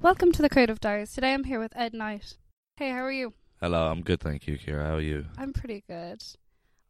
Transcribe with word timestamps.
Welcome 0.00 0.32
to 0.32 0.42
the 0.42 0.48
Creative 0.48 0.78
Diaries. 0.80 1.12
Today 1.12 1.34
I'm 1.34 1.44
here 1.44 1.58
with 1.58 1.76
Ed 1.76 1.92
Night. 1.92 2.36
Hey, 2.76 2.90
how 2.90 3.00
are 3.04 3.12
you? 3.12 3.34
Hello, 3.60 3.90
I'm 3.90 4.02
good, 4.02 4.20
thank 4.20 4.46
you, 4.46 4.56
Kira. 4.58 4.86
How 4.86 4.94
are 4.94 5.00
you? 5.00 5.26
I'm 5.36 5.52
pretty 5.52 5.82
good. 5.88 6.22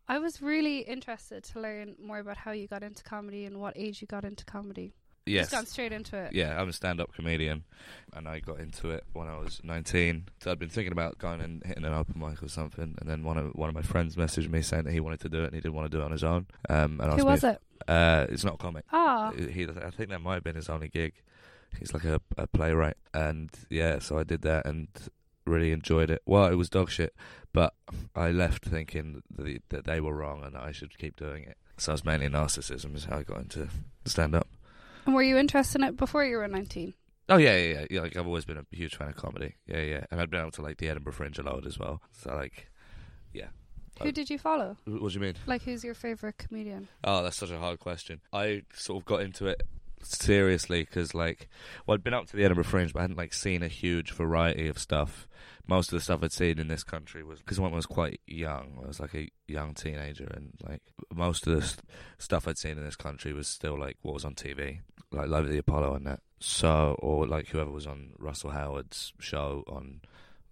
I 0.06 0.18
was 0.18 0.42
really 0.42 0.80
interested 0.80 1.44
to 1.44 1.60
learn 1.60 1.96
more 2.02 2.18
about 2.18 2.36
how 2.38 2.52
you 2.52 2.66
got 2.66 2.82
into 2.82 3.02
comedy 3.02 3.44
and 3.46 3.60
what 3.60 3.76
age 3.76 4.00
you 4.02 4.06
got 4.06 4.24
into 4.24 4.44
comedy. 4.44 4.94
Yes. 5.24 5.44
Just 5.44 5.52
gone 5.52 5.66
straight 5.66 5.92
into 5.92 6.16
it. 6.16 6.32
Yeah, 6.32 6.58
I'm 6.58 6.68
a 6.70 6.72
stand-up 6.72 7.12
comedian, 7.12 7.64
and 8.14 8.26
I 8.26 8.40
got 8.40 8.60
into 8.60 8.90
it 8.90 9.04
when 9.12 9.28
I 9.28 9.36
was 9.38 9.60
19. 9.62 10.28
So 10.42 10.50
I'd 10.50 10.58
been 10.58 10.70
thinking 10.70 10.92
about 10.92 11.18
going 11.18 11.42
and 11.42 11.62
hitting 11.66 11.84
an 11.84 11.92
open 11.92 12.18
mic 12.18 12.42
or 12.42 12.48
something, 12.48 12.94
and 12.98 13.08
then 13.08 13.24
one 13.24 13.36
of 13.36 13.54
one 13.54 13.68
of 13.68 13.74
my 13.74 13.82
friends 13.82 14.16
messaged 14.16 14.48
me 14.50 14.62
saying 14.62 14.84
that 14.84 14.92
he 14.92 15.00
wanted 15.00 15.20
to 15.20 15.28
do 15.28 15.42
it 15.42 15.46
and 15.46 15.54
he 15.54 15.60
didn't 15.60 15.74
want 15.74 15.90
to 15.90 15.94
do 15.94 16.00
it 16.02 16.04
on 16.04 16.12
his 16.12 16.24
own. 16.24 16.46
Um, 16.70 16.98
and 17.00 17.10
asked 17.10 17.20
Who 17.20 17.26
was 17.26 17.42
me, 17.42 17.50
it? 17.50 17.60
Uh, 17.86 18.26
it's 18.30 18.44
not 18.44 18.54
a 18.54 18.58
comic. 18.58 18.84
Ah, 18.90 19.32
He, 19.32 19.64
I 19.64 19.90
think 19.90 20.08
that 20.08 20.20
might 20.22 20.34
have 20.34 20.44
been 20.44 20.56
his 20.56 20.70
only 20.70 20.88
gig. 20.88 21.12
He's 21.78 21.92
like 21.94 22.04
a, 22.04 22.20
a 22.36 22.46
playwright, 22.46 22.96
and 23.14 23.50
yeah, 23.70 23.98
so 23.98 24.18
I 24.18 24.24
did 24.24 24.42
that 24.42 24.66
and 24.66 24.88
really 25.46 25.72
enjoyed 25.72 26.10
it. 26.10 26.22
Well, 26.26 26.46
it 26.46 26.54
was 26.56 26.68
dog 26.68 26.90
shit, 26.90 27.14
but 27.52 27.74
I 28.14 28.30
left 28.30 28.64
thinking 28.64 29.22
that, 29.36 29.62
that 29.70 29.84
they 29.84 30.00
were 30.00 30.14
wrong 30.14 30.44
and 30.44 30.56
I 30.56 30.72
should 30.72 30.98
keep 30.98 31.16
doing 31.16 31.44
it. 31.44 31.56
So 31.78 31.92
it's 31.92 32.04
mainly 32.04 32.28
narcissism 32.28 32.94
is 32.96 33.04
how 33.04 33.18
I 33.18 33.22
got 33.22 33.38
into 33.40 33.68
stand 34.04 34.34
up. 34.34 34.48
and 35.06 35.14
were 35.14 35.22
you 35.22 35.36
interested 35.38 35.80
in 35.80 35.88
it 35.88 35.96
before 35.96 36.24
you 36.24 36.36
were 36.36 36.48
19? 36.48 36.92
Oh 37.30 37.36
yeah, 37.36 37.56
yeah, 37.56 37.72
yeah, 37.80 37.86
yeah. 37.90 38.00
Like 38.00 38.16
I've 38.16 38.26
always 38.26 38.44
been 38.44 38.58
a 38.58 38.64
huge 38.72 38.96
fan 38.96 39.08
of 39.08 39.16
comedy. 39.16 39.54
Yeah, 39.66 39.82
yeah, 39.82 40.04
and 40.10 40.20
I've 40.20 40.30
been 40.30 40.40
able 40.40 40.50
to 40.52 40.62
like 40.62 40.78
the 40.78 40.88
Edinburgh 40.88 41.12
Fringe 41.12 41.38
a 41.38 41.42
lot 41.42 41.64
as 41.66 41.78
well. 41.78 42.02
So 42.12 42.34
like, 42.34 42.68
yeah. 43.32 43.48
Who 44.02 44.08
Oh. 44.08 44.10
did 44.12 44.30
you 44.30 44.38
follow? 44.38 44.76
What 44.84 45.08
do 45.12 45.14
you 45.14 45.20
mean? 45.20 45.34
Like, 45.46 45.62
who's 45.62 45.82
your 45.82 45.94
favorite 45.94 46.38
comedian? 46.38 46.88
Oh, 47.04 47.22
that's 47.22 47.36
such 47.36 47.50
a 47.50 47.58
hard 47.58 47.80
question. 47.80 48.20
I 48.32 48.62
sort 48.74 49.00
of 49.02 49.04
got 49.06 49.22
into 49.22 49.46
it 49.46 49.62
seriously 50.02 50.80
because, 50.82 51.14
like, 51.14 51.48
well, 51.86 51.94
I'd 51.94 52.04
been 52.04 52.14
up 52.14 52.26
to 52.28 52.36
the 52.36 52.44
Edinburgh 52.44 52.64
Fringe, 52.64 52.92
but 52.92 53.00
I 53.00 53.02
hadn't 53.02 53.16
like 53.16 53.32
seen 53.32 53.62
a 53.62 53.68
huge 53.68 54.12
variety 54.12 54.68
of 54.68 54.78
stuff. 54.78 55.28
Most 55.66 55.92
of 55.92 55.98
the 55.98 56.04
stuff 56.04 56.20
I'd 56.22 56.32
seen 56.32 56.58
in 56.58 56.68
this 56.68 56.82
country 56.82 57.22
was 57.22 57.40
because 57.40 57.60
when 57.60 57.72
I 57.72 57.76
was 57.76 57.86
quite 57.86 58.20
young, 58.26 58.78
I 58.82 58.86
was 58.86 59.00
like 59.00 59.14
a 59.14 59.28
young 59.46 59.74
teenager, 59.74 60.24
and 60.24 60.52
like 60.66 60.82
most 61.14 61.46
of 61.46 61.54
the 61.54 61.62
st- 61.62 61.82
stuff 62.18 62.48
I'd 62.48 62.58
seen 62.58 62.78
in 62.78 62.84
this 62.84 62.96
country 62.96 63.32
was 63.32 63.48
still 63.48 63.78
like 63.78 63.96
what 64.02 64.14
was 64.14 64.24
on 64.24 64.34
TV, 64.34 64.80
like 65.12 65.28
Live 65.28 65.44
at 65.44 65.50
the 65.50 65.58
Apollo 65.58 65.94
and 65.94 66.06
that. 66.06 66.20
So, 66.40 66.96
or 67.00 67.26
like 67.26 67.48
whoever 67.48 67.70
was 67.70 67.86
on 67.86 68.12
Russell 68.18 68.50
Howard's 68.50 69.12
show 69.18 69.64
on 69.68 70.00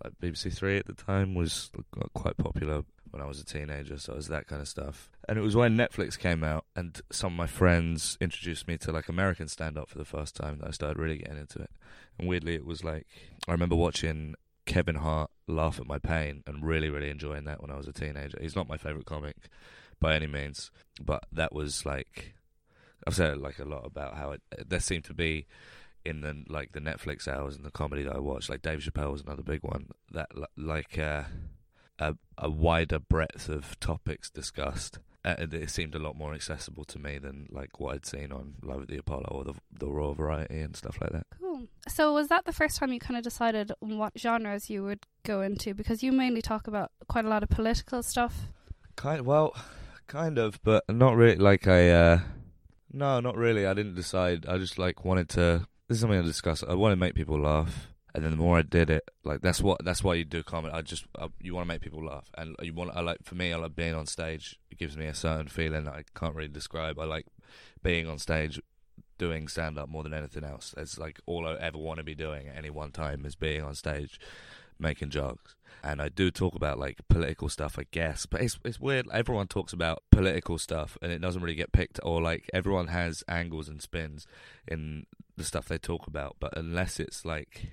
like 0.04 0.18
BBC 0.20 0.52
Three 0.52 0.76
at 0.76 0.86
the 0.86 0.92
time 0.92 1.34
was 1.34 1.70
quite 2.14 2.36
popular 2.36 2.84
when 3.10 3.22
I 3.22 3.26
was 3.26 3.40
a 3.40 3.44
teenager, 3.44 3.98
so 3.98 4.12
it 4.12 4.16
was 4.16 4.28
that 4.28 4.46
kind 4.46 4.60
of 4.60 4.68
stuff. 4.68 5.10
And 5.28 5.38
it 5.38 5.42
was 5.42 5.56
when 5.56 5.76
Netflix 5.76 6.18
came 6.18 6.44
out, 6.44 6.64
and 6.74 7.00
some 7.10 7.32
of 7.32 7.36
my 7.36 7.46
friends 7.46 8.16
introduced 8.20 8.68
me 8.68 8.76
to 8.78 8.92
like 8.92 9.08
American 9.08 9.48
stand 9.48 9.78
up 9.78 9.88
for 9.88 9.98
the 9.98 10.04
first 10.04 10.36
time 10.36 10.58
that 10.58 10.68
I 10.68 10.70
started 10.70 10.98
really 10.98 11.18
getting 11.18 11.38
into 11.38 11.60
it. 11.60 11.70
And 12.18 12.28
weirdly, 12.28 12.54
it 12.54 12.66
was 12.66 12.84
like 12.84 13.06
I 13.48 13.52
remember 13.52 13.76
watching 13.76 14.34
Kevin 14.66 14.96
Hart 14.96 15.30
laugh 15.46 15.78
at 15.78 15.86
my 15.86 15.98
pain 15.98 16.42
and 16.46 16.64
really, 16.64 16.90
really 16.90 17.10
enjoying 17.10 17.44
that 17.44 17.62
when 17.62 17.70
I 17.70 17.76
was 17.76 17.88
a 17.88 17.92
teenager. 17.92 18.38
He's 18.40 18.56
not 18.56 18.68
my 18.68 18.76
favorite 18.76 19.06
comic 19.06 19.36
by 20.00 20.14
any 20.14 20.26
means, 20.26 20.70
but 21.00 21.24
that 21.32 21.52
was 21.52 21.86
like 21.86 22.34
I've 23.06 23.14
said 23.14 23.38
like 23.38 23.58
a 23.58 23.64
lot 23.64 23.86
about 23.86 24.16
how 24.16 24.32
it 24.32 24.42
there 24.66 24.80
seemed 24.80 25.04
to 25.04 25.14
be 25.14 25.46
in 26.04 26.20
the 26.20 26.44
like 26.48 26.72
the 26.72 26.80
Netflix 26.80 27.28
hours 27.28 27.56
and 27.56 27.64
the 27.64 27.70
comedy 27.70 28.02
that 28.02 28.14
I 28.14 28.18
watched. 28.18 28.50
Like 28.50 28.62
Dave 28.62 28.80
Chappelle 28.80 29.12
was 29.12 29.22
another 29.22 29.42
big 29.42 29.62
one. 29.62 29.88
That 30.12 30.30
like 30.56 30.98
uh, 30.98 31.24
a 31.98 32.16
a 32.38 32.50
wider 32.50 32.98
breadth 32.98 33.48
of 33.48 33.78
topics 33.80 34.30
discussed. 34.30 34.98
Uh, 35.24 35.34
it 35.38 35.70
seemed 35.70 35.94
a 35.96 35.98
lot 35.98 36.14
more 36.16 36.34
accessible 36.34 36.84
to 36.84 37.00
me 37.00 37.18
than 37.18 37.48
like 37.50 37.80
what 37.80 37.94
I'd 37.96 38.06
seen 38.06 38.30
on 38.30 38.54
Live 38.62 38.82
at 38.82 38.88
the 38.88 38.98
Apollo 38.98 39.26
or 39.30 39.44
the 39.44 39.54
the 39.76 39.88
Royal 39.88 40.14
Variety 40.14 40.60
and 40.60 40.76
stuff 40.76 40.98
like 41.00 41.10
that. 41.10 41.26
Cool. 41.40 41.66
So, 41.88 42.12
was 42.12 42.28
that 42.28 42.44
the 42.44 42.52
first 42.52 42.76
time 42.76 42.92
you 42.92 43.00
kind 43.00 43.16
of 43.16 43.24
decided 43.24 43.72
what 43.80 44.12
genres 44.16 44.70
you 44.70 44.84
would 44.84 45.00
go 45.24 45.40
into? 45.40 45.74
Because 45.74 46.02
you 46.02 46.12
mainly 46.12 46.42
talk 46.42 46.68
about 46.68 46.92
quite 47.08 47.24
a 47.24 47.28
lot 47.28 47.42
of 47.42 47.48
political 47.48 48.02
stuff. 48.02 48.46
Kind 48.94 49.26
well, 49.26 49.56
kind 50.06 50.38
of, 50.38 50.62
but 50.62 50.84
not 50.88 51.16
really. 51.16 51.36
Like 51.36 51.66
I, 51.66 51.90
uh 51.90 52.20
no, 52.92 53.20
not 53.20 53.36
really. 53.36 53.66
I 53.66 53.74
didn't 53.74 53.94
decide. 53.94 54.46
I 54.46 54.58
just 54.58 54.78
like 54.78 55.04
wanted 55.04 55.28
to. 55.30 55.66
This 55.88 55.96
is 55.96 56.00
something 56.00 56.18
I 56.18 56.22
discuss. 56.22 56.62
I 56.62 56.74
want 56.74 56.92
to 56.92 56.96
make 56.96 57.14
people 57.14 57.38
laugh, 57.38 57.88
and 58.16 58.24
then 58.24 58.30
the 58.30 58.38
more 58.38 58.56
I 58.56 58.62
did 58.62 58.88
it, 58.88 59.06
like 59.24 59.42
that's 59.42 59.60
what 59.60 59.84
that's 59.84 60.02
why 60.02 60.14
you 60.14 60.24
do 60.24 60.42
comedy. 60.42 60.72
I 60.72 60.80
just 60.80 61.04
I, 61.18 61.28
you 61.38 61.54
want 61.54 61.66
to 61.66 61.68
make 61.68 61.82
people 61.82 62.02
laugh, 62.02 62.30
and 62.38 62.56
you 62.62 62.72
want. 62.72 62.96
I 62.96 63.02
like 63.02 63.18
for 63.22 63.34
me, 63.34 63.52
I 63.52 63.56
like 63.56 63.76
being 63.76 63.94
on 63.94 64.06
stage. 64.06 64.58
It 64.70 64.78
gives 64.78 64.96
me 64.96 65.04
a 65.04 65.14
certain 65.14 65.48
feeling 65.48 65.86
I 65.86 66.04
can't 66.14 66.34
really 66.34 66.48
describe. 66.48 66.98
I 66.98 67.04
like 67.04 67.26
being 67.82 68.08
on 68.08 68.18
stage. 68.18 68.60
Doing 69.18 69.48
stand 69.48 69.78
up 69.78 69.88
more 69.88 70.02
than 70.02 70.12
anything 70.12 70.44
else. 70.44 70.74
It's 70.76 70.98
like 70.98 71.20
all 71.24 71.46
I 71.46 71.54
ever 71.54 71.78
want 71.78 71.98
to 71.98 72.04
be 72.04 72.14
doing 72.14 72.48
at 72.48 72.56
any 72.56 72.68
one 72.68 72.90
time 72.90 73.24
is 73.24 73.34
being 73.34 73.62
on 73.62 73.74
stage, 73.74 74.20
making 74.78 75.08
jokes 75.08 75.56
and 75.82 76.02
I 76.02 76.08
do 76.08 76.30
talk 76.30 76.54
about 76.54 76.78
like 76.78 76.98
political 77.08 77.48
stuff, 77.48 77.78
I 77.78 77.86
guess. 77.90 78.26
But 78.26 78.42
it's 78.42 78.58
it's 78.64 78.80
weird. 78.80 79.06
Everyone 79.12 79.46
talks 79.46 79.72
about 79.72 80.02
political 80.10 80.58
stuff, 80.58 80.98
and 81.00 81.12
it 81.12 81.20
doesn't 81.20 81.40
really 81.40 81.54
get 81.54 81.72
picked. 81.72 82.00
Or 82.02 82.20
like 82.20 82.50
everyone 82.52 82.88
has 82.88 83.22
angles 83.28 83.68
and 83.68 83.80
spins 83.80 84.26
in 84.66 85.06
the 85.36 85.44
stuff 85.44 85.68
they 85.68 85.78
talk 85.78 86.06
about, 86.06 86.36
but 86.40 86.56
unless 86.56 86.98
it's 86.98 87.24
like 87.24 87.72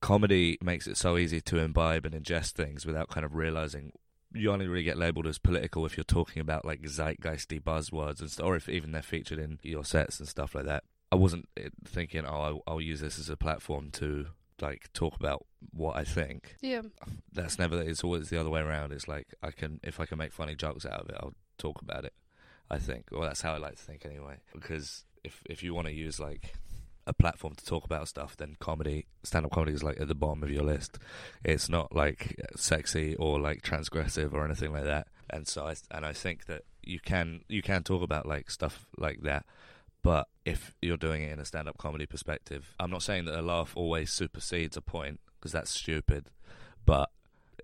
comedy 0.00 0.58
makes 0.62 0.86
it 0.86 0.96
so 0.96 1.16
easy 1.16 1.40
to 1.42 1.58
imbibe 1.58 2.04
and 2.06 2.14
ingest 2.14 2.52
things 2.52 2.86
without 2.86 3.08
kind 3.08 3.24
of 3.24 3.34
realizing. 3.34 3.92
You 4.32 4.52
only 4.52 4.68
really 4.68 4.84
get 4.84 4.96
labeled 4.96 5.26
as 5.26 5.38
political 5.38 5.84
if 5.86 5.96
you're 5.96 6.04
talking 6.04 6.40
about 6.40 6.64
like 6.64 6.82
zeitgeisty 6.82 7.60
buzzwords 7.60 8.20
and 8.20 8.30
stuff, 8.30 8.46
or 8.46 8.56
if 8.56 8.68
even 8.68 8.92
they're 8.92 9.02
featured 9.02 9.38
in 9.40 9.58
your 9.62 9.84
sets 9.84 10.20
and 10.20 10.28
stuff 10.28 10.54
like 10.54 10.66
that. 10.66 10.84
I 11.10 11.16
wasn't 11.16 11.48
eh, 11.56 11.70
thinking, 11.84 12.24
oh, 12.24 12.40
I'll, 12.40 12.62
I'll 12.66 12.80
use 12.80 13.00
this 13.00 13.18
as 13.18 13.28
a 13.28 13.36
platform 13.36 13.90
to 13.94 14.26
like 14.60 14.92
talk 14.92 15.16
about 15.16 15.44
what 15.72 15.96
I 15.96 16.04
think 16.04 16.54
Yeah. 16.60 16.82
that's 17.32 17.58
never 17.58 17.80
it's 17.82 18.04
always 18.04 18.28
the 18.28 18.38
other 18.38 18.50
way 18.50 18.60
around 18.60 18.92
it's 18.92 19.08
like 19.08 19.26
i 19.42 19.50
can 19.50 19.80
if 19.82 19.98
i 20.00 20.04
can 20.04 20.18
make 20.18 20.34
funny 20.34 20.54
jokes 20.54 20.84
out 20.84 21.00
of 21.00 21.08
it 21.08 21.16
i'll 21.18 21.32
talk 21.56 21.80
about 21.80 22.04
it 22.04 22.12
i 22.70 22.78
think 22.78 23.06
well 23.10 23.22
that's 23.22 23.40
how 23.40 23.54
i 23.54 23.56
like 23.56 23.76
to 23.76 23.82
think 23.82 24.04
anyway 24.04 24.36
because 24.52 25.06
if 25.24 25.42
if 25.48 25.62
you 25.62 25.72
want 25.72 25.86
to 25.86 25.94
use 25.94 26.20
like 26.20 26.54
a 27.10 27.14
platform 27.14 27.54
to 27.54 27.64
talk 27.64 27.84
about 27.84 28.08
stuff 28.08 28.36
then 28.36 28.56
comedy 28.60 29.06
stand-up 29.22 29.50
comedy 29.52 29.72
is 29.72 29.82
like 29.82 30.00
at 30.00 30.08
the 30.08 30.14
bottom 30.14 30.42
of 30.42 30.50
your 30.50 30.62
list 30.62 30.98
it's 31.44 31.68
not 31.68 31.94
like 31.94 32.40
sexy 32.56 33.14
or 33.16 33.38
like 33.40 33.62
transgressive 33.62 34.32
or 34.32 34.44
anything 34.44 34.72
like 34.72 34.84
that 34.84 35.08
and 35.28 35.46
so 35.46 35.66
i 35.66 35.74
and 35.90 36.06
i 36.06 36.12
think 36.12 36.46
that 36.46 36.62
you 36.82 36.98
can 36.98 37.42
you 37.48 37.62
can 37.62 37.82
talk 37.82 38.02
about 38.02 38.26
like 38.26 38.50
stuff 38.50 38.86
like 38.96 39.20
that 39.22 39.44
but 40.02 40.28
if 40.44 40.74
you're 40.80 40.96
doing 40.96 41.22
it 41.22 41.32
in 41.32 41.38
a 41.38 41.44
stand-up 41.44 41.78
comedy 41.78 42.06
perspective, 42.06 42.74
I'm 42.80 42.90
not 42.90 43.02
saying 43.02 43.26
that 43.26 43.38
a 43.38 43.42
laugh 43.42 43.72
always 43.76 44.10
supersedes 44.10 44.76
a 44.76 44.80
point 44.80 45.20
because 45.38 45.52
that's 45.52 45.70
stupid. 45.70 46.30
But 46.86 47.10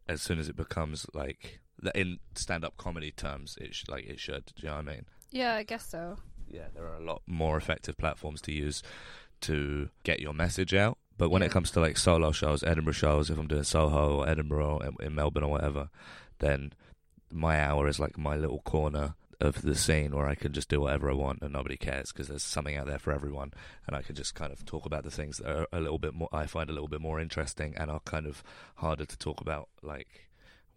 as 0.09 0.23
soon 0.23 0.39
as 0.39 0.49
it 0.49 0.57
becomes 0.57 1.07
like 1.15 1.61
in 1.95 2.19
stand-up 2.35 2.77
comedy 2.77 3.11
terms, 3.11 3.57
it 3.61 3.75
sh- 3.75 3.85
like 3.89 4.05
it 4.05 4.21
should. 4.21 4.47
Do 4.57 4.63
you 4.63 4.69
know 4.69 4.77
what 4.77 4.89
I 4.89 4.93
mean? 4.93 5.07
Yeah, 5.31 5.55
I 5.55 5.63
guess 5.63 5.89
so. 5.89 6.19
Yeah, 6.49 6.67
there 6.75 6.87
are 6.87 6.97
a 6.97 7.05
lot 7.05 7.23
more 7.27 7.57
effective 7.57 7.97
platforms 7.97 8.41
to 8.43 8.53
use 8.53 8.83
to 9.43 9.91
get 10.05 10.21
your 10.21 10.33
message 10.35 10.75
out. 10.75 10.99
But 11.19 11.31
when 11.31 11.43
Yeah. 11.43 11.47
it 11.47 11.53
comes 11.53 11.71
to 11.73 11.81
like 11.81 11.97
solo 11.97 12.31
shows, 12.33 12.63
Edinburgh 12.63 12.93
shows, 12.95 13.31
if 13.31 13.39
I'm 13.39 13.49
doing 13.49 13.63
Soho 13.65 14.19
or 14.21 14.29
Edinburgh 14.29 14.79
or 14.83 15.03
in- 15.03 15.15
Melbourne 15.15 15.45
or 15.45 15.51
whatever, 15.51 15.89
then 16.39 16.73
my 17.31 17.61
hour 17.61 17.89
is 17.89 17.99
like 17.99 18.19
my 18.19 18.37
little 18.37 18.61
corner 18.61 19.15
of 19.41 19.61
the 19.63 19.75
scene 19.75 20.15
where 20.15 20.27
I 20.27 20.35
can 20.35 20.53
just 20.53 20.69
do 20.71 20.81
whatever 20.81 21.11
I 21.11 21.15
want 21.15 21.43
and 21.43 21.53
nobody 21.53 21.77
cares 21.77 22.11
because 22.13 22.29
there's 22.29 22.43
something 22.43 22.75
out 22.77 22.87
there 22.87 22.99
for 22.99 23.13
everyone, 23.13 23.53
and 23.87 23.95
I 23.97 24.01
can 24.03 24.15
just 24.15 24.35
kind 24.35 24.51
of 24.53 24.65
talk 24.65 24.87
about 24.87 25.05
the 25.05 25.11
things 25.11 25.39
that 25.39 25.55
are 25.55 25.67
a 25.73 25.81
little 25.81 25.99
bit 25.99 26.15
more 26.15 26.29
I 26.33 26.47
find 26.47 26.71
a 26.71 26.73
little 26.73 26.89
bit 26.89 27.01
more 27.03 27.21
interesting 27.21 27.75
and 27.77 27.91
are 27.91 28.01
kind 28.01 28.27
of 28.27 28.43
harder 28.77 29.05
to 29.05 29.19
talk 29.19 29.41
about, 29.43 29.69
like 29.83 30.31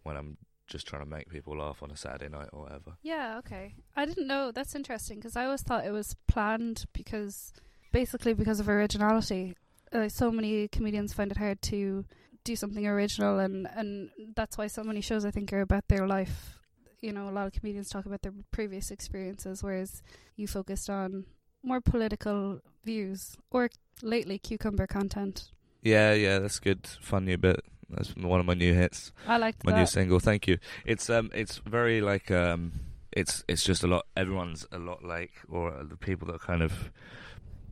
when 0.04 0.18
I'm 0.18 0.38
just 0.68 0.86
trying 0.88 1.04
to 1.04 1.10
make 1.10 1.30
people 1.30 1.58
laugh 1.58 1.82
on 1.82 1.90
a 1.92 1.96
Saturday 1.98 2.30
night 2.30 2.50
or 2.52 2.64
whatever. 2.64 2.98
Yeah, 3.02 3.38
okay. 3.40 3.76
I 3.96 4.06
didn't 4.06 4.28
know. 4.28 4.52
That's 4.52 4.76
interesting 4.76 5.18
because 5.20 5.36
I 5.36 5.46
always 5.46 5.62
thought 5.64 5.86
it 5.86 5.92
was 5.92 6.16
planned 6.28 6.86
because 6.94 7.54
basically 7.92 8.34
because 8.34 8.60
of 8.60 8.70
originality. 8.70 9.56
Uh, 9.92 10.08
so 10.08 10.32
many 10.32 10.68
comedians 10.68 11.14
find 11.14 11.32
it 11.32 11.38
hard 11.38 11.62
to 11.64 12.06
do 12.44 12.56
something 12.56 12.86
original, 12.86 13.40
and, 13.40 13.68
and 13.76 14.10
that's 14.36 14.58
why 14.58 14.68
so 14.68 14.84
many 14.84 15.02
shows 15.02 15.26
I 15.26 15.32
think 15.32 15.52
are 15.52 15.62
about 15.62 15.88
their 15.88 16.08
life. 16.08 16.60
You 17.02 17.14
know, 17.14 17.30
a 17.30 17.32
lot 17.32 17.48
of 17.48 17.54
comedians 17.54 17.90
talk 17.90 18.06
about 18.06 18.22
their 18.22 18.34
previous 18.52 18.92
experiences, 18.92 19.64
whereas 19.64 20.04
you 20.36 20.48
focused 20.48 20.90
on 20.90 21.26
more 21.64 21.82
political 21.82 22.62
views 22.84 23.38
or 23.52 23.70
lately 24.02 24.38
cucumber 24.38 24.88
content. 24.88 25.52
Yeah, 25.82 26.14
yeah, 26.14 26.40
that's 26.40 26.60
good. 26.60 26.88
Fun 27.02 27.26
new 27.26 27.38
bit. 27.38 27.62
That's 27.90 28.16
one 28.16 28.40
of 28.40 28.46
my 28.46 28.54
new 28.54 28.74
hits. 28.74 29.12
I 29.28 29.38
like 29.38 29.64
my 29.64 29.72
that. 29.72 29.80
new 29.80 29.86
single. 29.86 30.20
Thank 30.20 30.48
you. 30.48 30.58
It's 30.86 31.10
um, 31.10 31.32
it's 31.34 31.58
very 31.58 32.02
like 32.02 32.30
um, 32.30 32.74
it's 33.12 33.44
it's 33.48 33.64
just 33.64 33.84
a 33.84 33.88
lot. 33.88 34.06
Everyone's 34.16 34.66
a 34.72 34.78
lot 34.78 35.04
like, 35.04 35.32
or 35.50 35.84
the 35.84 35.98
people 35.98 36.28
that 36.32 36.42
kind 36.42 36.62
of 36.62 36.92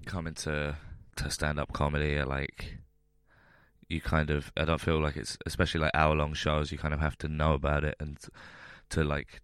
come 0.08 0.28
into 0.28 0.76
to 1.18 1.30
stand 1.30 1.60
up 1.60 1.74
comedy 1.74 2.16
are 2.16 2.26
like, 2.26 2.78
you 3.90 4.02
kind 4.02 4.30
of. 4.30 4.52
I 4.58 4.66
don't 4.66 4.82
feel 4.82 5.00
like 5.00 5.18
it's 5.18 5.38
especially 5.46 5.82
like 5.82 5.92
hour 5.94 6.16
long 6.16 6.34
shows. 6.34 6.72
You 6.72 6.78
kind 6.78 6.94
of 6.94 7.00
have 7.00 7.18
to 7.20 7.28
know 7.28 7.54
about 7.54 7.84
it 7.84 7.96
and 8.00 8.18
to 8.90 9.04
like 9.04 9.42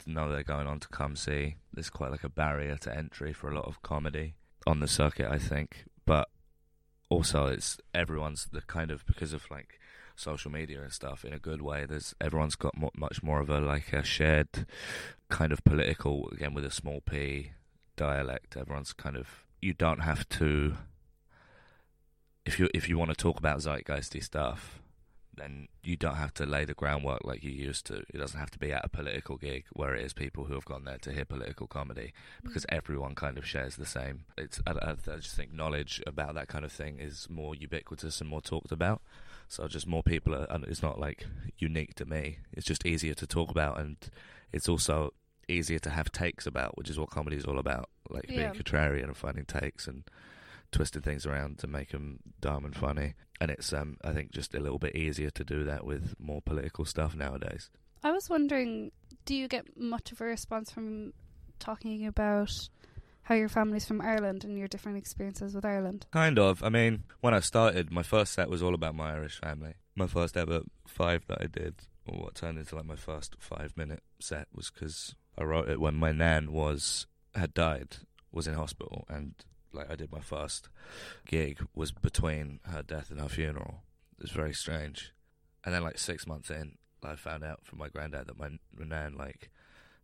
to 0.00 0.10
know 0.10 0.28
they're 0.28 0.42
going 0.42 0.66
on 0.66 0.80
to 0.80 0.88
come 0.88 1.16
see. 1.16 1.56
There's 1.72 1.90
quite 1.90 2.10
like 2.10 2.24
a 2.24 2.28
barrier 2.28 2.76
to 2.78 2.96
entry 2.96 3.32
for 3.32 3.50
a 3.50 3.54
lot 3.54 3.66
of 3.66 3.82
comedy 3.82 4.34
on 4.66 4.80
the 4.80 4.88
circuit, 4.88 5.30
I 5.30 5.38
think. 5.38 5.84
But 6.04 6.28
also 7.08 7.46
it's 7.46 7.78
everyone's 7.94 8.48
the 8.52 8.62
kind 8.62 8.90
of 8.90 9.06
because 9.06 9.32
of 9.32 9.50
like 9.50 9.78
social 10.16 10.50
media 10.50 10.82
and 10.82 10.92
stuff 10.92 11.24
in 11.24 11.32
a 11.32 11.38
good 11.38 11.62
way. 11.62 11.86
There's 11.86 12.14
everyone's 12.20 12.56
got 12.56 12.74
much 12.96 13.22
more 13.22 13.40
of 13.40 13.48
a 13.50 13.60
like 13.60 13.92
a 13.92 14.02
shared 14.02 14.66
kind 15.30 15.52
of 15.52 15.64
political 15.64 16.28
again 16.30 16.54
with 16.54 16.64
a 16.64 16.70
small 16.70 17.00
p 17.00 17.52
dialect. 17.96 18.56
Everyone's 18.56 18.92
kind 18.92 19.16
of 19.16 19.44
you 19.60 19.74
don't 19.74 20.00
have 20.00 20.28
to 20.28 20.76
if 22.48 22.58
you 22.58 22.68
if 22.72 22.88
you 22.88 22.96
want 22.96 23.10
to 23.10 23.16
talk 23.16 23.38
about 23.38 23.58
zeitgeisty 23.58 24.22
stuff, 24.22 24.80
then 25.36 25.68
you 25.82 25.96
don't 25.96 26.16
have 26.16 26.32
to 26.34 26.46
lay 26.46 26.64
the 26.64 26.74
groundwork 26.74 27.20
like 27.22 27.44
you 27.44 27.50
used 27.50 27.86
to. 27.86 27.96
It 28.12 28.18
doesn't 28.18 28.40
have 28.40 28.50
to 28.52 28.58
be 28.58 28.72
at 28.72 28.84
a 28.84 28.88
political 28.88 29.36
gig 29.36 29.64
where 29.72 29.94
it 29.94 30.04
is 30.04 30.12
people 30.14 30.44
who 30.44 30.54
have 30.54 30.64
gone 30.64 30.84
there 30.84 30.98
to 30.98 31.12
hear 31.12 31.26
political 31.26 31.66
comedy 31.66 32.12
mm. 32.42 32.48
because 32.48 32.64
everyone 32.70 33.14
kind 33.14 33.36
of 33.36 33.46
shares 33.46 33.76
the 33.76 33.86
same. 33.86 34.24
It's 34.38 34.60
I, 34.66 34.72
I, 34.72 34.90
I 34.92 35.16
just 35.16 35.36
think 35.36 35.52
knowledge 35.52 36.02
about 36.06 36.34
that 36.34 36.48
kind 36.48 36.64
of 36.64 36.72
thing 36.72 36.98
is 36.98 37.28
more 37.28 37.54
ubiquitous 37.54 38.20
and 38.20 38.30
more 38.30 38.40
talked 38.40 38.72
about. 38.72 39.02
So 39.46 39.68
just 39.68 39.86
more 39.86 40.02
people 40.02 40.34
are. 40.34 40.46
And 40.50 40.64
it's 40.64 40.82
not 40.82 40.98
like 40.98 41.26
unique 41.58 41.94
to 41.96 42.06
me. 42.06 42.38
It's 42.52 42.66
just 42.66 42.86
easier 42.86 43.14
to 43.14 43.26
talk 43.26 43.50
about, 43.50 43.78
and 43.78 43.96
it's 44.52 44.68
also 44.68 45.12
easier 45.48 45.78
to 45.80 45.90
have 45.90 46.12
takes 46.12 46.46
about, 46.46 46.76
which 46.78 46.90
is 46.90 46.98
what 46.98 47.10
comedy 47.10 47.36
is 47.36 47.44
all 47.44 47.58
about. 47.58 47.88
Like 48.10 48.26
Yeah. 48.28 48.36
being 48.52 48.62
contrarian 48.62 49.04
and 49.04 49.16
finding 49.16 49.44
takes 49.44 49.86
and 49.86 50.04
twisting 50.72 51.02
things 51.02 51.24
around 51.26 51.58
to 51.58 51.66
make 51.66 51.90
them 51.90 52.20
dumb 52.40 52.64
and 52.64 52.76
funny. 52.76 53.14
And 53.40 53.50
it's 53.50 53.72
um 53.72 53.96
I 54.04 54.12
think 54.12 54.30
just 54.32 54.54
a 54.54 54.60
little 54.60 54.78
bit 54.78 54.94
easier 54.96 55.30
to 55.30 55.44
do 55.44 55.64
that 55.64 55.84
with 55.84 56.14
more 56.18 56.42
political 56.42 56.84
stuff 56.84 57.14
nowadays. 57.14 57.70
I 58.04 58.12
was 58.12 58.28
wondering, 58.30 58.92
do 59.24 59.34
you 59.34 59.48
get 59.48 59.76
much 59.76 60.12
of 60.12 60.20
a 60.20 60.24
response 60.24 60.70
from 60.70 61.12
talking 61.58 62.06
about 62.06 62.50
how 63.22 63.34
your 63.34 63.48
family's 63.48 63.84
from 63.86 64.00
Ireland 64.00 64.44
and 64.44 64.56
your 64.56 64.68
different 64.68 64.98
experiences 64.98 65.54
with 65.54 65.64
Ireland? 65.64 66.06
Kind 66.12 66.38
of. 66.38 66.62
I 66.62 66.68
mean, 66.68 67.04
when 67.20 67.34
I 67.34 67.40
started, 67.40 67.90
my 67.90 68.02
first 68.04 68.32
set 68.32 68.48
was 68.48 68.62
all 68.62 68.74
about 68.74 68.94
my 68.94 69.12
Irish 69.12 69.40
family. 69.40 69.74
My 69.96 70.06
first 70.06 70.36
ever 70.36 70.60
five 70.86 71.26
that 71.26 71.38
I 71.42 71.46
did, 71.46 71.74
what 72.16 72.34
turned 72.34 72.58
into 72.58 72.76
like 72.76 72.86
my 72.86 72.96
first 72.96 73.36
five 73.38 73.76
minute 73.76 74.02
set, 74.20 74.48
was 74.54 74.70
because 74.70 75.14
I 75.36 75.44
wrote 75.44 75.68
it 75.68 75.80
when 75.80 75.94
my 75.94 76.12
nan 76.12 76.52
was 76.52 77.06
had 77.34 77.54
died, 77.54 77.96
was 78.32 78.46
in 78.46 78.54
hospital, 78.54 79.04
and 79.08 79.34
like 79.72 79.90
I 79.90 79.96
did 79.96 80.12
my 80.12 80.20
first 80.20 80.68
gig 81.26 81.64
was 81.74 81.92
between 81.92 82.60
her 82.64 82.82
death 82.82 83.10
and 83.10 83.20
her 83.20 83.28
funeral. 83.28 83.82
It 84.18 84.22
was 84.22 84.32
very 84.32 84.54
strange. 84.54 85.12
And 85.64 85.74
then 85.74 85.82
like 85.82 85.98
six 85.98 86.26
months 86.26 86.50
in, 86.50 86.76
I 87.04 87.14
found 87.16 87.44
out 87.44 87.60
from 87.64 87.78
my 87.78 87.88
granddad 87.88 88.26
that 88.26 88.38
my, 88.38 88.48
nan 88.78 89.16
like 89.16 89.50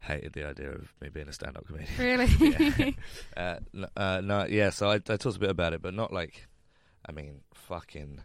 hated 0.00 0.34
the 0.34 0.46
idea 0.46 0.70
of 0.70 0.92
me 1.00 1.08
being 1.08 1.28
a 1.28 1.32
stand 1.32 1.56
up 1.56 1.66
comedian. 1.66 1.90
Really? 1.98 2.96
Uh, 3.36 3.56
uh, 3.96 4.20
no, 4.22 4.46
yeah. 4.46 4.70
So 4.70 4.90
I, 4.90 4.94
I 4.94 5.16
talked 5.16 5.36
a 5.36 5.40
bit 5.40 5.50
about 5.50 5.72
it, 5.72 5.82
but 5.82 5.94
not 5.94 6.12
like, 6.12 6.46
I 7.06 7.12
mean, 7.12 7.40
fucking, 7.54 8.20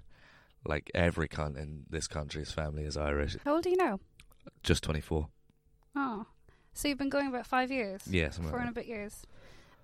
like 0.65 0.89
every 0.93 1.27
cunt 1.27 1.57
in 1.57 1.83
this 1.89 2.07
country's 2.07 2.51
family 2.51 2.83
is 2.83 2.97
Irish. 2.97 3.37
how 3.45 3.55
old 3.55 3.65
are 3.65 3.69
you 3.69 3.77
now? 3.77 3.99
Just 4.63 4.83
twenty 4.83 5.01
four. 5.01 5.29
Oh, 5.95 6.25
so 6.73 6.87
you've 6.87 6.97
been 6.97 7.09
going 7.09 7.27
about 7.27 7.45
five 7.47 7.71
years. 7.71 8.01
Yeah, 8.09 8.29
something 8.29 8.49
Four 8.51 8.59
like 8.59 8.67
and 8.67 8.77
a 8.77 8.79
bit 8.79 8.87
years. 8.87 9.23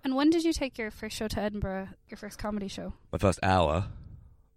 And 0.03 0.15
when 0.15 0.29
did 0.29 0.43
you 0.43 0.53
take 0.53 0.77
your 0.77 0.91
first 0.91 1.15
show 1.17 1.27
to 1.27 1.39
Edinburgh? 1.41 1.89
Your 2.09 2.17
first 2.17 2.37
comedy 2.37 2.67
show? 2.67 2.93
My 3.11 3.17
first 3.17 3.39
hour 3.41 3.85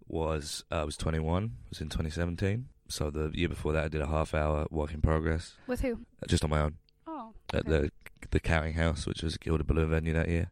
was 0.07 0.63
uh, 0.71 0.81
I 0.81 0.83
was 0.83 0.97
twenty 0.97 1.19
one. 1.19 1.53
Was 1.69 1.81
in 1.81 1.89
twenty 1.89 2.09
seventeen. 2.09 2.69
So 2.87 3.09
the 3.11 3.31
year 3.33 3.49
before 3.49 3.73
that, 3.73 3.85
I 3.85 3.87
did 3.87 4.01
a 4.01 4.07
half 4.07 4.33
hour 4.33 4.65
work 4.71 4.93
in 4.93 5.01
progress, 5.01 5.53
With 5.67 5.81
who? 5.81 5.93
uh, 6.23 6.25
just 6.27 6.43
on 6.43 6.49
my 6.49 6.61
own 6.61 6.77
Oh, 7.05 7.33
at 7.53 7.67
okay. 7.67 7.69
the 7.69 7.91
the 8.31 8.39
Counting 8.39 8.73
House, 8.73 9.05
which 9.07 9.21
was 9.23 9.35
a 9.35 9.37
Gilded 9.39 9.67
Balloon 9.67 9.89
venue 9.89 10.13
that 10.13 10.27
year. 10.29 10.51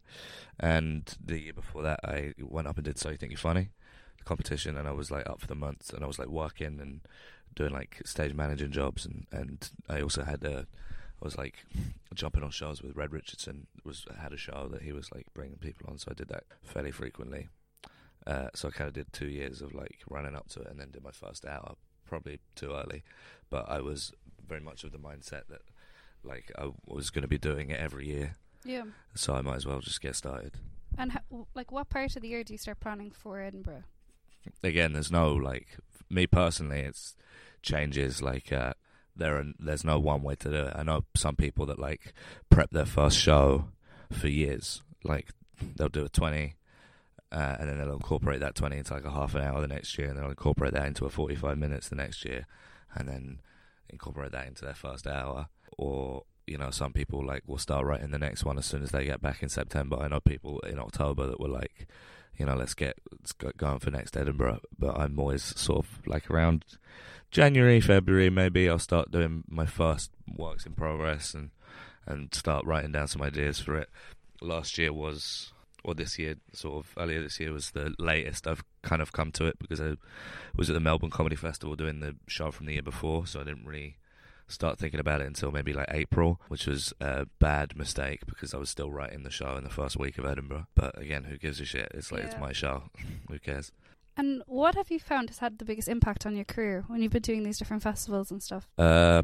And 0.59 1.13
the 1.23 1.39
year 1.39 1.53
before 1.53 1.81
that, 1.83 1.99
I 2.03 2.33
went 2.39 2.67
up 2.67 2.77
and 2.77 2.85
did 2.85 2.97
So 2.97 3.09
You 3.09 3.17
Think 3.17 3.31
You're 3.31 3.37
Funny, 3.39 3.69
competition, 4.27 4.77
and 4.77 4.87
I 4.87 4.91
was 4.91 5.09
like 5.09 5.27
up 5.29 5.39
for 5.39 5.47
the 5.47 5.55
month, 5.55 5.93
and 5.93 6.03
I 6.03 6.07
was 6.07 6.19
like 6.19 6.27
working 6.27 6.79
and 6.79 7.01
doing 7.55 7.71
like 7.71 8.01
stage 8.05 8.33
managing 8.33 8.71
jobs, 8.71 9.05
and 9.05 9.25
and 9.31 9.69
I 9.89 10.01
also 10.01 10.23
had 10.23 10.43
a. 10.43 10.67
I 11.19 11.25
was 11.25 11.37
like 11.37 11.65
jumping 12.13 12.43
on 12.43 12.51
shows 12.51 12.83
with 12.83 12.95
Red 12.95 13.11
Richardson. 13.11 13.67
Was 13.83 14.05
had 14.21 14.33
a 14.33 14.37
show 14.37 14.67
that 14.71 14.83
he 14.83 14.91
was 14.91 15.11
like 15.11 15.25
bringing 15.33 15.57
people 15.57 15.89
on, 15.89 15.97
so 15.97 16.09
I 16.11 16.13
did 16.13 16.27
that 16.27 16.43
fairly 16.61 16.91
frequently. 16.91 17.47
Uh, 18.27 18.49
so 18.53 18.67
I 18.67 18.71
kind 18.71 18.87
of 18.89 18.93
did 18.93 19.11
two 19.13 19.27
years 19.27 19.61
of 19.61 19.73
like 19.73 19.99
running 20.09 20.35
up 20.35 20.49
to 20.49 20.61
it, 20.61 20.67
and 20.69 20.79
then 20.79 20.91
did 20.91 21.03
my 21.03 21.11
first 21.11 21.45
hour. 21.45 21.75
Probably 22.05 22.39
too 22.55 22.71
early, 22.71 23.03
but 23.49 23.69
I 23.69 23.81
was 23.81 24.13
very 24.47 24.61
much 24.61 24.83
of 24.83 24.91
the 24.91 24.97
mindset 24.97 25.47
that 25.49 25.61
like 26.23 26.51
I 26.57 26.69
was 26.85 27.09
going 27.09 27.23
to 27.23 27.27
be 27.27 27.37
doing 27.37 27.69
it 27.69 27.79
every 27.79 28.07
year, 28.07 28.35
yeah. 28.63 28.83
so 29.15 29.33
I 29.33 29.41
might 29.41 29.55
as 29.55 29.65
well 29.65 29.79
just 29.79 30.01
get 30.01 30.15
started. 30.15 30.53
And 30.97 31.19
like, 31.53 31.71
what 31.71 31.89
part 31.89 32.15
of 32.15 32.21
the 32.21 32.29
year 32.29 32.43
do 32.43 32.53
you 32.53 32.57
start 32.57 32.79
planning 32.79 33.11
for 33.11 33.41
Edinburgh? 33.41 33.83
Again, 34.63 34.93
there's 34.93 35.11
no 35.11 35.33
like 35.33 35.77
me 36.09 36.27
personally, 36.27 36.81
it's 36.81 37.15
changes. 37.61 38.21
Like 38.21 38.51
uh, 38.51 38.73
there 39.15 39.37
are 39.37 39.45
there's 39.59 39.83
no 39.83 39.99
one 39.99 40.23
way 40.23 40.35
to 40.35 40.49
do 40.49 40.55
it. 40.55 40.73
I 40.75 40.83
know 40.83 41.05
some 41.15 41.35
people 41.35 41.65
that 41.67 41.79
like 41.79 42.13
prep 42.49 42.71
their 42.71 42.85
first 42.85 43.17
show 43.17 43.69
for 44.11 44.27
years. 44.27 44.81
Like 45.03 45.29
they'll 45.75 45.89
do 45.89 46.05
a 46.05 46.09
twenty. 46.09 46.55
Uh, 47.29 47.57
and 47.59 47.67
then 47.67 47.77
they'll 47.77 47.91
incorporate 47.91 48.39
that 48.39 48.55
20 48.55 48.77
into 48.77 48.93
like 48.93 49.03
a 49.03 49.11
half 49.11 49.35
an 49.35 49.41
hour 49.41 49.59
the 49.59 49.67
next 49.67 49.97
year, 49.97 50.07
and 50.07 50.17
they'll 50.17 50.29
incorporate 50.29 50.73
that 50.73 50.85
into 50.85 51.03
a 51.03 51.09
45 51.09 51.57
minutes 51.57 51.89
the 51.89 51.95
next 51.97 52.23
year, 52.23 52.47
and 52.95 53.05
then 53.05 53.41
incorporate 53.89 54.31
that 54.31 54.47
into 54.47 54.63
their 54.63 54.73
first 54.73 55.05
hour. 55.05 55.49
Or, 55.77 56.23
you 56.47 56.57
know, 56.57 56.71
some 56.71 56.93
people 56.93 57.25
like 57.25 57.43
will 57.45 57.57
start 57.57 57.85
writing 57.85 58.11
the 58.11 58.17
next 58.17 58.45
one 58.45 58.57
as 58.57 58.65
soon 58.65 58.81
as 58.81 58.91
they 58.91 59.05
get 59.05 59.21
back 59.21 59.43
in 59.43 59.49
September. 59.49 59.97
I 59.99 60.07
know 60.07 60.19
people 60.19 60.59
in 60.61 60.79
October 60.79 61.27
that 61.27 61.39
were 61.39 61.49
like, 61.49 61.87
you 62.37 62.45
know, 62.45 62.55
let's 62.55 62.73
get 62.73 62.97
let's 63.11 63.33
get 63.33 63.57
going 63.57 63.79
for 63.79 63.91
next 63.91 64.15
Edinburgh. 64.15 64.61
But 64.77 64.97
I'm 64.97 65.19
always 65.19 65.43
sort 65.43 65.85
of 65.85 66.07
like 66.07 66.31
around 66.31 66.63
January, 67.31 67.81
February, 67.81 68.29
maybe 68.29 68.69
I'll 68.69 68.79
start 68.79 69.11
doing 69.11 69.43
my 69.49 69.65
first 69.65 70.11
works 70.35 70.65
in 70.65 70.73
progress 70.73 71.33
and 71.33 71.51
and 72.05 72.33
start 72.33 72.65
writing 72.65 72.93
down 72.93 73.07
some 73.07 73.21
ideas 73.21 73.59
for 73.59 73.75
it. 73.75 73.89
Last 74.41 74.77
year 74.77 74.93
was, 74.93 75.51
or 75.83 75.93
this 75.93 76.17
year, 76.17 76.35
sort 76.53 76.85
of 76.85 76.93
earlier 76.97 77.21
this 77.21 77.39
year 77.39 77.51
was 77.51 77.71
the 77.71 77.93
latest 77.99 78.47
I've 78.47 78.63
kind 78.81 79.01
of 79.01 79.11
come 79.11 79.31
to 79.33 79.45
it 79.45 79.59
because 79.59 79.81
I 79.81 79.95
was 80.55 80.69
at 80.69 80.73
the 80.73 80.79
Melbourne 80.79 81.09
Comedy 81.09 81.35
Festival 81.35 81.75
doing 81.75 81.99
the 81.99 82.15
show 82.27 82.51
from 82.51 82.65
the 82.65 82.73
year 82.73 82.81
before, 82.81 83.27
so 83.27 83.41
I 83.41 83.43
didn't 83.43 83.65
really 83.65 83.97
start 84.47 84.79
thinking 84.79 84.99
about 84.99 85.21
it 85.21 85.27
until 85.27 85.51
maybe 85.51 85.73
like 85.73 85.87
April, 85.91 86.39
which 86.47 86.65
was 86.67 86.93
a 86.99 87.25
bad 87.39 87.75
mistake 87.75 88.25
because 88.25 88.53
I 88.53 88.57
was 88.57 88.69
still 88.69 88.91
writing 88.91 89.23
the 89.23 89.29
show 89.29 89.55
in 89.57 89.63
the 89.63 89.69
first 89.69 89.97
week 89.97 90.17
of 90.17 90.25
Edinburgh. 90.25 90.67
But 90.75 90.97
again, 90.97 91.25
who 91.25 91.37
gives 91.37 91.59
a 91.59 91.65
shit? 91.65 91.91
It's 91.93 92.11
like 92.11 92.23
it's 92.23 92.37
my 92.39 92.53
show. 92.53 92.83
who 93.29 93.39
cares? 93.39 93.71
And 94.15 94.41
what 94.47 94.75
have 94.75 94.89
you 94.89 94.99
found 94.99 95.29
has 95.29 95.39
had 95.39 95.59
the 95.59 95.65
biggest 95.65 95.87
impact 95.87 96.25
on 96.25 96.35
your 96.35 96.45
career 96.45 96.85
when 96.87 97.01
you've 97.01 97.11
been 97.11 97.21
doing 97.21 97.43
these 97.43 97.59
different 97.59 97.83
festivals 97.83 98.31
and 98.31 98.41
stuff? 98.41 98.67
Uh, 98.77 99.23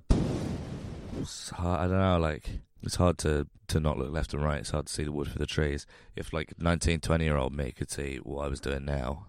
I 1.58 1.88
don't 1.88 1.98
know. 1.98 2.20
Like 2.20 2.50
it's 2.84 2.96
hard 2.96 3.18
to 3.20 3.48
to 3.70 3.80
not 3.80 3.98
look 3.98 4.12
left 4.12 4.34
and 4.34 4.44
right. 4.44 4.60
It's 4.60 4.70
hard 4.72 4.88
to 4.88 4.94
see 4.94 5.04
the 5.04 5.12
wood 5.12 5.30
for 5.30 5.40
the 5.40 5.46
trees. 5.48 5.88
If 6.16 6.34
like 6.34 6.54
19, 6.60 7.00
20 7.00 7.24
year 7.24 7.38
old 7.38 7.56
me 7.56 7.72
could 7.72 7.90
see 7.90 8.18
what 8.18 8.46
I 8.46 8.50
was 8.50 8.60
doing 8.60 8.86
now, 8.86 9.28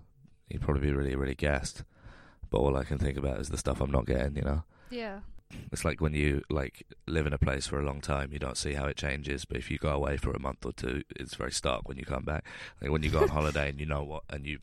he'd 0.48 0.60
probably 0.60 0.82
be 0.82 0.92
really, 0.92 1.14
really 1.14 1.34
gassed. 1.34 1.84
But 2.50 2.58
all 2.58 2.76
I 2.76 2.84
can 2.84 2.98
think 2.98 3.16
about 3.16 3.40
is 3.40 3.48
the 3.48 3.58
stuff 3.58 3.80
I'm 3.80 3.90
not 3.90 4.06
getting. 4.06 4.36
You 4.36 4.42
know, 4.42 4.64
Yeah. 4.90 5.20
It's 5.72 5.84
like 5.84 6.00
when 6.00 6.14
you 6.14 6.42
like 6.48 6.86
live 7.06 7.26
in 7.26 7.32
a 7.32 7.38
place 7.38 7.66
for 7.66 7.80
a 7.80 7.84
long 7.84 8.00
time, 8.00 8.32
you 8.32 8.38
don't 8.38 8.56
see 8.56 8.74
how 8.74 8.86
it 8.86 8.96
changes. 8.96 9.44
But 9.44 9.58
if 9.58 9.70
you 9.70 9.78
go 9.78 9.90
away 9.90 10.16
for 10.16 10.30
a 10.32 10.38
month 10.38 10.64
or 10.64 10.72
two, 10.72 11.02
it's 11.16 11.34
very 11.34 11.52
stark 11.52 11.88
when 11.88 11.96
you 11.96 12.04
come 12.04 12.24
back. 12.24 12.44
Like 12.80 12.90
when 12.90 13.02
you 13.02 13.10
go 13.10 13.20
on 13.20 13.28
holiday 13.28 13.70
and 13.70 13.80
you 13.80 13.86
know 13.86 14.02
what, 14.02 14.24
and 14.30 14.46
you 14.46 14.58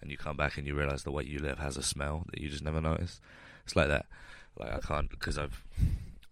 and 0.00 0.10
you 0.10 0.16
come 0.16 0.36
back 0.36 0.58
and 0.58 0.66
you 0.66 0.74
realize 0.74 1.04
the 1.04 1.12
way 1.12 1.24
you 1.24 1.38
live 1.38 1.58
has 1.58 1.76
a 1.76 1.82
smell 1.82 2.24
that 2.30 2.40
you 2.40 2.48
just 2.48 2.64
never 2.64 2.80
noticed. 2.80 3.20
It's 3.64 3.76
like 3.76 3.88
that. 3.88 4.06
Like 4.58 4.72
I 4.72 4.80
can't 4.80 5.10
because 5.10 5.38
I've 5.38 5.62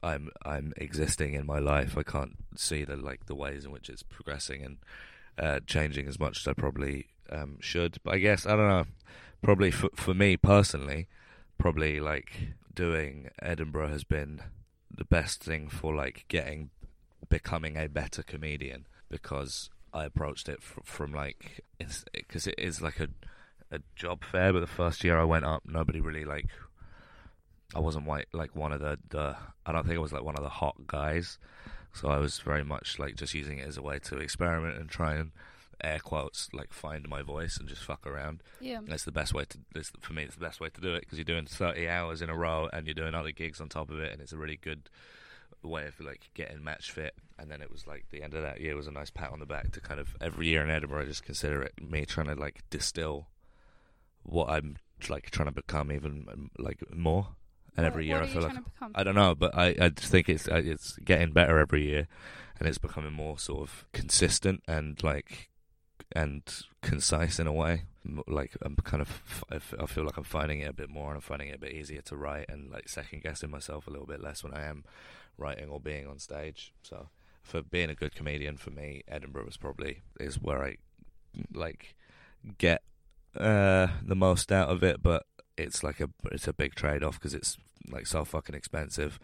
I'm 0.02 0.30
I'm 0.44 0.72
existing 0.76 1.34
in 1.34 1.46
my 1.46 1.58
life. 1.58 1.96
I 1.96 2.02
can't 2.02 2.36
see 2.56 2.84
the 2.84 2.96
like 2.96 3.26
the 3.26 3.34
ways 3.34 3.64
in 3.64 3.70
which 3.70 3.88
it's 3.88 4.02
progressing 4.02 4.64
and 4.64 4.76
uh, 5.38 5.60
changing 5.66 6.06
as 6.08 6.18
much 6.18 6.38
as 6.38 6.48
I 6.48 6.52
probably 6.52 7.06
um, 7.30 7.58
should. 7.60 7.98
But 8.02 8.14
I 8.14 8.18
guess 8.18 8.46
I 8.46 8.50
don't 8.50 8.68
know. 8.68 8.86
Probably 9.42 9.70
for 9.70 9.90
for 9.94 10.14
me 10.14 10.36
personally, 10.36 11.08
probably 11.58 12.00
like 12.00 12.54
doing 12.74 13.30
Edinburgh 13.40 13.88
has 13.88 14.04
been 14.04 14.42
the 14.90 15.04
best 15.04 15.42
thing 15.42 15.68
for 15.68 15.94
like 15.94 16.24
getting 16.28 16.70
becoming 17.28 17.76
a 17.76 17.88
better 17.88 18.22
comedian 18.22 18.86
because 19.08 19.70
I 19.92 20.04
approached 20.04 20.48
it 20.48 20.62
fr- 20.62 20.80
from 20.84 21.12
like 21.12 21.64
because 22.12 22.46
it 22.46 22.54
is 22.58 22.80
like 22.80 23.00
a 23.00 23.08
a 23.70 23.80
job 23.94 24.24
fair. 24.24 24.52
But 24.52 24.60
the 24.60 24.66
first 24.66 25.04
year 25.04 25.18
I 25.18 25.24
went 25.24 25.44
up, 25.44 25.62
nobody 25.64 26.00
really 26.00 26.24
like. 26.24 26.46
I 27.74 27.78
wasn't 27.78 28.06
white 28.06 28.26
like 28.32 28.56
one 28.56 28.72
of 28.72 28.80
the, 28.80 28.98
the 29.10 29.36
I 29.64 29.72
don't 29.72 29.86
think 29.86 29.96
I 29.96 30.00
was 30.00 30.12
like 30.12 30.24
one 30.24 30.36
of 30.36 30.42
the 30.42 30.48
hot 30.48 30.86
guys, 30.86 31.38
so 31.92 32.08
I 32.08 32.18
was 32.18 32.40
very 32.40 32.64
much 32.64 32.98
like 32.98 33.14
just 33.14 33.34
using 33.34 33.58
it 33.58 33.68
as 33.68 33.76
a 33.76 33.82
way 33.82 34.00
to 34.00 34.18
experiment 34.18 34.78
and 34.78 34.88
try 34.88 35.14
and 35.14 35.30
air 35.84 35.98
quotes 35.98 36.48
like 36.52 36.72
find 36.72 37.08
my 37.08 37.22
voice 37.22 37.56
and 37.58 37.68
just 37.68 37.82
fuck 37.84 38.06
around. 38.06 38.42
Yeah. 38.60 38.80
That's 38.86 39.04
the 39.04 39.12
best 39.12 39.32
way 39.34 39.44
to. 39.46 39.58
It's, 39.74 39.90
for 40.00 40.12
me, 40.12 40.22
it's 40.24 40.34
the 40.34 40.40
best 40.40 40.60
way 40.60 40.68
to 40.70 40.80
do 40.80 40.94
it 40.94 41.00
because 41.00 41.18
you're 41.18 41.24
doing 41.24 41.46
30 41.46 41.88
hours 41.88 42.22
in 42.22 42.30
a 42.30 42.36
row 42.36 42.68
and 42.72 42.86
you're 42.86 42.94
doing 42.94 43.14
other 43.14 43.32
gigs 43.32 43.60
on 43.60 43.68
top 43.68 43.90
of 43.90 43.98
it, 43.98 44.12
and 44.12 44.20
it's 44.20 44.32
a 44.32 44.36
really 44.38 44.56
good 44.56 44.88
way 45.62 45.86
of 45.86 46.00
like 46.00 46.30
getting 46.34 46.62
match 46.64 46.90
fit. 46.90 47.14
And 47.38 47.50
then 47.50 47.60
it 47.62 47.70
was 47.70 47.86
like 47.86 48.06
the 48.10 48.22
end 48.22 48.34
of 48.34 48.42
that 48.42 48.60
year 48.60 48.76
was 48.76 48.86
a 48.86 48.90
nice 48.92 49.10
pat 49.10 49.30
on 49.32 49.40
the 49.40 49.46
back 49.46 49.72
to 49.72 49.80
kind 49.80 50.00
of 50.00 50.16
every 50.20 50.46
year 50.48 50.62
in 50.62 50.70
Edinburgh. 50.70 51.02
I 51.02 51.06
just 51.06 51.24
consider 51.24 51.62
it 51.62 51.72
me 51.82 52.04
trying 52.06 52.26
to 52.28 52.34
like 52.34 52.62
distill 52.70 53.28
what 54.22 54.48
I'm 54.50 54.76
like 55.08 55.30
trying 55.30 55.46
to 55.48 55.52
become 55.52 55.90
even 55.92 56.26
um, 56.30 56.50
like 56.58 56.82
more. 56.94 57.28
And 57.76 57.84
What- 57.84 57.92
every 57.92 58.06
year 58.06 58.20
I 58.20 58.26
feel 58.26 58.42
like? 58.42 58.56
I 58.94 59.02
don't 59.04 59.14
know, 59.14 59.34
but 59.34 59.54
I, 59.56 59.76
I 59.80 59.88
just 59.90 60.10
think 60.10 60.28
it's 60.28 60.48
uh, 60.48 60.60
it's 60.64 60.96
getting 60.96 61.32
better 61.32 61.58
every 61.58 61.86
year, 61.86 62.08
and 62.58 62.68
it's 62.68 62.78
becoming 62.78 63.12
more 63.12 63.38
sort 63.38 63.62
of 63.62 63.86
consistent 63.92 64.62
and 64.66 65.00
like 65.04 65.49
and 66.12 66.42
concise 66.82 67.38
in 67.38 67.46
a 67.46 67.52
way. 67.52 67.82
Like 68.26 68.56
I'm 68.62 68.76
kind 68.76 69.02
of 69.02 69.44
I 69.50 69.86
feel 69.86 70.04
like 70.04 70.16
I'm 70.16 70.24
finding 70.24 70.60
it 70.60 70.70
a 70.70 70.72
bit 70.72 70.88
more, 70.88 71.08
and 71.08 71.16
I'm 71.16 71.20
finding 71.20 71.48
it 71.48 71.56
a 71.56 71.60
bit 71.60 71.72
easier 71.72 72.00
to 72.02 72.16
write, 72.16 72.46
and 72.48 72.70
like 72.70 72.88
second 72.88 73.22
guessing 73.22 73.50
myself 73.50 73.86
a 73.86 73.90
little 73.90 74.06
bit 74.06 74.22
less 74.22 74.42
when 74.42 74.54
I 74.54 74.64
am 74.64 74.84
writing 75.36 75.68
or 75.68 75.80
being 75.80 76.06
on 76.06 76.18
stage. 76.18 76.72
So 76.82 77.08
for 77.42 77.62
being 77.62 77.90
a 77.90 77.94
good 77.94 78.14
comedian, 78.14 78.56
for 78.56 78.70
me, 78.70 79.02
Edinburgh 79.08 79.46
was 79.46 79.56
probably 79.56 80.02
is 80.18 80.40
where 80.40 80.64
I 80.64 80.76
like 81.52 81.94
get 82.58 82.82
uh 83.36 83.88
the 84.02 84.16
most 84.16 84.50
out 84.50 84.70
of 84.70 84.82
it, 84.82 85.02
but 85.02 85.26
it's 85.56 85.82
like 85.84 86.00
a 86.00 86.08
it's 86.32 86.48
a 86.48 86.52
big 86.52 86.74
trade 86.74 87.04
off 87.04 87.18
because 87.20 87.34
it's 87.34 87.58
like 87.90 88.06
so 88.06 88.24
fucking 88.24 88.54
expensive, 88.54 89.20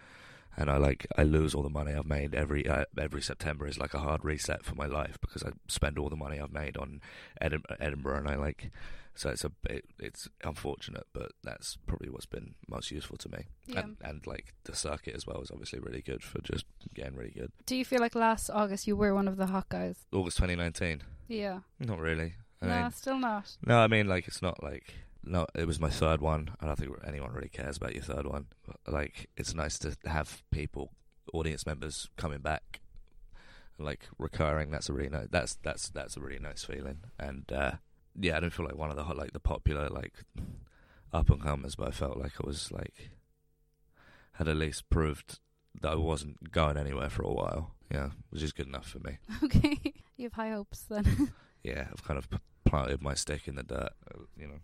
and 0.57 0.71
I 0.71 0.77
like 0.79 1.07
I 1.17 1.23
lose 1.23 1.55
all 1.55 1.63
the 1.63 1.69
money 1.71 1.93
I've 1.93 2.07
made 2.07 2.35
every 2.35 2.67
uh, 2.69 2.85
every 2.99 3.23
September 3.23 3.67
is 3.67 3.79
like 3.79 3.95
a 3.95 3.99
hard 3.99 4.25
reset 4.25 4.65
for 4.65 4.75
my 4.75 4.87
life 4.87 5.19
because 5.21 5.43
I 5.43 5.51
spend 5.69 5.99
all 5.99 6.09
the 6.09 6.17
money 6.17 6.41
I've 6.41 6.53
made 6.53 6.77
on 6.77 7.01
Edin- 7.41 7.63
Edinburgh, 7.81 8.19
and 8.19 8.29
I 8.29 8.37
like 8.37 8.71
so 9.15 9.31
it's 9.31 9.45
a 9.45 9.53
it, 9.71 9.85
it's 9.99 10.29
unfortunate, 10.45 11.07
but 11.15 11.33
that's 11.43 11.79
probably 11.87 12.11
what's 12.11 12.27
been 12.27 12.55
most 12.69 12.91
useful 12.91 13.17
to 13.19 13.29
me, 13.31 13.47
Yeah. 13.67 13.81
and 13.81 13.97
and 14.03 14.27
like 14.27 14.53
the 14.65 14.75
circuit 14.77 15.15
as 15.15 15.27
well 15.27 15.41
is 15.41 15.51
obviously 15.51 15.79
really 15.79 16.03
good 16.03 16.23
for 16.23 16.41
just 16.43 16.67
getting 16.95 17.17
really 17.17 17.31
good. 17.33 17.51
Do 17.65 17.77
you 17.77 17.85
feel 17.85 18.01
like 18.01 18.15
last 18.15 18.51
August 18.51 18.87
you 18.87 18.95
were 18.97 19.15
one 19.15 19.27
of 19.29 19.37
the 19.39 19.47
hot 19.47 19.69
guys? 19.71 20.05
August 20.13 20.37
2019, 20.39 21.03
Yeah. 21.29 21.61
not 21.81 21.99
really. 21.99 22.35
I 22.63 22.67
no, 22.67 22.83
mean, 22.83 22.91
still 22.93 23.19
not. 23.19 23.57
no, 23.67 23.79
I 23.79 23.87
mean 23.87 24.07
like 24.07 24.29
it's 24.29 24.43
not 24.43 24.63
like 24.63 24.95
no, 25.27 25.47
it 25.55 25.67
was 25.67 25.79
my 25.81 25.91
third 25.91 26.21
one. 26.21 26.51
I 26.61 26.67
don't 26.67 26.77
think 26.79 26.93
anyone 27.07 27.33
really 27.33 27.49
cares 27.49 27.77
about 27.77 27.95
your 27.95 28.03
third 28.05 28.27
one. 28.27 28.47
But, 28.67 28.93
like 28.93 29.29
it's 29.37 29.55
nice 29.55 29.79
to 29.81 29.97
have 30.07 30.43
people, 30.51 30.93
audience 31.33 31.67
members 31.67 32.09
coming 32.17 32.41
back, 32.41 32.81
like 33.79 34.09
recurring. 34.19 34.71
That's 34.71 34.89
a 34.89 34.93
really 34.93 35.09
nice. 35.11 35.29
That's 35.31 35.57
that's 35.63 35.89
that's 35.91 36.17
a 36.17 36.21
really 36.21 36.39
nice 36.39 36.65
feeling. 36.65 36.99
And 37.19 37.51
uh 37.53 37.73
yeah, 38.19 38.37
I 38.37 38.41
don't 38.41 38.53
feel 38.53 38.67
like 38.67 38.77
one 38.79 38.91
of 38.91 38.97
the 38.97 39.05
hot, 39.05 39.17
like 39.17 39.33
the 39.33 39.41
popular 39.41 39.89
like 39.89 40.15
up 41.13 41.29
and 41.31 41.43
comers, 41.43 41.75
but 41.77 41.89
I 41.89 41.91
felt 41.93 42.17
like 42.19 42.33
I 42.43 42.47
was 42.47 42.71
like 42.73 43.11
had 44.33 44.49
at 44.49 44.57
least 44.57 44.89
proved 44.91 45.39
that 45.81 45.93
I 45.93 45.95
wasn't 45.97 46.53
going 46.53 46.77
anywhere 46.77 47.11
for 47.11 47.23
a 47.23 47.33
while. 47.33 47.75
Yeah, 47.91 48.11
which 48.31 48.43
is 48.43 48.53
good 48.53 48.67
enough 48.67 48.89
for 48.89 48.99
me. 49.01 49.19
Okay. 49.45 49.95
you 50.17 50.25
have 50.25 50.33
high 50.33 50.51
hopes 50.51 50.83
then. 50.89 51.33
Yeah, 51.63 51.89
I've 51.91 52.05
kind 52.05 52.17
of 52.17 52.29
planted 52.65 53.03
my 53.03 53.15
stick 53.15 53.49
in 53.49 53.57
the 53.57 53.65
dirt. 53.65 53.91
uh, 54.15 54.21
You 54.39 54.47
know. 54.47 54.61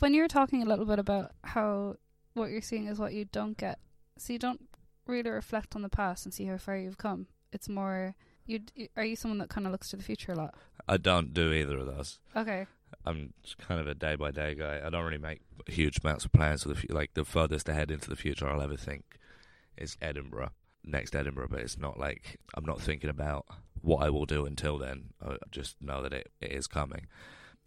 When 0.00 0.14
you 0.14 0.22
were 0.22 0.28
talking 0.28 0.62
a 0.62 0.66
little 0.66 0.84
bit 0.84 0.98
about 0.98 1.32
how 1.44 1.96
what 2.34 2.50
you're 2.50 2.62
seeing 2.62 2.86
is 2.86 2.98
what 2.98 3.12
you 3.12 3.24
don't 3.26 3.56
get, 3.56 3.78
so 4.18 4.32
you 4.32 4.38
don't 4.38 4.68
really 5.06 5.30
reflect 5.30 5.74
on 5.74 5.82
the 5.82 5.88
past 5.88 6.24
and 6.24 6.32
see 6.32 6.44
how 6.44 6.56
far 6.56 6.76
you've 6.76 6.98
come. 6.98 7.26
It's 7.52 7.68
more 7.68 8.14
you. 8.46 8.60
Are 8.96 9.04
you 9.04 9.16
someone 9.16 9.38
that 9.38 9.50
kind 9.50 9.66
of 9.66 9.72
looks 9.72 9.90
to 9.90 9.96
the 9.96 10.02
future 10.02 10.32
a 10.32 10.36
lot? 10.36 10.54
I 10.88 10.96
don't 10.96 11.34
do 11.34 11.52
either 11.52 11.78
of 11.78 11.86
those. 11.86 12.18
Okay. 12.36 12.66
I'm 13.04 13.32
kind 13.58 13.80
of 13.80 13.86
a 13.86 13.94
day 13.94 14.16
by 14.16 14.30
day 14.30 14.54
guy. 14.54 14.80
I 14.84 14.90
don't 14.90 15.04
really 15.04 15.18
make 15.18 15.40
huge 15.66 15.98
amounts 16.02 16.24
of 16.24 16.32
plans 16.32 16.62
for 16.62 16.68
the 16.68 16.74
fu- 16.74 16.92
like 16.92 17.14
the 17.14 17.24
furthest 17.24 17.68
ahead 17.68 17.90
into 17.90 18.08
the 18.08 18.16
future 18.16 18.48
I'll 18.48 18.62
ever 18.62 18.76
think 18.76 19.18
is 19.76 19.96
Edinburgh, 20.00 20.50
next 20.84 21.14
Edinburgh. 21.14 21.48
But 21.50 21.60
it's 21.60 21.78
not 21.78 21.98
like 21.98 22.38
I'm 22.54 22.64
not 22.64 22.80
thinking 22.80 23.10
about 23.10 23.46
what 23.80 24.02
I 24.02 24.10
will 24.10 24.26
do 24.26 24.46
until 24.46 24.78
then. 24.78 25.10
I 25.24 25.36
just 25.50 25.76
know 25.80 26.02
that 26.02 26.12
it, 26.12 26.30
it 26.40 26.52
is 26.52 26.66
coming. 26.66 27.06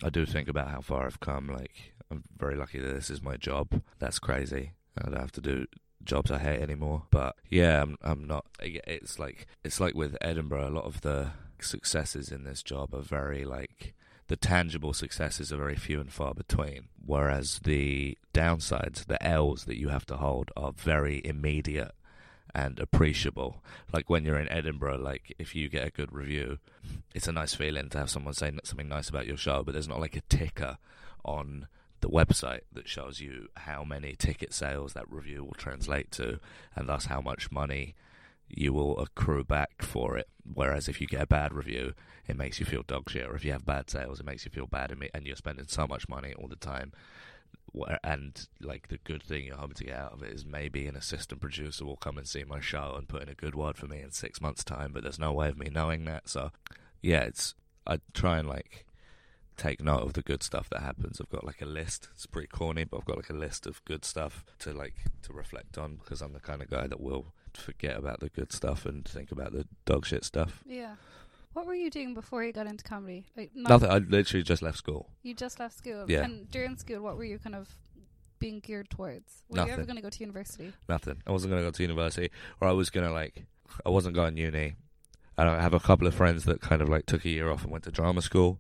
I 0.04 0.10
do 0.10 0.26
think 0.26 0.48
about 0.48 0.70
how 0.70 0.82
far 0.82 1.06
I've 1.06 1.20
come. 1.20 1.48
Like 1.48 1.94
I'm 2.12 2.24
very 2.38 2.56
lucky 2.56 2.80
that 2.80 2.94
this 2.94 3.10
is 3.10 3.22
my 3.22 3.38
job. 3.38 3.82
That's 4.00 4.20
crazy. 4.20 4.74
I 4.98 5.10
don't 5.10 5.20
have 5.20 5.32
to 5.34 5.42
do 5.42 5.66
jobs 6.04 6.32
I 6.32 6.40
hate 6.40 6.62
anymore. 6.62 7.04
But 7.12 7.36
yeah, 7.50 7.82
I'm 7.82 7.98
I'm 8.02 8.26
not. 8.26 8.46
It's 8.60 9.20
like 9.20 9.48
it's 9.64 9.80
like 9.80 9.96
with 9.96 10.18
Edinburgh. 10.22 10.70
A 10.70 10.70
lot 10.70 10.86
of 10.86 11.02
the 11.02 11.32
successes 11.60 12.32
in 12.32 12.44
this 12.44 12.62
job 12.62 12.94
are 12.94 13.02
very 13.02 13.46
like 13.46 13.96
the 14.28 14.36
tangible 14.36 14.94
successes 14.94 15.54
are 15.54 15.58
very 15.58 15.76
few 15.76 16.00
and 16.00 16.12
far 16.12 16.34
between, 16.34 16.88
whereas 17.06 17.60
the 17.64 18.18
downsides, 18.34 19.06
the 19.06 19.22
L's 19.24 19.66
that 19.66 19.80
you 19.80 19.90
have 19.90 20.06
to 20.08 20.18
hold, 20.18 20.52
are 20.58 20.72
very 20.72 21.22
immediate 21.24 21.92
and 22.56 22.80
appreciable. 22.80 23.62
Like 23.92 24.10
when 24.10 24.24
you're 24.24 24.40
in 24.40 24.50
Edinburgh, 24.50 25.00
like 25.00 25.36
if 25.38 25.54
you 25.54 25.68
get 25.68 25.86
a 25.86 25.92
good 25.92 26.14
review, 26.14 26.60
it's 27.14 27.28
a 27.28 27.34
nice 27.34 27.54
feeling 27.54 27.90
to 27.90 27.98
have 27.98 28.10
someone 28.10 28.34
say 28.34 28.52
something 28.64 28.88
nice 28.88 29.10
about 29.10 29.28
your 29.28 29.36
show, 29.36 29.62
but 29.62 29.74
there's 29.74 29.90
not 29.90 30.00
like 30.00 30.16
a 30.16 30.22
ticker 30.22 30.78
on 31.26 31.68
the 32.00 32.10
website 32.10 32.62
that 32.72 32.88
shows 32.88 33.20
you 33.20 33.48
how 33.58 33.84
many 33.84 34.16
ticket 34.16 34.54
sales 34.54 34.94
that 34.94 35.12
review 35.12 35.44
will 35.44 35.54
translate 35.54 36.12
to, 36.12 36.40
and 36.76 36.88
thus 36.88 37.06
how 37.06 37.20
much 37.20 37.52
money 37.52 37.94
you 38.48 38.72
will 38.72 38.98
accrue 39.00 39.44
back 39.44 39.82
for 39.82 40.18
it. 40.18 40.30
Whereas 40.54 40.88
if 40.88 41.02
you 41.02 41.08
get 41.08 41.22
a 41.22 41.28
bad 41.28 41.54
review, 41.54 41.94
it 42.28 42.38
makes 42.38 42.60
you 42.60 42.66
feel 42.66 42.84
dog 42.84 43.10
shit, 43.10 43.28
or 43.28 43.36
if 43.36 43.44
you 43.44 43.52
have 43.52 43.66
bad 43.66 43.90
sales, 43.90 44.20
it 44.20 44.26
makes 44.26 44.46
you 44.46 44.52
feel 44.52 44.68
bad, 44.68 44.96
and 45.14 45.26
you're 45.26 45.36
spending 45.36 45.68
so 45.68 45.88
much 45.88 46.08
money 46.08 46.34
all 46.34 46.48
the 46.48 46.56
time. 46.56 46.94
And 48.04 48.48
like 48.62 48.88
the 48.88 48.98
good 48.98 49.24
thing 49.24 49.46
you're 49.46 49.58
hoping 49.58 49.76
to 49.76 49.84
get 49.86 49.98
out 49.98 50.14
of 50.14 50.24
it 50.24 50.32
is 50.32 50.46
maybe 50.46 50.88
an 50.88 50.96
assistant 50.96 51.42
producer 51.42 51.86
will 51.86 51.98
come 51.98 52.18
and 52.18 52.28
see 52.28 52.44
my 52.44 52.60
show 52.60 52.96
and 52.98 53.08
put 53.08 53.24
in 53.24 53.30
a 53.30 53.36
good 53.36 53.56
word 53.56 53.78
for 53.78 53.88
me 53.88 54.02
in 54.02 54.12
six 54.12 54.42
months' 54.42 54.64
time. 54.64 54.92
But 54.94 55.04
there's 55.04 55.20
no 55.20 55.34
way 55.34 55.50
of 55.50 55.58
me 55.58 55.70
knowing 55.72 56.06
that. 56.06 56.30
So 56.30 56.52
yeah, 57.02 57.22
it's 57.22 57.56
I 57.86 58.00
try 58.14 58.40
and 58.40 58.48
like 58.48 58.86
take 59.58 59.82
note 59.82 60.02
of 60.02 60.14
the 60.14 60.22
good 60.22 60.44
stuff 60.44 60.70
that 60.70 60.82
happens. 60.82 61.20
I've 61.20 61.30
got 61.30 61.46
like 61.46 61.62
a 61.62 61.66
list. 61.66 62.10
It's 62.14 62.26
pretty 62.26 62.48
corny, 62.48 62.84
but 62.84 62.98
I've 62.98 63.06
got 63.06 63.18
like 63.18 63.30
a 63.30 63.34
list 63.34 63.66
of 63.68 63.84
good 63.86 64.06
stuff 64.06 64.44
to 64.60 64.74
like 64.74 64.96
to 65.24 65.34
reflect 65.34 65.78
on 65.78 65.96
because 65.96 66.22
I'm 66.22 66.34
the 66.34 66.40
kind 66.40 66.62
of 66.62 66.70
guy 66.70 66.88
that 66.88 67.00
will 67.00 67.34
forget 67.54 67.98
about 67.98 68.20
the 68.20 68.30
good 68.30 68.52
stuff 68.52 68.86
and 68.86 69.08
think 69.08 69.32
about 69.32 69.54
the 69.54 69.66
dog 69.86 70.06
shit 70.06 70.24
stuff. 70.24 70.62
Yeah. 70.66 70.96
What 71.56 71.66
were 71.66 71.74
you 71.74 71.90
doing 71.90 72.14
before 72.14 72.44
you 72.44 72.52
got 72.52 72.68
into 72.68 72.84
comedy? 72.84 73.24
Like 73.38 73.52
not, 73.56 73.70
Nothing. 73.70 73.90
I 73.90 73.98
literally 74.00 74.44
just 74.44 74.62
left 74.62 74.78
school. 74.78 75.10
You 75.24 75.34
just 75.34 75.58
left 75.58 75.78
school. 75.78 76.04
Yeah. 76.06 76.26
And 76.26 76.52
during 76.52 76.76
school, 76.76 77.00
what 77.02 77.16
were 77.16 77.24
you 77.24 77.40
kind 77.40 77.56
of 77.56 77.70
being 78.40 78.60
geared 78.60 78.90
towards? 78.90 79.46
Were 79.48 79.66
you 79.66 79.72
ever 79.72 79.86
going 79.86 79.96
to 79.96 80.02
go 80.02 80.10
to 80.10 80.20
university? 80.20 80.74
Nothing. 80.90 81.22
I 81.26 81.32
wasn't 81.32 81.52
going 81.52 81.64
to 81.64 81.68
go 81.68 81.72
to 81.72 81.82
university, 81.82 82.30
or 82.60 82.68
I 82.68 82.74
was 82.74 82.90
going 82.90 83.08
to 83.08 83.14
like, 83.14 83.46
I 83.86 83.90
wasn't 83.90 84.16
going 84.16 84.36
uni. 84.36 84.76
And 85.38 85.50
I 85.50 85.62
have 85.62 85.74
a 85.74 85.80
couple 85.80 86.08
of 86.08 86.14
friends 86.14 86.44
that 86.44 86.60
kind 86.60 86.82
of 86.82 86.90
like 86.90 87.06
took 87.06 87.24
a 87.24 87.30
year 87.30 87.50
off 87.50 87.64
and 87.64 87.72
went 87.72 87.86
to 87.86 87.92
drama 87.92 88.22
school, 88.22 88.60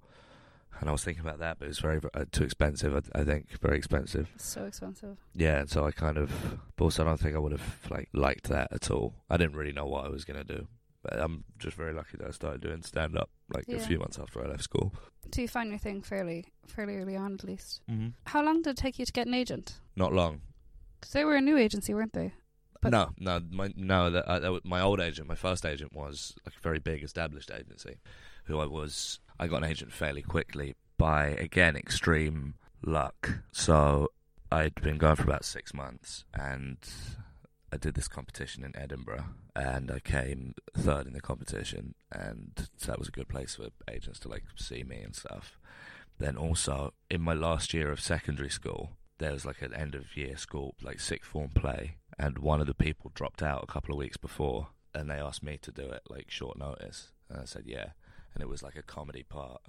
and 0.79 0.87
I 0.87 0.91
was 0.93 1.03
thinking 1.03 1.25
about 1.25 1.39
that, 1.39 1.59
but 1.59 1.65
it 1.65 1.69
was 1.69 1.79
very 1.79 1.99
uh, 2.13 2.25
too 2.31 2.43
expensive. 2.45 2.95
I, 2.95 3.19
I 3.19 3.23
think 3.25 3.59
very 3.61 3.77
expensive. 3.77 4.29
So 4.37 4.63
expensive. 4.65 5.17
Yeah, 5.33 5.59
and 5.59 5.69
so 5.69 5.85
I 5.85 5.91
kind 5.91 6.17
of, 6.17 6.31
but 6.75 6.85
also 6.85 7.03
I 7.03 7.07
don't 7.07 7.19
think 7.19 7.35
I 7.35 7.39
would 7.39 7.51
have 7.51 7.79
like 7.89 8.09
liked 8.13 8.47
that 8.49 8.71
at 8.71 8.89
all. 8.89 9.15
I 9.29 9.37
didn't 9.37 9.55
really 9.55 9.73
know 9.73 9.85
what 9.85 10.05
I 10.05 10.09
was 10.09 10.25
going 10.25 10.45
to 10.45 10.55
do, 10.55 10.67
but 11.07 11.19
I'm 11.21 11.43
just 11.59 11.77
very 11.77 11.93
lucky 11.93 12.17
that 12.17 12.27
I 12.27 12.31
started 12.31 12.61
doing 12.61 12.81
stand 12.81 13.17
up 13.17 13.29
like 13.53 13.65
a 13.69 13.79
few 13.79 13.99
months 13.99 14.17
after 14.19 14.43
I 14.43 14.47
left 14.47 14.63
school. 14.63 14.93
So 15.33 15.41
you 15.41 15.47
found 15.47 15.69
your 15.69 15.79
thing 15.79 16.01
fairly, 16.01 16.45
fairly 16.67 16.97
early 16.97 17.15
on, 17.15 17.33
at 17.33 17.43
least. 17.43 17.81
Mm-hmm. 17.89 18.09
How 18.27 18.43
long 18.43 18.61
did 18.61 18.71
it 18.71 18.77
take 18.77 18.97
you 18.99 19.05
to 19.05 19.11
get 19.11 19.27
an 19.27 19.33
agent? 19.33 19.79
Not 19.95 20.13
long. 20.13 20.41
Because 20.99 21.13
they 21.13 21.23
were 21.25 21.35
a 21.35 21.41
new 21.41 21.57
agency, 21.57 21.93
weren't 21.93 22.13
they? 22.13 22.33
But- 22.81 22.91
no, 22.91 23.09
no, 23.19 23.41
my 23.51 23.71
no. 23.75 24.09
That, 24.11 24.25
uh, 24.25 24.39
that 24.39 24.65
my 24.65 24.81
old 24.81 24.99
agent, 24.99 25.27
my 25.27 25.35
first 25.35 25.65
agent, 25.65 25.93
was 25.93 26.35
like 26.45 26.55
a 26.55 26.61
very 26.61 26.79
big 26.79 27.03
established 27.03 27.51
agency. 27.51 27.97
Who 28.45 28.59
I 28.59 28.65
was, 28.65 29.19
I 29.39 29.47
got 29.47 29.57
an 29.57 29.69
agent 29.69 29.91
fairly 29.91 30.21
quickly 30.21 30.75
by 30.97 31.27
again 31.27 31.75
extreme 31.75 32.55
luck. 32.83 33.39
So 33.51 34.09
I'd 34.51 34.75
been 34.81 34.97
going 34.97 35.15
for 35.15 35.23
about 35.23 35.45
six 35.45 35.73
months, 35.73 36.25
and 36.33 36.77
I 37.71 37.77
did 37.77 37.95
this 37.95 38.07
competition 38.07 38.63
in 38.63 38.75
Edinburgh, 38.77 39.25
and 39.55 39.91
I 39.91 39.99
came 39.99 40.55
third 40.75 41.07
in 41.07 41.13
the 41.13 41.21
competition, 41.21 41.95
and 42.11 42.51
so 42.77 42.87
that 42.87 42.99
was 42.99 43.07
a 43.09 43.11
good 43.11 43.27
place 43.27 43.55
for 43.55 43.67
agents 43.89 44.19
to 44.21 44.29
like 44.29 44.43
see 44.55 44.83
me 44.83 45.01
and 45.01 45.15
stuff. 45.15 45.57
Then 46.17 46.37
also 46.37 46.93
in 47.09 47.21
my 47.21 47.33
last 47.33 47.73
year 47.73 47.91
of 47.91 47.99
secondary 47.99 48.49
school, 48.49 48.91
there 49.17 49.33
was 49.33 49.45
like 49.45 49.61
an 49.61 49.73
end 49.73 49.95
of 49.95 50.15
year 50.15 50.37
school 50.37 50.75
like 50.81 50.99
sixth 50.99 51.29
form 51.29 51.49
play, 51.49 51.97
and 52.17 52.37
one 52.39 52.61
of 52.61 52.67
the 52.67 52.73
people 52.73 53.11
dropped 53.13 53.41
out 53.43 53.63
a 53.63 53.71
couple 53.71 53.93
of 53.93 53.99
weeks 53.99 54.17
before, 54.17 54.67
and 54.93 55.09
they 55.09 55.15
asked 55.15 55.43
me 55.43 55.57
to 55.61 55.71
do 55.71 55.83
it 55.83 56.03
like 56.09 56.29
short 56.31 56.57
notice, 56.57 57.11
and 57.29 57.41
I 57.41 57.45
said 57.45 57.63
yeah, 57.65 57.89
and 58.33 58.41
it 58.41 58.47
was 58.49 58.63
like 58.63 58.75
a 58.75 58.83
comedy 58.83 59.23
part. 59.23 59.61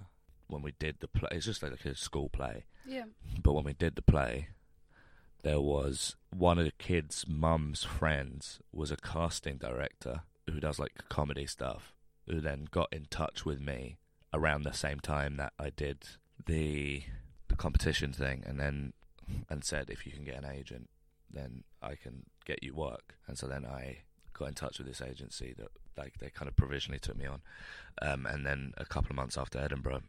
When 0.49 0.63
we 0.63 0.75
did 0.79 1.01
the 1.01 1.09
play, 1.09 1.31
it's 1.33 1.47
just 1.47 1.61
like 1.63 1.73
a 1.85 1.95
school 1.97 2.29
play, 2.29 2.67
Yeah. 2.87 3.07
but 3.43 3.55
when 3.55 3.65
we 3.65 3.73
did 3.73 3.97
the 3.97 4.03
play, 4.03 4.49
there 5.47 5.61
was 5.61 6.17
one 6.37 6.59
of 6.59 6.65
the 6.65 6.73
kids' 6.73 7.25
mum's 7.29 7.85
friends 7.85 8.59
was 8.73 8.91
a 8.91 8.97
casting 8.97 9.57
director 9.57 10.23
who 10.51 10.59
does 10.59 10.81
like 10.81 11.09
comedy 11.09 11.47
stuff, 11.47 11.95
who 12.27 12.41
then 12.41 12.67
got 12.73 12.93
in 12.93 13.07
touch 13.11 13.45
with 13.45 13.61
me 13.61 13.97
around 14.35 14.65
the 14.65 14.73
same 14.73 14.99
time 14.99 15.37
that 15.37 15.53
I 15.57 15.71
did 15.71 15.99
the 16.47 17.05
the 17.47 17.55
competition 17.55 18.13
thing, 18.13 18.43
and 18.45 18.59
then 18.59 18.93
and 19.49 19.63
said 19.63 19.89
if 19.89 20.05
you 20.05 20.11
can 20.11 20.25
get 20.25 20.35
an 20.35 20.51
agent, 20.51 20.91
then 21.33 21.63
I 21.81 21.95
can 21.95 22.25
get 22.45 22.65
you 22.65 22.75
work. 22.75 23.15
And 23.29 23.39
so 23.39 23.47
then 23.47 23.65
I 23.65 23.99
got 24.33 24.49
in 24.49 24.55
touch 24.55 24.79
with 24.79 24.89
this 24.89 25.01
agency 25.01 25.55
that 25.59 25.69
like 25.97 26.19
they 26.19 26.29
kind 26.29 26.49
of 26.49 26.57
provisionally 26.57 26.99
took 26.99 27.17
me 27.17 27.27
on, 27.27 27.43
um, 28.03 28.27
and 28.27 28.45
then 28.45 28.75
a 28.79 28.85
couple 28.85 29.11
of 29.11 29.17
months 29.17 29.39
after 29.39 29.61
Edinburgh, 29.61 30.03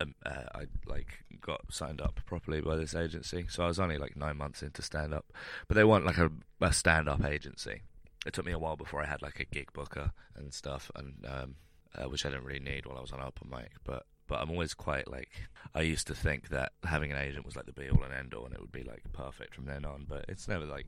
um, 0.00 0.14
uh, 0.24 0.44
I 0.54 0.66
like 0.86 1.24
got 1.40 1.60
signed 1.70 2.00
up 2.00 2.20
properly 2.26 2.60
by 2.60 2.76
this 2.76 2.94
agency. 2.94 3.46
So 3.48 3.64
I 3.64 3.68
was 3.68 3.78
only 3.78 3.98
like 3.98 4.16
nine 4.16 4.36
months 4.36 4.62
into 4.62 4.82
stand 4.82 5.14
up, 5.14 5.32
but 5.68 5.76
they 5.76 5.84
weren't 5.84 6.06
like 6.06 6.18
a, 6.18 6.30
a 6.60 6.72
stand 6.72 7.08
up 7.08 7.24
agency. 7.24 7.82
It 8.26 8.32
took 8.32 8.46
me 8.46 8.52
a 8.52 8.58
while 8.58 8.76
before 8.76 9.02
I 9.02 9.06
had 9.06 9.22
like 9.22 9.40
a 9.40 9.44
gig 9.44 9.72
booker 9.72 10.12
and 10.36 10.52
stuff, 10.52 10.90
and 10.94 11.14
um, 11.28 11.54
uh, 11.94 12.08
which 12.08 12.24
I 12.24 12.30
didn't 12.30 12.44
really 12.44 12.60
need 12.60 12.86
while 12.86 12.98
I 12.98 13.02
was 13.02 13.12
on 13.12 13.20
open 13.20 13.50
mic. 13.50 13.72
But 13.84 14.06
but 14.26 14.40
I'm 14.40 14.50
always 14.50 14.74
quite 14.74 15.10
like 15.10 15.30
I 15.74 15.82
used 15.82 16.06
to 16.06 16.14
think 16.14 16.48
that 16.48 16.72
having 16.84 17.12
an 17.12 17.18
agent 17.18 17.44
was 17.44 17.56
like 17.56 17.66
the 17.66 17.72
be 17.72 17.90
all 17.90 18.02
and 18.02 18.14
end 18.14 18.34
all, 18.34 18.46
and 18.46 18.54
it 18.54 18.60
would 18.60 18.72
be 18.72 18.82
like 18.82 19.02
perfect 19.12 19.54
from 19.54 19.66
then 19.66 19.84
on. 19.84 20.06
But 20.08 20.24
it's 20.28 20.48
never 20.48 20.64
like 20.64 20.86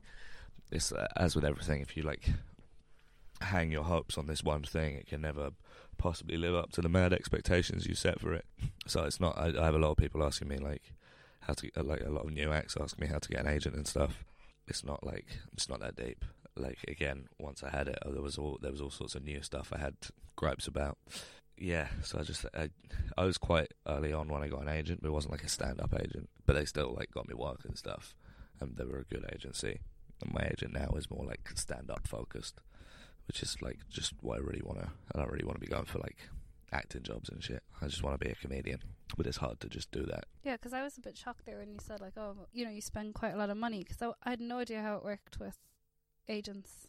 it's 0.71 0.91
uh, 0.91 1.07
as 1.15 1.35
with 1.35 1.45
everything. 1.45 1.81
If 1.81 1.95
you 1.95 2.03
like 2.03 2.29
hang 3.41 3.71
your 3.71 3.83
hopes 3.83 4.17
on 4.17 4.25
this 4.25 4.43
one 4.43 4.63
thing, 4.63 4.95
it 4.95 5.07
can 5.07 5.21
never 5.21 5.51
possibly 5.97 6.37
live 6.37 6.55
up 6.55 6.71
to 6.73 6.81
the 6.81 6.89
mad 6.89 7.13
expectations 7.13 7.85
you 7.85 7.95
set 7.95 8.19
for 8.19 8.33
it. 8.33 8.45
So 8.87 9.03
it's 9.03 9.19
not. 9.19 9.37
I, 9.37 9.47
I 9.47 9.65
have 9.65 9.75
a 9.75 9.79
lot 9.79 9.91
of 9.91 9.97
people 9.97 10.23
asking 10.23 10.47
me 10.47 10.59
like 10.59 10.93
how 11.41 11.51
to 11.55 11.69
uh, 11.75 11.83
like 11.83 12.05
a 12.05 12.09
lot 12.09 12.23
of 12.23 12.31
new 12.31 12.53
acts 12.53 12.77
asking 12.79 13.05
me 13.05 13.11
how 13.11 13.19
to 13.19 13.27
get 13.27 13.41
an 13.41 13.47
agent 13.47 13.75
and 13.75 13.85
stuff. 13.85 14.23
It's 14.65 14.81
not 14.81 15.05
like 15.05 15.25
it's 15.51 15.67
not 15.67 15.81
that 15.81 15.97
deep. 15.97 16.23
Like 16.55 16.79
again, 16.87 17.27
once 17.37 17.63
I 17.63 17.69
had 17.69 17.89
it, 17.89 17.99
there 18.05 18.21
was 18.21 18.37
all 18.37 18.59
there 18.61 18.71
was 18.71 18.79
all 18.79 18.89
sorts 18.89 19.13
of 19.15 19.25
new 19.25 19.41
stuff 19.41 19.73
I 19.73 19.79
had 19.79 19.95
gripes 20.37 20.67
about. 20.67 20.97
Yeah, 21.57 21.87
so 22.01 22.17
I 22.17 22.23
just 22.23 22.45
I, 22.55 22.69
I 23.17 23.25
was 23.25 23.37
quite 23.37 23.73
early 23.85 24.13
on 24.13 24.29
when 24.29 24.41
I 24.41 24.47
got 24.47 24.61
an 24.61 24.69
agent, 24.69 25.01
but 25.01 25.09
it 25.09 25.13
wasn't 25.13 25.33
like 25.33 25.43
a 25.43 25.49
stand 25.49 25.81
up 25.81 25.93
agent. 25.93 26.29
But 26.45 26.53
they 26.53 26.63
still 26.63 26.95
like 26.97 27.11
got 27.11 27.27
me 27.27 27.35
work 27.35 27.65
and 27.65 27.77
stuff, 27.77 28.15
and 28.61 28.77
they 28.77 28.85
were 28.85 28.99
a 28.99 29.13
good 29.13 29.29
agency. 29.33 29.81
And 30.21 30.33
my 30.33 30.47
agent 30.49 30.73
now 30.73 30.93
is 30.95 31.11
more 31.11 31.25
like 31.25 31.49
stand 31.55 31.91
up 31.91 32.07
focused, 32.07 32.61
which 33.27 33.41
is 33.43 33.57
like 33.61 33.79
just 33.89 34.13
what 34.21 34.37
I 34.37 34.41
really 34.41 34.61
want 34.63 34.79
to. 34.79 34.89
I 35.13 35.19
don't 35.19 35.31
really 35.31 35.45
want 35.45 35.55
to 35.59 35.65
be 35.65 35.67
going 35.71 35.85
for 35.85 35.99
like 35.99 36.17
acting 36.71 37.03
jobs 37.03 37.29
and 37.29 37.43
shit. 37.43 37.63
I 37.81 37.87
just 37.87 38.03
want 38.03 38.19
to 38.19 38.25
be 38.25 38.31
a 38.31 38.35
comedian, 38.35 38.79
but 39.15 39.25
it's 39.27 39.37
hard 39.37 39.59
to 39.61 39.69
just 39.69 39.91
do 39.91 40.03
that. 40.05 40.25
Yeah, 40.43 40.53
because 40.57 40.73
I 40.73 40.83
was 40.83 40.97
a 40.97 41.01
bit 41.01 41.17
shocked 41.17 41.45
there 41.45 41.57
when 41.59 41.69
you 41.71 41.77
said 41.81 42.01
like, 42.01 42.13
oh, 42.17 42.35
you 42.53 42.65
know, 42.65 42.71
you 42.71 42.81
spend 42.81 43.13
quite 43.13 43.33
a 43.33 43.37
lot 43.37 43.49
of 43.49 43.57
money. 43.57 43.79
Because 43.79 44.01
I, 44.01 44.11
I 44.23 44.29
had 44.31 44.41
no 44.41 44.59
idea 44.59 44.81
how 44.81 44.95
it 44.97 45.03
worked 45.03 45.39
with 45.39 45.57
agents. 46.27 46.87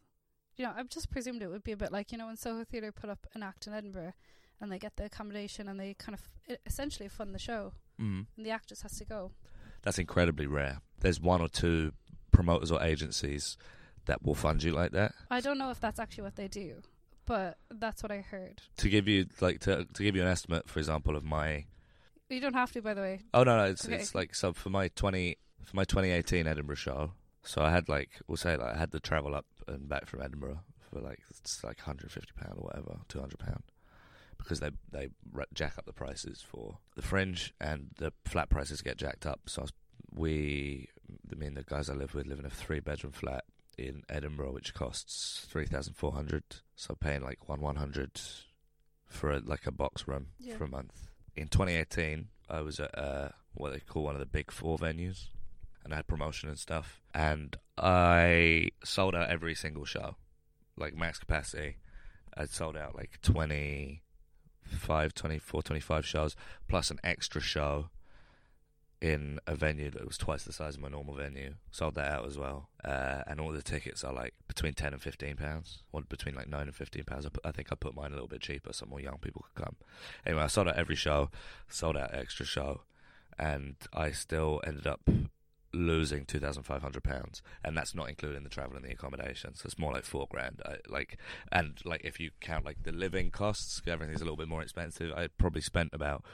You 0.56 0.64
know, 0.64 0.72
I've 0.76 0.88
just 0.88 1.10
presumed 1.10 1.42
it 1.42 1.48
would 1.48 1.62
be 1.64 1.72
a 1.72 1.76
bit 1.76 1.92
like 1.92 2.10
you 2.12 2.18
know 2.18 2.26
when 2.26 2.36
Soho 2.36 2.64
Theatre 2.64 2.92
put 2.92 3.10
up 3.10 3.26
an 3.34 3.42
act 3.42 3.66
in 3.66 3.72
Edinburgh, 3.74 4.12
and 4.60 4.72
they 4.72 4.78
get 4.78 4.96
the 4.96 5.04
accommodation 5.04 5.68
and 5.68 5.78
they 5.78 5.94
kind 5.94 6.14
of 6.18 6.56
essentially 6.66 7.08
fund 7.08 7.34
the 7.34 7.38
show, 7.38 7.72
Mm. 8.00 8.26
and 8.36 8.46
the 8.46 8.50
act 8.50 8.68
just 8.68 8.82
has 8.82 8.96
to 8.98 9.04
go. 9.04 9.32
That's 9.82 9.98
incredibly 9.98 10.46
rare. 10.46 10.80
There's 11.00 11.20
one 11.20 11.40
or 11.40 11.48
two 11.48 11.92
promoters 12.32 12.70
or 12.70 12.80
agencies 12.82 13.56
that 14.08 14.22
will 14.24 14.34
fund 14.34 14.62
you 14.62 14.72
like 14.72 14.90
that. 14.92 15.12
I 15.30 15.40
don't 15.40 15.56
know 15.58 15.70
if 15.70 15.80
that's 15.80 15.98
actually 16.00 16.24
what 16.24 16.36
they 16.36 16.48
do, 16.48 16.82
but 17.24 17.56
that's 17.70 18.02
what 18.02 18.10
I 18.12 18.18
heard. 18.18 18.60
To 18.78 18.88
give 18.88 19.06
you 19.08 19.26
like 19.40 19.60
to 19.60 19.84
to 19.84 20.02
give 20.02 20.16
you 20.16 20.22
an 20.22 20.28
estimate, 20.28 20.68
for 20.68 20.78
example, 20.80 21.16
of 21.16 21.24
my 21.24 21.64
You 22.28 22.40
don't 22.40 22.54
have 22.54 22.72
to, 22.72 22.82
by 22.82 22.94
the 22.94 23.00
way. 23.00 23.20
oh 23.32 23.44
no 23.44 23.56
no 23.56 23.64
it's 23.64 23.86
Okay. 23.86 23.94
it's 23.96 24.14
like 24.14 24.34
so 24.34 24.52
for 24.52 24.70
my 24.70 24.88
twenty 24.88 25.36
for 25.64 25.76
my 25.76 25.84
2018 25.84 26.46
Edinburgh 26.46 26.76
show. 26.76 27.12
So 27.42 27.62
I 27.62 27.70
had 27.70 27.88
like 27.88 28.10
we'll 28.26 28.36
say 28.36 28.56
like 28.56 28.74
I 28.74 28.78
had 28.78 28.92
to 28.92 29.00
travel 29.00 29.34
up 29.34 29.46
and 29.66 29.88
back 29.88 30.06
from 30.06 30.22
Edinburgh 30.22 30.60
for 30.80 31.00
like 31.00 31.20
it's 31.30 31.62
like 31.62 31.78
150 31.78 32.32
pound 32.36 32.58
or 32.58 32.64
whatever, 32.64 32.98
200 33.08 33.38
pound. 33.38 33.62
Because 34.38 34.60
they 34.60 34.70
they 34.90 35.08
jack 35.52 35.74
up 35.78 35.84
the 35.84 35.92
prices 35.92 36.40
for 36.40 36.78
the 36.96 37.02
fringe 37.02 37.52
and 37.60 37.90
the 37.98 38.12
flat 38.24 38.48
prices 38.48 38.80
get 38.82 38.96
jacked 38.96 39.26
up. 39.26 39.40
So 39.46 39.60
I 39.60 39.64
was, 39.64 39.72
we, 40.14 40.88
I 41.30 41.34
mean, 41.34 41.54
the 41.54 41.64
guys 41.64 41.90
I 41.90 41.94
live 41.94 42.14
with 42.14 42.26
live 42.26 42.38
in 42.38 42.46
a 42.46 42.50
three 42.50 42.80
bedroom 42.80 43.12
flat 43.12 43.44
in 43.78 44.02
Edinburgh, 44.08 44.52
which 44.52 44.74
costs 44.74 45.46
three 45.48 45.66
thousand 45.66 45.94
four 45.94 46.12
hundred. 46.12 46.42
So 46.76 46.94
paying 46.94 47.22
like 47.22 47.48
one 47.48 47.60
one 47.60 47.76
hundred 47.76 48.20
for 49.06 49.30
a, 49.32 49.38
like 49.40 49.66
a 49.66 49.72
box 49.72 50.06
room 50.08 50.28
Yeah. 50.38 50.56
for 50.56 50.64
a 50.64 50.68
month. 50.68 51.08
In 51.36 51.48
2018, 51.48 52.28
I 52.50 52.60
was 52.62 52.80
at 52.80 52.96
uh, 52.98 53.28
what 53.54 53.72
they 53.72 53.80
call 53.80 54.02
one 54.04 54.14
of 54.14 54.20
the 54.20 54.26
big 54.26 54.50
four 54.50 54.76
venues, 54.78 55.26
and 55.84 55.92
I 55.92 55.96
had 55.96 56.06
promotion 56.08 56.48
and 56.48 56.58
stuff, 56.58 57.00
and 57.14 57.56
I 57.78 58.70
sold 58.84 59.14
out 59.14 59.30
every 59.30 59.54
single 59.54 59.84
show, 59.84 60.16
like 60.76 60.94
max 60.96 61.18
capacity. 61.18 61.76
I 62.36 62.46
sold 62.46 62.76
out 62.76 62.94
like 62.96 63.18
25, 63.22 65.14
24, 65.14 65.62
25 65.62 66.06
shows, 66.06 66.36
plus 66.68 66.90
an 66.90 66.98
extra 67.04 67.40
show 67.40 67.88
in 69.00 69.38
a 69.46 69.54
venue 69.54 69.90
that 69.90 70.04
was 70.04 70.18
twice 70.18 70.42
the 70.42 70.52
size 70.52 70.74
of 70.74 70.80
my 70.80 70.88
normal 70.88 71.14
venue. 71.14 71.54
Sold 71.70 71.94
that 71.94 72.10
out 72.10 72.26
as 72.26 72.36
well, 72.36 72.68
uh, 72.84 73.22
and 73.26 73.40
all 73.40 73.52
the 73.52 73.62
tickets 73.62 74.02
are 74.02 74.12
like 74.12 74.34
between 74.48 74.74
ten 74.74 74.92
and 74.92 75.00
fifteen 75.00 75.36
pounds, 75.36 75.82
or 75.92 76.02
between 76.02 76.34
like 76.34 76.48
nine 76.48 76.66
and 76.66 76.74
fifteen 76.74 77.04
pounds. 77.04 77.24
I, 77.24 77.28
put, 77.28 77.46
I 77.46 77.52
think 77.52 77.68
I 77.70 77.76
put 77.76 77.94
mine 77.94 78.10
a 78.10 78.14
little 78.14 78.28
bit 78.28 78.40
cheaper 78.40 78.72
so 78.72 78.86
more 78.86 79.00
young 79.00 79.18
people 79.18 79.44
could 79.54 79.64
come. 79.64 79.76
Anyway, 80.26 80.42
I 80.42 80.48
sold 80.48 80.68
out 80.68 80.76
every 80.76 80.96
show, 80.96 81.30
sold 81.68 81.96
out 81.96 82.12
extra 82.12 82.44
show, 82.44 82.82
and 83.38 83.76
I 83.92 84.10
still 84.10 84.60
ended 84.66 84.86
up 84.86 85.08
losing 85.72 86.24
two 86.24 86.40
thousand 86.40 86.64
five 86.64 86.82
hundred 86.82 87.04
pounds, 87.04 87.40
and 87.62 87.76
that's 87.76 87.94
not 87.94 88.08
including 88.08 88.42
the 88.42 88.48
travel 88.48 88.74
and 88.76 88.84
the 88.84 88.90
accommodation. 88.90 89.54
So 89.54 89.66
it's 89.66 89.78
more 89.78 89.92
like 89.92 90.04
four 90.04 90.26
grand. 90.28 90.60
I, 90.66 90.76
like, 90.88 91.18
and 91.52 91.78
like 91.84 92.00
if 92.04 92.18
you 92.18 92.30
count 92.40 92.64
like 92.64 92.82
the 92.82 92.90
living 92.90 93.30
costs, 93.30 93.80
everything's 93.86 94.22
a 94.22 94.24
little 94.24 94.36
bit 94.36 94.48
more 94.48 94.62
expensive. 94.62 95.12
I 95.12 95.28
probably 95.28 95.60
spent 95.60 95.90
about 95.92 96.24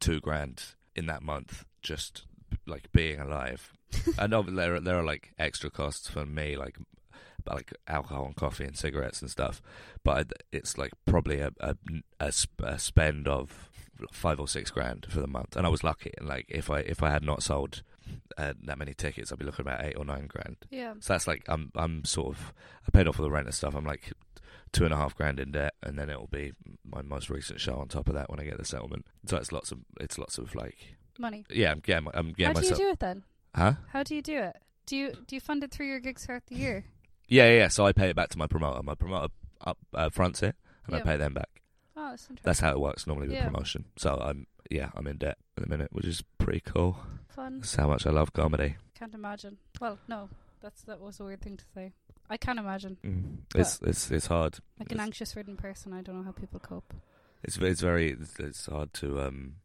two 0.00 0.20
grand 0.20 0.62
in 0.96 1.06
that 1.06 1.22
month 1.22 1.66
just 1.82 2.24
like 2.66 2.90
being 2.92 3.20
alive. 3.20 3.72
and 4.18 4.32
there 4.56 4.76
are, 4.76 4.80
there 4.80 4.98
are 4.98 5.04
like 5.04 5.32
extra 5.38 5.70
costs 5.70 6.08
for 6.08 6.24
me, 6.24 6.56
like 6.56 6.76
like 7.46 7.72
alcohol 7.88 8.26
and 8.26 8.36
coffee 8.36 8.64
and 8.64 8.76
cigarettes 8.76 9.20
and 9.20 9.30
stuff, 9.30 9.60
but 10.04 10.32
it's 10.52 10.78
like 10.78 10.92
probably 11.04 11.40
a, 11.40 11.50
a, 11.60 11.74
a 12.20 12.32
a 12.62 12.78
spend 12.78 13.26
of 13.26 13.70
five 14.10 14.40
or 14.40 14.48
six 14.48 14.70
grand 14.70 15.06
for 15.08 15.20
the 15.20 15.26
month, 15.26 15.56
and 15.56 15.66
I 15.66 15.68
was 15.68 15.84
lucky. 15.84 16.12
And 16.18 16.28
like 16.28 16.46
if 16.48 16.70
I 16.70 16.80
if 16.80 17.02
I 17.02 17.10
had 17.10 17.22
not 17.22 17.42
sold 17.42 17.82
uh, 18.38 18.54
that 18.64 18.78
many 18.78 18.94
tickets, 18.94 19.32
I'd 19.32 19.38
be 19.38 19.44
looking 19.44 19.64
about 19.66 19.84
eight 19.84 19.96
or 19.96 20.04
nine 20.04 20.26
grand. 20.26 20.56
Yeah. 20.70 20.94
So 21.00 21.14
that's 21.14 21.26
like 21.26 21.44
I'm 21.48 21.70
I'm 21.74 22.04
sort 22.04 22.28
of 22.28 22.52
I 22.86 22.90
paid 22.90 23.06
off 23.06 23.18
all 23.18 23.24
the 23.24 23.30
rent 23.30 23.46
and 23.46 23.54
stuff. 23.54 23.74
I'm 23.74 23.84
like 23.84 24.12
two 24.72 24.84
and 24.84 24.94
a 24.94 24.96
half 24.96 25.14
grand 25.14 25.38
in 25.38 25.52
debt, 25.52 25.74
and 25.82 25.98
then 25.98 26.10
it'll 26.10 26.28
be 26.28 26.52
my 26.84 27.02
most 27.02 27.30
recent 27.30 27.60
show 27.60 27.74
on 27.74 27.88
top 27.88 28.08
of 28.08 28.14
that 28.14 28.30
when 28.30 28.40
I 28.40 28.44
get 28.44 28.58
the 28.58 28.64
settlement. 28.64 29.06
So 29.26 29.36
it's 29.36 29.52
lots 29.52 29.70
of 29.70 29.80
it's 30.00 30.18
lots 30.18 30.38
of 30.38 30.54
like 30.54 30.96
Money. 31.18 31.44
yeah 31.50 31.70
I'm 31.70 31.80
getting 31.80 32.08
I'm 32.14 32.32
getting 32.32 32.54
How 32.54 32.60
do 32.60 32.66
you 32.68 32.74
do 32.76 32.88
it 32.90 32.98
then? 33.00 33.22
huh 33.54 33.74
How 33.92 34.02
do 34.02 34.14
you 34.14 34.22
do 34.22 34.38
it? 34.38 34.56
Do 34.86 34.96
you 34.96 35.12
do 35.26 35.36
you 35.36 35.40
fund 35.40 35.62
it 35.64 35.70
through 35.70 35.86
your 35.86 36.00
gigs 36.00 36.24
throughout 36.26 36.46
the 36.46 36.56
year? 36.56 36.84
yeah 37.28 37.46
yeah. 37.48 37.56
yeah. 37.58 37.68
So 37.68 37.86
I 37.86 37.92
pay 37.92 38.08
it 38.10 38.16
back 38.16 38.30
to 38.30 38.38
my 38.38 38.46
promoter. 38.46 38.82
My 38.82 38.94
promoter 38.94 39.28
up 39.64 39.78
uh, 39.94 40.10
fronts 40.10 40.42
it, 40.42 40.56
and 40.86 40.94
Yeah. 40.94 41.00
I 41.00 41.02
pay 41.02 41.16
them 41.16 41.34
back. 41.34 41.62
Oh, 41.96 42.10
that's 42.10 42.22
interesting. 42.24 42.38
That's 42.42 42.60
how 42.60 42.70
it 42.72 42.80
works 42.80 43.06
normally 43.06 43.28
with 43.28 43.36
Yeah. 43.36 43.44
promotion. 43.46 43.84
So 43.96 44.16
I'm 44.20 44.46
yeah 44.70 44.90
I'm 44.96 45.06
in 45.06 45.18
debt 45.18 45.38
at 45.56 45.62
the 45.64 45.68
minute, 45.68 45.88
which 45.92 46.06
is 46.06 46.22
pretty 46.38 46.60
cool. 46.60 46.96
fun. 47.28 47.60
That's 47.60 47.76
how 47.76 47.86
much 47.88 48.06
I 48.06 48.10
love 48.10 48.32
comedy. 48.32 48.76
Can't 48.98 49.14
imagine. 49.14 49.58
Well, 49.80 49.98
no, 50.08 50.28
that's 50.60 50.82
that 50.82 50.98
was 51.00 51.20
a 51.20 51.24
weird 51.24 51.42
thing 51.42 51.56
to 51.58 51.64
say. 51.74 51.92
I 52.30 52.36
can't 52.38 52.58
imagine. 52.58 52.96
Mm. 53.04 53.38
It's 53.60 53.80
it's 53.82 54.10
it's 54.10 54.26
hard. 54.26 54.54
Like 54.80 54.90
an 54.90 54.96
It's- 54.96 55.04
anxious-ridden 55.06 55.56
person, 55.58 55.92
I 55.92 56.00
don't 56.02 56.16
know 56.16 56.22
how 56.24 56.32
people 56.32 56.58
cope. 56.60 56.94
It's 57.44 57.56
it's 57.58 57.80
very 57.82 58.10
it's, 58.12 58.38
it's 58.40 58.66
hard 58.66 58.92
to 58.94 59.20
um, 59.20 59.56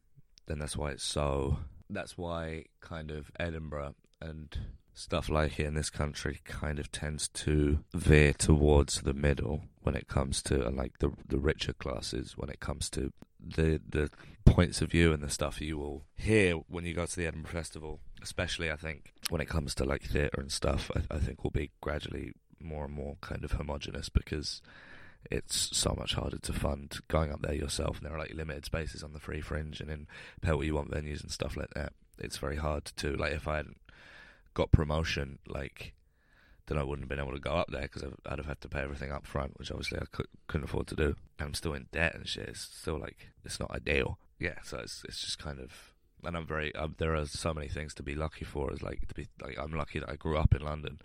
and 0.47 0.61
that's 0.61 0.77
why 0.77 0.91
it's 0.91 1.03
so. 1.03 1.59
That's 1.89 2.17
why 2.17 2.65
kind 2.81 3.11
of 3.11 3.31
Edinburgh 3.39 3.95
and 4.21 4.57
stuff 4.93 5.29
like 5.29 5.59
it 5.59 5.67
in 5.67 5.75
this 5.75 5.91
country 5.91 6.39
kind 6.43 6.79
of 6.79 6.91
tends 6.91 7.27
to 7.27 7.83
veer 7.93 8.33
towards 8.33 9.01
the 9.01 9.13
middle 9.13 9.61
when 9.81 9.95
it 9.95 10.07
comes 10.07 10.41
to 10.41 10.57
like 10.69 10.97
the 10.99 11.11
the 11.27 11.37
richer 11.37 11.73
classes 11.73 12.33
when 12.35 12.49
it 12.49 12.59
comes 12.59 12.89
to 12.89 13.13
the 13.39 13.79
the 13.87 14.09
points 14.45 14.81
of 14.81 14.91
view 14.91 15.13
and 15.13 15.21
the 15.21 15.29
stuff 15.29 15.61
you 15.61 15.77
will 15.77 16.03
hear 16.15 16.55
when 16.67 16.85
you 16.85 16.93
go 16.93 17.05
to 17.05 17.15
the 17.15 17.27
Edinburgh 17.27 17.51
Festival. 17.51 17.99
Especially, 18.21 18.71
I 18.71 18.75
think 18.75 19.13
when 19.29 19.41
it 19.41 19.47
comes 19.47 19.75
to 19.75 19.85
like 19.85 20.01
theatre 20.01 20.41
and 20.41 20.51
stuff, 20.51 20.89
I, 20.95 21.15
I 21.15 21.19
think 21.19 21.43
will 21.43 21.51
be 21.51 21.71
gradually 21.81 22.33
more 22.59 22.85
and 22.85 22.93
more 22.93 23.17
kind 23.21 23.43
of 23.43 23.51
homogenous 23.51 24.09
because 24.09 24.61
it's 25.29 25.75
so 25.77 25.95
much 25.97 26.13
harder 26.13 26.37
to 26.37 26.53
fund 26.53 26.99
going 27.07 27.31
up 27.31 27.41
there 27.41 27.53
yourself. 27.53 27.97
And 27.97 28.05
there 28.05 28.15
are 28.15 28.19
like 28.19 28.33
limited 28.33 28.65
spaces 28.65 29.03
on 29.03 29.13
the 29.13 29.19
free 29.19 29.41
fringe 29.41 29.81
and 29.81 29.89
in 29.89 30.07
pay 30.41 30.53
what 30.53 30.65
you 30.65 30.75
want 30.75 30.91
venues 30.91 31.21
and 31.21 31.31
stuff 31.31 31.57
like 31.57 31.73
that. 31.73 31.93
It's 32.19 32.37
very 32.37 32.55
hard 32.55 32.85
to 32.97 33.15
like 33.15 33.33
if 33.33 33.47
I 33.47 33.57
hadn't 33.57 33.77
got 34.53 34.71
promotion, 34.71 35.39
like 35.47 35.93
then 36.67 36.77
I 36.77 36.83
wouldn't 36.83 37.03
have 37.03 37.09
been 37.09 37.25
able 37.25 37.35
to 37.35 37.39
go 37.39 37.51
up 37.51 37.69
there 37.69 37.83
because 37.83 38.03
I'd 38.03 38.39
have 38.39 38.47
had 38.47 38.61
to 38.61 38.69
pay 38.69 38.81
everything 38.81 39.11
up 39.11 39.25
front, 39.25 39.57
which 39.57 39.71
obviously 39.71 39.99
I 39.99 40.05
could, 40.11 40.27
couldn't 40.47 40.65
afford 40.65 40.87
to 40.87 40.95
do. 40.95 41.15
And 41.39 41.47
I'm 41.47 41.53
still 41.53 41.73
in 41.73 41.87
debt 41.91 42.13
and 42.13 42.27
shit. 42.27 42.49
It's 42.49 42.61
still 42.61 42.99
like 42.99 43.29
it's 43.45 43.59
not 43.59 43.71
ideal. 43.71 44.19
Yeah, 44.39 44.59
so 44.63 44.77
it's 44.79 45.03
it's 45.07 45.21
just 45.21 45.39
kind 45.39 45.59
of. 45.59 45.93
And 46.23 46.35
I'm 46.35 46.47
very. 46.47 46.73
Um, 46.75 46.95
there 46.97 47.15
are 47.15 47.25
so 47.25 47.53
many 47.53 47.67
things 47.67 47.93
to 47.95 48.03
be 48.03 48.15
lucky 48.15 48.43
for. 48.43 48.73
Is 48.73 48.81
like 48.81 49.07
to 49.07 49.13
be 49.13 49.27
like 49.41 49.57
I'm 49.57 49.71
lucky 49.71 49.99
that 49.99 50.09
I 50.09 50.15
grew 50.15 50.37
up 50.37 50.53
in 50.53 50.61
London, 50.61 50.99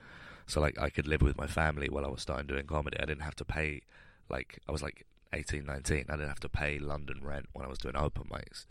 so 0.47 0.61
like 0.61 0.79
I 0.79 0.91
could 0.91 1.07
live 1.07 1.23
with 1.23 1.37
my 1.37 1.47
family 1.47 1.89
while 1.89 2.05
I 2.05 2.09
was 2.09 2.23
starting 2.23 2.47
doing 2.47 2.67
comedy. 2.67 2.99
I 3.01 3.05
didn't 3.05 3.23
have 3.23 3.37
to 3.37 3.45
pay 3.45 3.83
like 4.29 4.59
I 4.69 4.73
was 4.73 4.83
like 4.83 5.07
18, 5.33 5.65
19. 5.65 6.07
I 6.09 6.13
didn't 6.13 6.29
have 6.29 6.41
to 6.41 6.49
pay 6.49 6.79
London 6.79 7.21
rent 7.23 7.47
when 7.53 7.65
I 7.65 7.69
was 7.69 7.79
doing 7.79 7.97
open 7.97 8.25
mics. 8.25 8.67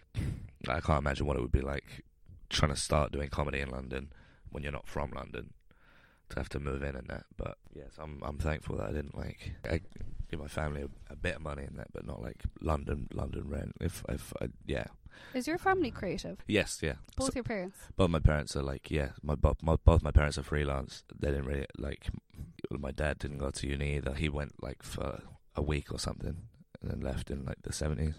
I 0.67 0.79
can't 0.79 0.99
imagine 0.99 1.25
what 1.25 1.37
it 1.37 1.41
would 1.41 1.51
be 1.51 1.61
like 1.61 2.03
trying 2.49 2.73
to 2.73 2.79
start 2.79 3.11
doing 3.11 3.29
comedy 3.29 3.59
in 3.59 3.69
London 3.69 4.11
when 4.51 4.63
you're 4.63 4.71
not 4.71 4.87
from 4.87 5.11
London. 5.11 5.53
To 6.31 6.39
have 6.39 6.49
to 6.49 6.59
move 6.59 6.83
in 6.83 6.95
and 6.95 7.07
that. 7.07 7.25
But 7.37 7.57
yes, 7.73 7.91
I'm 7.97 8.19
I'm 8.23 8.37
thankful 8.37 8.77
that 8.77 8.87
I 8.89 8.91
didn't 8.91 9.17
like 9.17 9.53
I 9.69 9.81
give 10.29 10.39
my 10.39 10.47
family 10.47 10.81
a, 10.83 10.89
a 11.13 11.15
bit 11.15 11.35
of 11.35 11.41
money 11.41 11.63
in 11.67 11.75
that, 11.77 11.87
but 11.93 12.05
not 12.05 12.21
like 12.21 12.43
London 12.61 13.07
London 13.13 13.47
rent. 13.49 13.73
If 13.79 14.03
if 14.09 14.33
I, 14.41 14.47
yeah, 14.65 14.85
Is 15.33 15.47
your 15.47 15.57
family 15.57 15.91
creative? 15.91 16.37
yes, 16.47 16.79
yeah. 16.81 16.95
Both 17.15 17.27
So- 17.33 17.35
your 17.35 17.43
parents. 17.43 17.77
both 17.95 18.09
my 18.09 18.19
parents 18.19 18.55
are 18.55 18.63
like 18.63 18.89
yeah. 18.91 19.09
My, 19.21 19.35
my 19.61 19.75
both 19.85 20.01
my 20.03 20.11
parents 20.11 20.37
are 20.37 20.43
freelance. 20.43 21.03
They 21.17 21.29
didn't 21.31 21.45
really 21.45 21.67
like. 21.77 22.07
My 22.69 22.91
dad 22.91 23.19
didn't 23.19 23.37
go 23.39 23.51
to 23.51 23.67
uni 23.67 23.97
either. 23.97 24.13
He 24.13 24.29
went 24.29 24.53
like 24.63 24.81
for 24.83 25.21
a 25.55 25.61
week 25.61 25.91
or 25.91 25.99
something, 25.99 26.37
and 26.81 26.89
then 26.91 27.01
left 27.01 27.29
in 27.29 27.43
like 27.45 27.61
the 27.63 27.73
seventies. 27.73 28.15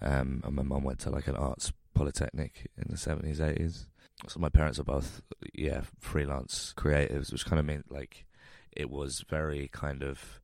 Um, 0.00 0.42
and 0.44 0.54
my 0.54 0.62
mum 0.62 0.84
went 0.84 0.98
to 1.00 1.10
like 1.10 1.28
an 1.28 1.36
arts 1.36 1.72
polytechnic 1.94 2.66
in 2.76 2.88
the 2.90 2.98
seventies, 2.98 3.40
eighties. 3.40 3.86
So 4.28 4.40
my 4.40 4.48
parents 4.48 4.78
are 4.78 4.84
both 4.84 5.22
yeah 5.52 5.82
freelance 5.98 6.72
creatives, 6.76 7.32
which 7.32 7.46
kind 7.46 7.60
of 7.60 7.66
meant 7.66 7.90
like 7.90 8.24
it 8.72 8.90
was 8.90 9.24
very 9.28 9.68
kind 9.68 10.02
of. 10.02 10.40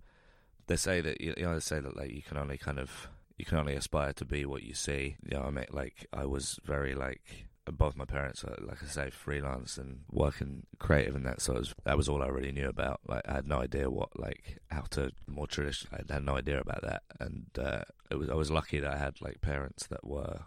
They 0.66 0.76
say 0.76 1.00
that 1.00 1.20
you 1.20 1.34
know 1.36 1.54
they 1.54 1.60
say 1.60 1.80
that 1.80 1.96
like 1.96 2.12
you 2.12 2.22
can 2.22 2.36
only 2.36 2.58
kind 2.58 2.78
of 2.78 3.08
you 3.36 3.44
can 3.44 3.58
only 3.58 3.74
aspire 3.74 4.12
to 4.14 4.24
be 4.24 4.44
what 4.44 4.62
you 4.62 4.74
see. 4.74 5.16
You 5.24 5.38
know, 5.38 5.44
I 5.44 5.50
mean, 5.50 5.66
like 5.70 6.06
I 6.12 6.26
was 6.26 6.60
very 6.64 6.94
like 6.94 7.46
both 7.72 7.96
my 7.96 8.04
parents 8.04 8.44
are 8.44 8.56
like 8.60 8.82
I 8.82 8.86
say 8.86 9.10
freelance 9.10 9.78
and 9.78 10.00
working 10.10 10.66
creative 10.78 11.14
and 11.14 11.24
that. 11.26 11.40
So 11.40 11.54
was, 11.54 11.74
that 11.84 11.96
was 11.96 12.08
all 12.08 12.22
I 12.22 12.28
really 12.28 12.52
knew 12.52 12.68
about. 12.68 13.00
Like 13.06 13.22
I 13.26 13.34
had 13.34 13.46
no 13.46 13.60
idea 13.60 13.90
what 13.90 14.18
like 14.18 14.58
how 14.70 14.82
to 14.90 15.12
more 15.26 15.46
traditional. 15.46 16.00
I 16.08 16.12
had 16.12 16.24
no 16.24 16.36
idea 16.36 16.60
about 16.60 16.82
that, 16.82 17.02
and 17.18 17.46
uh, 17.58 17.82
it 18.10 18.16
was 18.16 18.28
I 18.28 18.34
was 18.34 18.50
lucky 18.50 18.80
that 18.80 18.92
I 18.92 18.98
had 18.98 19.20
like 19.20 19.40
parents 19.40 19.86
that 19.88 20.04
were 20.04 20.40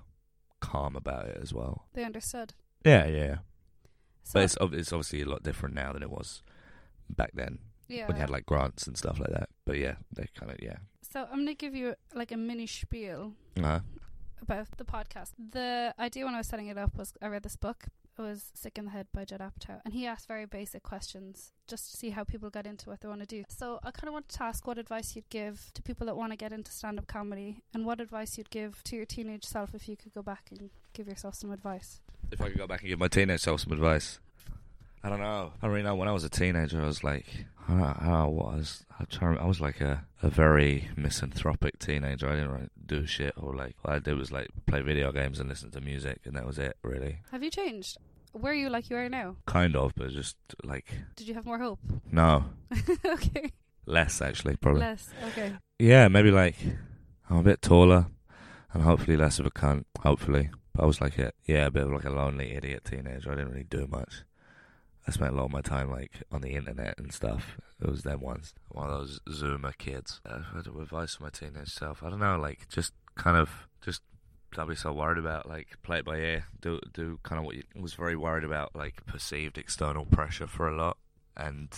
calm 0.59 0.95
about 0.95 1.25
it 1.27 1.39
as 1.41 1.53
well. 1.53 1.87
They 1.93 2.03
understood. 2.03 2.53
Yeah, 2.83 3.05
yeah. 3.07 3.35
So, 4.23 4.33
But 4.33 4.43
it's 4.43 4.57
ob- 4.57 4.73
it's 4.73 4.93
obviously 4.93 5.21
a 5.21 5.25
lot 5.25 5.43
different 5.43 5.75
now 5.75 5.93
than 5.93 6.03
it 6.03 6.09
was 6.09 6.41
back 7.09 7.31
then 7.33 7.59
yeah. 7.87 8.07
when 8.07 8.15
you 8.15 8.21
had 8.21 8.29
like 8.29 8.45
grants 8.45 8.87
and 8.87 8.97
stuff 8.97 9.19
like 9.19 9.31
that. 9.31 9.49
But 9.65 9.77
yeah, 9.77 9.95
they 10.15 10.27
kind 10.35 10.51
of 10.51 10.57
yeah. 10.61 10.77
so 11.01 11.27
I'm 11.31 11.39
gonna 11.39 11.53
give 11.53 11.75
you 11.75 11.95
like 12.13 12.31
a 12.31 12.37
mini 12.37 12.67
spiel 12.67 13.33
Uh, 13.61 13.81
about 14.41 14.67
the 14.77 14.85
podcast. 14.85 15.31
The 15.37 15.93
idea 15.99 16.25
when 16.25 16.35
I 16.35 16.39
was 16.39 16.47
setting 16.47 16.67
it 16.67 16.77
up 16.77 16.95
was 16.97 17.13
I 17.21 17.27
read 17.27 17.43
this 17.43 17.55
book. 17.55 17.85
It 18.17 18.21
was 18.21 18.51
Sick 18.53 18.77
in 18.77 18.85
the 18.85 18.91
Head 18.91 19.07
by 19.11 19.25
Judd 19.25 19.39
Apatow, 19.39 19.81
and 19.83 19.93
he 19.95 20.05
asked 20.05 20.27
very 20.27 20.45
basic 20.45 20.83
questions 20.83 21.51
just 21.67 21.89
to 21.89 21.97
see 21.97 22.11
how 22.11 22.23
people 22.23 22.51
get 22.51 22.67
into 22.67 22.89
what 22.89 23.01
they 23.01 23.07
want 23.07 23.21
to 23.21 23.25
do. 23.25 23.43
So 23.49 23.79
I 23.83 23.89
kind 23.89 24.07
of 24.07 24.13
wanted 24.13 24.29
to 24.37 24.43
ask 24.43 24.67
what 24.67 24.77
advice 24.77 25.15
you'd 25.15 25.29
give 25.29 25.71
to 25.73 25.81
people 25.81 26.05
that 26.05 26.15
want 26.15 26.31
to 26.31 26.37
get 26.37 26.53
into 26.53 26.71
stand-up 26.71 27.07
comedy, 27.07 27.63
and 27.73 27.85
what 27.87 27.99
advice 27.99 28.37
you'd 28.37 28.51
give 28.51 28.83
to 28.83 28.95
your 28.95 29.05
teenage 29.05 29.45
self 29.45 29.73
if 29.73 29.89
you 29.89 29.97
could 29.97 30.13
go 30.13 30.21
back 30.21 30.49
and 30.51 30.69
give 30.93 31.07
yourself 31.07 31.35
some 31.35 31.51
advice. 31.51 32.01
if 32.31 32.41
I 32.41 32.49
could 32.49 32.57
go 32.57 32.67
back 32.67 32.81
and 32.81 32.89
give 32.89 32.99
my 32.99 33.07
teenage 33.07 33.41
self 33.41 33.61
some 33.61 33.73
advice, 33.73 34.19
I 35.03 35.09
don't 35.09 35.19
know. 35.19 35.51
I 35.61 35.65
don't 35.65 35.71
really 35.71 35.83
know. 35.83 35.95
When 35.95 36.07
I 36.07 36.13
was 36.13 36.23
a 36.23 36.29
teenager, 36.29 36.81
I 36.81 36.85
was 36.85 37.03
like, 37.03 37.25
I 37.67 37.71
don't 37.71 37.79
know, 37.79 37.85
I 37.99 38.03
don't 38.03 38.13
know 38.13 38.29
what 38.29 38.53
I 38.53 38.57
was. 38.57 38.85
I, 38.99 39.03
try, 39.05 39.35
I 39.35 39.45
was 39.45 39.59
like 39.59 39.81
a, 39.81 40.05
a 40.21 40.29
very 40.29 40.89
misanthropic 40.95 41.77
teenager. 41.79 42.29
I 42.29 42.35
didn't 42.35 42.51
really 42.51 42.69
do 42.85 43.05
shit, 43.05 43.33
or 43.37 43.53
like 43.55 43.75
all 43.83 43.93
I 43.93 43.99
did 43.99 44.17
was 44.17 44.31
like 44.31 44.47
play 44.65 44.81
video 44.81 45.11
games 45.11 45.39
and 45.39 45.49
listen 45.49 45.71
to 45.71 45.81
music, 45.81 46.21
and 46.25 46.35
that 46.35 46.45
was 46.45 46.57
it, 46.57 46.77
really. 46.83 47.17
Have 47.31 47.43
you 47.43 47.49
changed? 47.51 47.97
Where 48.31 48.51
are 48.53 48.55
you 48.55 48.69
like 48.69 48.89
you 48.89 48.95
are 48.97 49.09
now? 49.09 49.35
Kind 49.45 49.75
of, 49.75 49.93
but 49.95 50.09
just 50.11 50.37
like 50.63 50.85
Did 51.15 51.27
you 51.27 51.33
have 51.35 51.45
more 51.45 51.59
hope? 51.59 51.79
no, 52.11 52.45
okay. 53.05 53.51
less 53.85 54.21
actually, 54.21 54.55
probably. 54.55 54.79
Less. 54.81 55.09
Okay. 55.29 55.53
Yeah, 55.79 56.07
maybe 56.07 56.31
like 56.31 56.55
I'm 57.29 57.37
a 57.37 57.43
bit 57.43 57.61
taller 57.61 58.07
and 58.73 58.83
hopefully 58.83 59.17
less 59.17 59.37
of 59.37 59.45
a 59.45 59.51
cunt. 59.51 59.83
Hopefully, 59.99 60.49
but 60.73 60.83
I 60.83 60.85
was 60.85 61.01
like 61.01 61.17
a 61.17 61.31
yeah, 61.45 61.67
a 61.67 61.71
bit 61.71 61.83
of 61.83 61.91
like 61.91 62.05
a 62.05 62.09
lonely 62.09 62.53
idiot 62.53 62.85
teenager. 62.85 63.31
I 63.31 63.35
didn't 63.35 63.51
really 63.51 63.63
do 63.63 63.87
much. 63.87 64.23
I 65.07 65.11
spent 65.11 65.33
a 65.33 65.35
lot 65.35 65.45
of 65.45 65.51
my 65.51 65.61
time 65.61 65.91
like 65.91 66.23
on 66.31 66.41
the 66.41 66.53
internet 66.53 66.97
and 66.97 67.13
stuff. 67.13 67.57
It 67.81 67.89
was 67.89 68.03
them 68.03 68.21
ones, 68.21 68.53
one 68.69 68.89
of 68.89 68.97
those 68.97 69.19
Zoomer 69.29 69.77
kids. 69.77 70.21
Uh, 70.25 70.39
I 70.53 70.57
had 70.57 70.67
advice 70.67 71.15
for 71.15 71.23
my 71.23 71.29
teenage 71.29 71.73
self, 71.73 72.03
I 72.03 72.09
don't 72.09 72.19
know, 72.19 72.37
like 72.37 72.69
just 72.69 72.93
kind 73.15 73.37
of 73.37 73.49
just 73.81 74.01
don't 74.53 74.69
be 74.69 74.75
so 74.75 74.93
worried 74.93 75.17
about 75.17 75.49
like 75.49 75.67
play 75.83 75.99
it 75.99 76.05
by 76.05 76.17
ear. 76.17 76.45
Do 76.61 76.79
do 76.93 77.19
kind 77.23 77.39
of 77.39 77.45
what 77.45 77.55
you 77.55 77.63
was 77.75 77.93
very 77.93 78.15
worried 78.15 78.43
about 78.43 78.75
like 78.75 79.05
perceived 79.05 79.57
external 79.57 80.05
pressure 80.05 80.47
for 80.47 80.67
a 80.67 80.75
lot 80.75 80.97
and 81.35 81.69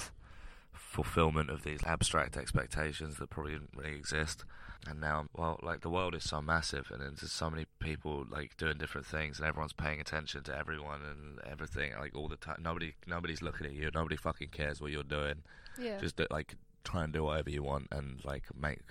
fulfillment 0.95 1.49
of 1.49 1.63
these 1.63 1.84
abstract 1.84 2.38
expectations 2.38 3.17
that 3.17 3.29
probably 3.29 3.51
didn't 3.51 3.75
really 3.75 3.95
exist. 3.95 4.45
And 4.88 5.01
now, 5.01 5.25
well, 5.36 5.60
like 5.62 5.81
the 5.81 5.89
world 5.89 6.15
is 6.15 6.23
so 6.23 6.41
massive, 6.41 6.89
and 6.89 7.01
there's 7.01 7.31
so 7.31 7.49
many 7.49 7.65
people 7.79 8.25
like 8.29 8.55
doing 8.55 8.77
different 8.77 9.05
things, 9.05 9.38
and 9.38 9.47
everyone's 9.47 9.73
paying 9.73 9.99
attention 9.99 10.43
to 10.43 10.58
everyone 10.58 11.01
and 11.03 11.39
everything, 11.51 11.91
like 11.99 12.15
all 12.15 12.29
the 12.29 12.38
time. 12.38 12.62
Nobody, 12.62 12.93
nobody's 13.05 13.41
looking 13.41 13.67
at 13.67 13.73
you. 13.73 13.89
Nobody 13.93 14.15
fucking 14.15 14.49
cares 14.49 14.79
what 14.79 14.91
you're 14.91 15.03
doing. 15.03 15.43
Yeah. 15.77 15.99
Just 15.99 16.15
do, 16.15 16.27
like 16.29 16.55
try 16.86 17.03
and 17.03 17.12
do 17.12 17.23
whatever 17.23 17.49
you 17.49 17.63
want, 17.63 17.88
and 17.91 18.23
like 18.23 18.43
make 18.58 18.84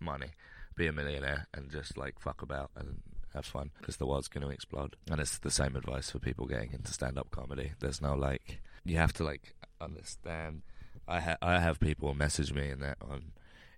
money, 0.00 0.30
be 0.74 0.88
a 0.88 0.92
millionaire, 0.92 1.46
and 1.54 1.70
just 1.70 1.96
like 1.96 2.18
fuck 2.18 2.42
about 2.42 2.70
and 2.74 3.02
have 3.34 3.46
fun, 3.46 3.70
because 3.78 3.98
the 3.98 4.06
world's 4.06 4.28
going 4.28 4.46
to 4.46 4.52
explode. 4.52 4.96
And 5.10 5.20
it's 5.20 5.38
the 5.38 5.50
same 5.50 5.76
advice 5.76 6.10
for 6.10 6.18
people 6.18 6.46
getting 6.46 6.72
into 6.72 6.92
stand-up 6.92 7.30
comedy. 7.30 7.72
There's 7.78 8.02
no 8.02 8.14
like, 8.14 8.60
you 8.84 8.96
have 8.96 9.12
to 9.14 9.24
like 9.24 9.54
understand. 9.80 10.62
I 11.08 11.20
ha- 11.20 11.38
I 11.42 11.58
have 11.60 11.80
people 11.80 12.14
message 12.14 12.52
me 12.52 12.68
and 12.68 12.82
that 12.82 12.98
on 13.00 13.32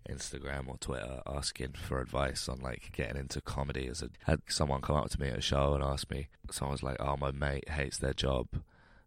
Instagram 0.08 0.68
or 0.68 0.76
Twitter 0.76 1.22
asking 1.26 1.72
for 1.72 2.00
advice 2.00 2.48
on 2.48 2.60
like 2.60 2.90
getting 2.92 3.16
into 3.16 3.40
comedy. 3.40 3.86
As 3.86 4.02
a 4.02 4.10
had 4.24 4.42
someone 4.48 4.82
come 4.82 4.96
up 4.96 5.10
to 5.10 5.20
me 5.20 5.28
at 5.28 5.38
a 5.38 5.40
show 5.40 5.74
and 5.74 5.82
ask 5.82 6.10
me, 6.10 6.28
someone 6.50 6.72
was 6.72 6.82
like, 6.82 6.96
"Oh, 7.00 7.16
my 7.16 7.30
mate 7.30 7.68
hates 7.70 7.98
their 7.98 8.12
job 8.12 8.48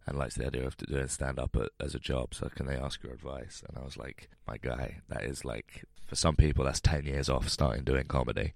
and 0.05 0.17
likes 0.17 0.35
the 0.35 0.47
idea 0.47 0.65
of 0.65 0.77
doing 0.77 1.07
stand 1.07 1.39
up 1.39 1.55
as 1.79 1.93
a 1.93 1.99
job. 1.99 2.33
So 2.33 2.49
can 2.49 2.65
they 2.65 2.75
ask 2.75 3.03
your 3.03 3.13
advice?" 3.13 3.63
And 3.67 3.77
I 3.77 3.83
was 3.85 3.97
like, 3.97 4.29
"My 4.47 4.57
guy, 4.57 5.01
that 5.09 5.23
is 5.23 5.45
like 5.45 5.85
for 6.05 6.15
some 6.15 6.35
people 6.35 6.65
that's 6.65 6.81
ten 6.81 7.05
years 7.05 7.29
off 7.29 7.49
starting 7.49 7.83
doing 7.83 8.05
comedy. 8.05 8.53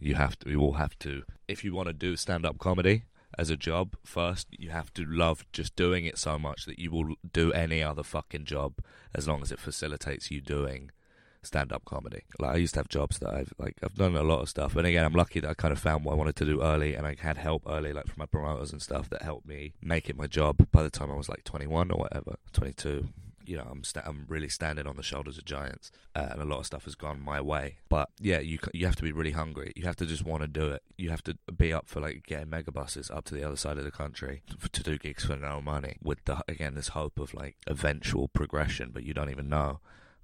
You 0.00 0.14
have 0.16 0.38
to. 0.40 0.50
You 0.50 0.60
all 0.60 0.74
have 0.74 0.98
to. 1.00 1.22
If 1.48 1.64
you 1.64 1.74
want 1.74 1.88
to 1.88 1.94
do 1.94 2.16
stand 2.16 2.44
up 2.44 2.58
comedy." 2.58 3.04
As 3.36 3.50
a 3.50 3.56
job, 3.56 3.96
first 4.04 4.48
you 4.50 4.70
have 4.70 4.92
to 4.94 5.04
love 5.04 5.44
just 5.52 5.76
doing 5.76 6.04
it 6.06 6.18
so 6.18 6.38
much 6.38 6.64
that 6.64 6.78
you 6.78 6.90
will 6.90 7.14
do 7.30 7.52
any 7.52 7.82
other 7.82 8.02
fucking 8.02 8.44
job 8.44 8.80
as 9.14 9.28
long 9.28 9.42
as 9.42 9.52
it 9.52 9.60
facilitates 9.60 10.30
you 10.30 10.40
doing 10.40 10.90
stand 11.42 11.72
up 11.72 11.84
comedy. 11.84 12.22
Like 12.38 12.54
I 12.54 12.56
used 12.58 12.74
to 12.74 12.80
have 12.80 12.88
jobs 12.88 13.18
that 13.18 13.30
I've 13.30 13.52
like 13.58 13.76
I've 13.82 13.94
done 13.94 14.16
a 14.16 14.22
lot 14.22 14.40
of 14.40 14.48
stuff. 14.48 14.76
And 14.76 14.86
again 14.86 15.04
I'm 15.04 15.12
lucky 15.12 15.40
that 15.40 15.50
I 15.50 15.54
kind 15.54 15.72
of 15.72 15.78
found 15.78 16.04
what 16.04 16.12
I 16.12 16.16
wanted 16.16 16.36
to 16.36 16.44
do 16.44 16.62
early 16.62 16.94
and 16.94 17.06
I 17.06 17.16
had 17.18 17.38
help 17.38 17.62
early 17.66 17.92
like 17.92 18.06
from 18.06 18.16
my 18.18 18.26
promoters 18.26 18.72
and 18.72 18.82
stuff 18.82 19.08
that 19.10 19.22
helped 19.22 19.46
me 19.46 19.74
make 19.82 20.08
it 20.08 20.16
my 20.16 20.26
job 20.26 20.66
by 20.72 20.82
the 20.82 20.90
time 20.90 21.10
I 21.10 21.16
was 21.16 21.28
like 21.28 21.44
21 21.44 21.90
or 21.90 21.98
whatever, 21.98 22.36
22. 22.52 23.08
You 23.48 23.56
know, 23.56 23.66
I'm 23.70 23.82
sta- 23.82 24.02
I'm 24.04 24.26
really 24.28 24.48
standing 24.48 24.86
on 24.86 24.96
the 24.96 25.02
shoulders 25.02 25.38
of 25.38 25.44
giants, 25.44 25.90
uh, 26.14 26.28
and 26.30 26.42
a 26.42 26.44
lot 26.44 26.58
of 26.58 26.66
stuff 26.66 26.84
has 26.84 26.94
gone 26.94 27.20
my 27.20 27.40
way. 27.40 27.78
But 27.88 28.10
yeah, 28.20 28.40
you 28.40 28.58
you 28.74 28.84
have 28.86 28.96
to 28.96 29.02
be 29.02 29.12
really 29.12 29.32
hungry. 29.32 29.72
You 29.74 29.84
have 29.84 29.96
to 29.96 30.06
just 30.06 30.24
want 30.24 30.42
to 30.42 30.48
do 30.48 30.68
it. 30.68 30.82
You 30.96 31.10
have 31.10 31.22
to 31.24 31.38
be 31.56 31.72
up 31.72 31.88
for 31.88 32.00
like 32.00 32.24
getting 32.26 32.50
mega 32.50 32.70
buses 32.70 33.10
up 33.10 33.24
to 33.26 33.34
the 33.34 33.44
other 33.44 33.56
side 33.56 33.78
of 33.78 33.84
the 33.84 33.90
country 33.90 34.42
to 34.72 34.82
do 34.82 34.98
gigs 34.98 35.24
for 35.24 35.36
no 35.36 35.62
money. 35.62 35.96
With 36.02 36.24
the 36.26 36.44
again 36.46 36.74
this 36.74 36.88
hope 36.88 37.18
of 37.18 37.32
like 37.32 37.56
eventual 37.66 38.28
progression, 38.28 38.90
but 38.92 39.04
you 39.04 39.14
don't 39.14 39.30
even 39.30 39.48
know 39.48 39.80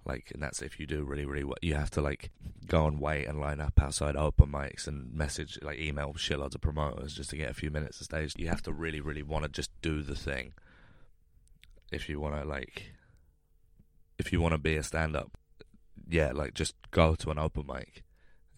like 0.06 0.30
and 0.32 0.42
that's 0.42 0.60
if 0.60 0.78
you 0.78 0.87
do 0.87 1.02
really 1.02 1.24
really 1.24 1.44
well 1.44 1.56
you 1.62 1.74
have 1.74 1.90
to 1.90 2.00
like 2.00 2.30
go 2.66 2.87
and 2.87 3.00
wait 3.00 3.24
and 3.24 3.40
line 3.40 3.60
up 3.60 3.80
outside 3.80 4.16
open 4.16 4.50
mics 4.50 4.87
and 4.87 5.12
message 5.14 5.58
like 5.62 5.78
email 5.78 6.12
shitloads 6.14 6.54
of 6.54 6.60
promoters 6.60 7.14
just 7.14 7.30
to 7.30 7.37
get 7.37 7.50
a 7.50 7.54
few 7.54 7.70
minutes 7.70 8.00
of 8.00 8.04
stage 8.04 8.34
you 8.37 8.48
have 8.48 8.62
to 8.62 8.72
really 8.72 9.00
really 9.00 9.22
want 9.22 9.44
to 9.44 9.48
just 9.48 9.70
do 9.80 10.02
the 10.02 10.14
thing 10.14 10.52
if 11.90 12.08
you 12.08 12.20
want 12.20 12.38
to 12.38 12.46
like 12.46 12.93
if 14.18 14.33
you 14.33 14.40
want 14.40 14.53
to 14.53 14.59
be 14.59 14.77
a 14.77 14.83
stand 14.83 15.16
up 15.16 15.33
yeah 16.09 16.31
like 16.33 16.55
just 16.55 16.74
go 16.90 17.14
to 17.14 17.31
an 17.31 17.38
open 17.38 17.64
mic 17.66 18.03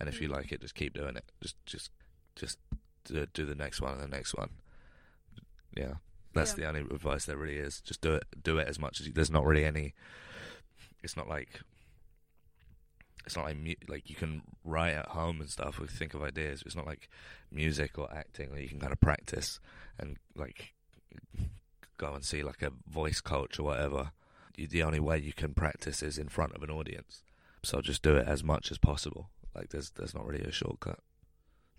and 0.01 0.09
if 0.09 0.21
you 0.21 0.29
like 0.29 0.51
it 0.53 0.61
just 0.61 0.75
keep 0.75 0.92
doing 0.95 1.16
it 1.16 1.25
just 1.42 1.57
just 1.66 1.90
just 2.35 2.59
do, 3.05 3.27
do 3.33 3.45
the 3.47 3.55
next 3.55 3.81
one 3.81 3.92
and 3.92 4.03
the 4.03 4.09
next 4.16 4.35
one 4.35 4.51
yeah 5.77 5.95
that's 6.35 6.51
Yeah. 6.53 6.57
the 6.73 6.79
only 6.81 6.95
advice 6.95 7.25
there 7.25 7.37
really 7.37 7.57
is 7.57 7.81
just 7.81 8.01
do 8.01 8.14
it 8.14 8.25
do 8.42 8.59
it 8.59 8.69
as 8.69 8.79
much 8.79 9.01
as 9.01 9.07
you, 9.07 9.12
there's 9.12 9.31
not 9.31 9.45
really 9.47 9.64
any 9.64 9.95
it's 11.03 11.16
not 11.16 11.29
like 11.29 11.61
it's 13.25 13.35
not 13.37 13.45
like 13.47 13.57
mu- 13.57 13.75
like 13.88 14.09
you 14.09 14.14
can 14.14 14.42
write 14.64 14.95
at 14.95 15.07
home 15.09 15.40
and 15.40 15.51
stuff 15.51 15.81
or 15.81 15.87
think 15.88 16.14
of 16.14 16.23
ideas. 16.23 16.62
It's 16.64 16.77
not 16.77 16.87
like 16.87 17.09
music 17.51 17.99
or 17.99 18.09
acting 18.14 18.51
where 18.53 18.61
you 18.61 18.69
can 18.69 18.79
kind 18.79 18.92
of 18.92 19.01
practice 19.01 19.59
and 19.99 20.16
like 20.37 20.75
go 21.99 22.12
and 22.14 22.25
see 22.25 22.45
like 22.45 22.62
a 22.62 22.71
voice 22.88 23.21
coach 23.21 23.59
or 23.59 23.64
whatever. 23.64 24.12
The 24.57 24.83
only 24.83 25.01
way 25.01 25.19
you 25.19 25.33
can 25.33 25.55
practice 25.55 26.03
is 26.03 26.19
in 26.19 26.29
front 26.29 26.55
of 26.55 26.62
an 26.62 26.71
audience. 26.71 27.23
So 27.62 27.81
just 27.81 28.03
do 28.03 28.16
it 28.16 28.27
as 28.27 28.42
much 28.42 28.71
as 28.71 28.79
possible. 28.79 29.31
Like 29.55 29.71
there's 29.71 29.90
there's 29.90 30.14
not 30.14 30.27
really 30.27 30.45
a 30.45 30.53
shortcut. 30.53 31.01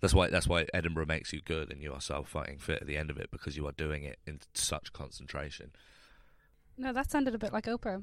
That's 0.00 0.14
why 0.14 0.28
that's 0.30 0.46
why 0.46 0.66
Edinburgh 0.72 1.06
makes 1.06 1.32
you 1.32 1.40
good 1.40 1.72
and 1.72 1.82
you 1.82 1.92
are 1.92 2.00
so 2.00 2.22
fighting 2.22 2.58
fit 2.58 2.80
at 2.80 2.86
the 2.86 2.96
end 2.96 3.10
of 3.10 3.18
it 3.18 3.30
because 3.30 3.56
you 3.56 3.66
are 3.66 3.72
doing 3.72 4.04
it 4.04 4.18
in 4.26 4.40
such 4.54 4.92
concentration. 4.92 5.72
No, 6.76 6.92
that 6.92 7.10
sounded 7.10 7.34
a 7.34 7.38
bit 7.38 7.52
like 7.52 7.66
Oprah. 7.66 8.02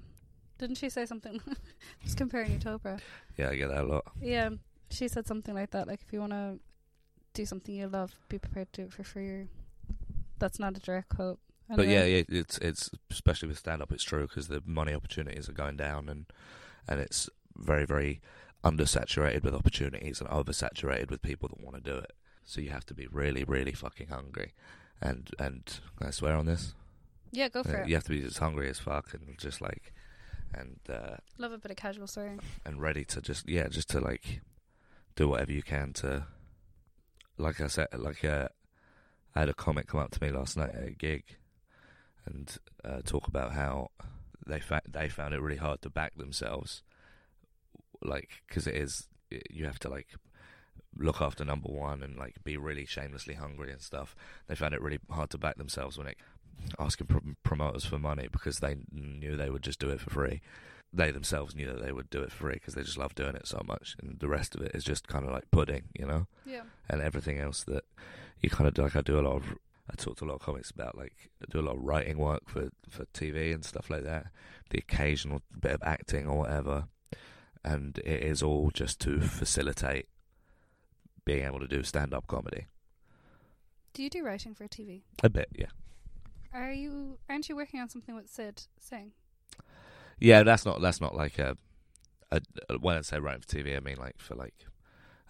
Didn't 0.58 0.78
she 0.78 0.90
say 0.90 1.06
something? 1.06 1.42
Just 2.04 2.18
comparing 2.18 2.52
you 2.52 2.60
to 2.60 2.78
Oprah. 2.78 3.00
Yeah, 3.38 3.50
I 3.50 3.56
get 3.56 3.70
that 3.70 3.84
a 3.84 3.88
lot. 3.88 4.06
Yeah, 4.22 4.50
she 4.90 5.08
said 5.08 5.28
something 5.28 5.54
like 5.54 5.72
that. 5.72 5.88
Like, 5.88 6.02
if 6.06 6.14
you 6.14 6.20
want 6.20 6.32
to 6.32 6.60
do 7.34 7.46
something 7.46 7.76
you 7.76 7.88
love, 7.88 8.16
be 8.30 8.40
prepared 8.40 8.72
to 8.74 8.82
do 8.82 8.88
it 8.88 8.94
for 8.94 9.04
free. 9.04 9.30
Or, 9.30 9.48
that's 10.40 10.60
not 10.60 10.78
a 10.78 10.80
direct 10.80 11.10
quote. 11.10 11.40
But 11.70 11.88
yeah, 11.88 12.04
yeah, 12.06 12.24
it's 12.30 12.58
it's 12.60 12.90
especially 13.10 13.48
with 13.50 13.58
stand 13.58 13.82
up, 13.82 13.92
it's 13.92 14.04
true 14.04 14.28
because 14.28 14.48
the 14.50 14.62
money 14.66 14.94
opportunities 14.94 15.50
are 15.50 15.54
going 15.54 15.78
down, 15.78 16.10
and 16.10 16.26
and 16.88 17.00
it's 17.00 17.30
very 17.56 17.86
very 17.86 18.22
undersaturated 18.64 19.44
with 19.44 19.54
opportunities 19.54 20.20
and 20.22 20.30
oversaturated 20.30 21.10
with 21.10 21.22
people 21.22 21.50
that 21.50 21.60
want 21.64 21.76
to 21.76 21.82
do 21.92 21.98
it. 21.98 22.14
So 22.44 22.62
you 22.62 22.70
have 22.70 22.86
to 22.88 22.94
be 22.94 23.08
really 23.08 23.44
really 23.44 23.72
fucking 23.74 24.08
hungry, 24.10 24.54
and 25.02 25.30
and 25.40 25.66
can 25.98 26.08
I 26.08 26.12
swear 26.12 26.36
on 26.36 26.46
this? 26.46 26.74
yeah, 27.32 27.50
go 27.50 27.64
for 27.64 27.78
Uh, 27.78 27.82
it. 27.82 27.88
you 27.90 27.96
have 27.96 28.04
to 28.06 28.12
be 28.12 28.24
as 28.24 28.38
hungry 28.38 28.70
as 28.70 28.80
fuck 28.80 29.14
and 29.14 29.38
just 29.38 29.60
like 29.60 29.92
and 30.54 30.80
uh, 30.88 31.18
Love 31.38 31.52
a 31.52 31.58
bit 31.58 31.72
of 31.72 31.76
casual 31.78 32.08
swearing. 32.08 32.40
and 32.66 32.80
ready 32.82 33.04
to 33.06 33.20
just 33.22 33.50
yeah 33.50 33.68
just 33.68 33.90
to 33.90 34.00
like 34.00 34.42
do 35.16 35.28
whatever 35.28 35.52
you 35.52 35.62
can 35.64 35.92
to 35.94 36.28
like 37.38 37.60
I 37.60 37.68
said 37.68 37.88
like 37.98 38.24
uh, 38.24 38.48
I 39.36 39.40
had 39.40 39.50
a 39.50 39.54
comic 39.54 39.88
come 39.88 40.00
up 40.00 40.12
to 40.12 40.24
me 40.24 40.30
last 40.32 40.56
night 40.56 40.70
at 40.76 40.84
a 40.88 40.92
gig 40.92 41.24
and 42.26 42.58
uh, 42.84 43.02
talk 43.04 43.28
about 43.28 43.54
how 43.54 43.90
they 44.46 44.60
fa- 44.60 44.82
they 44.88 45.10
found 45.10 45.34
it 45.34 45.42
really 45.42 45.58
hard 45.58 45.82
to 45.82 45.90
back 45.90 46.16
themselves 46.18 46.84
like 48.02 48.44
because 48.48 48.68
it 48.68 48.76
is 48.76 49.08
you 49.50 49.66
have 49.66 49.80
to 49.80 49.90
like 49.90 50.08
look 50.98 51.22
after 51.22 51.44
number 51.44 51.70
one 51.70 52.02
and 52.02 52.18
like 52.18 52.36
be 52.44 52.56
really 52.56 52.86
shamelessly 52.86 53.34
hungry 53.34 53.72
and 53.72 53.82
stuff 53.82 54.16
they 54.48 54.56
found 54.56 54.74
it 54.74 54.82
really 54.82 55.00
hard 55.10 55.30
to 55.30 55.38
back 55.38 55.58
themselves 55.58 55.98
when 55.98 56.08
it 56.08 56.18
asking 56.80 57.08
prom- 57.08 57.38
promoters 57.44 57.84
for 57.84 58.00
money 58.00 58.28
because 58.32 58.60
they 58.60 58.78
knew 58.92 59.36
they 59.36 59.50
would 59.50 59.64
just 59.64 59.80
do 59.80 59.90
it 59.90 60.00
for 60.00 60.10
free 60.10 60.42
they 60.96 61.12
themselves 61.12 61.56
knew 61.56 61.68
that 61.68 61.84
they 61.84 61.92
would 61.92 62.10
do 62.10 62.22
it 62.22 62.32
for 62.32 62.46
free 62.46 62.54
because 62.54 62.74
they 62.74 62.84
just 62.84 62.98
love 62.98 63.16
doing 63.16 63.36
it 63.36 63.48
so 63.48 63.62
much, 63.68 63.96
and 64.02 64.20
the 64.20 64.28
rest 64.28 64.56
of 64.56 64.62
it 64.62 64.72
is 64.74 64.84
just 64.84 65.08
kind 65.08 65.26
of 65.26 65.32
like 65.32 65.50
pudding, 65.52 65.84
you 65.94 66.06
know. 66.06 66.28
Yeah. 66.46 66.62
And 66.90 67.02
everything 67.02 67.40
else 67.40 67.64
that 67.64 67.84
you 68.42 68.50
kind 68.50 68.68
of 68.68 68.78
like 68.78 68.96
I 68.96 69.02
do 69.02 69.20
a 69.20 69.22
lot 69.22 69.36
of, 69.36 69.44
I 70.00 70.04
talk 70.04 70.18
to 70.18 70.26
a 70.26 70.28
lot 70.28 70.36
of 70.36 70.42
comics 70.42 70.72
about 70.72 70.98
like 70.98 71.30
I 71.42 71.46
do 71.50 71.60
a 71.60 71.62
lot 71.62 71.78
of 71.78 71.82
writing 71.84 72.18
work 72.18 72.44
for 72.48 72.70
for 72.90 73.06
TV 73.14 73.54
and 73.54 73.64
stuff 73.64 73.90
like 73.90 74.04
that, 74.04 74.28
the 74.70 74.80
occasional 74.80 75.42
bit 75.60 75.72
of 75.72 75.84
acting 75.84 76.28
or 76.28 76.40
whatever, 76.40 76.88
and 77.64 77.98
it 78.00 78.24
is 78.24 78.44
all 78.44 78.72
just 78.74 79.00
to 79.02 79.20
facilitate 79.22 80.08
being 81.26 81.46
able 81.46 81.60
to 81.60 81.68
do 81.68 81.82
stand 81.84 82.14
up 82.14 82.28
comedy 82.28 82.68
Do 83.94 84.04
you 84.04 84.10
do 84.10 84.24
writing 84.24 84.54
for 84.54 84.68
TV? 84.68 85.02
a 85.24 85.30
bit, 85.30 85.48
yeah. 85.56 85.68
Are 86.54 86.72
you? 86.72 87.18
Aren't 87.30 87.50
you 87.50 87.56
working 87.56 87.80
on 87.80 87.90
something 87.90 88.16
with 88.16 88.30
Sid 88.30 88.64
Singh? 88.80 89.12
Yeah, 90.20 90.44
that's 90.44 90.66
not 90.66 90.82
that's 90.82 91.02
not 91.02 91.16
like 91.16 91.40
a, 91.40 91.58
a, 92.32 92.42
a 92.70 92.78
when 92.80 92.98
I 92.98 93.02
say 93.02 93.20
writing 93.20 93.42
for 93.42 93.48
TV, 93.48 93.76
I 93.76 93.80
mean 93.80 93.98
like 93.98 94.20
for 94.20 94.36
like 94.36 94.66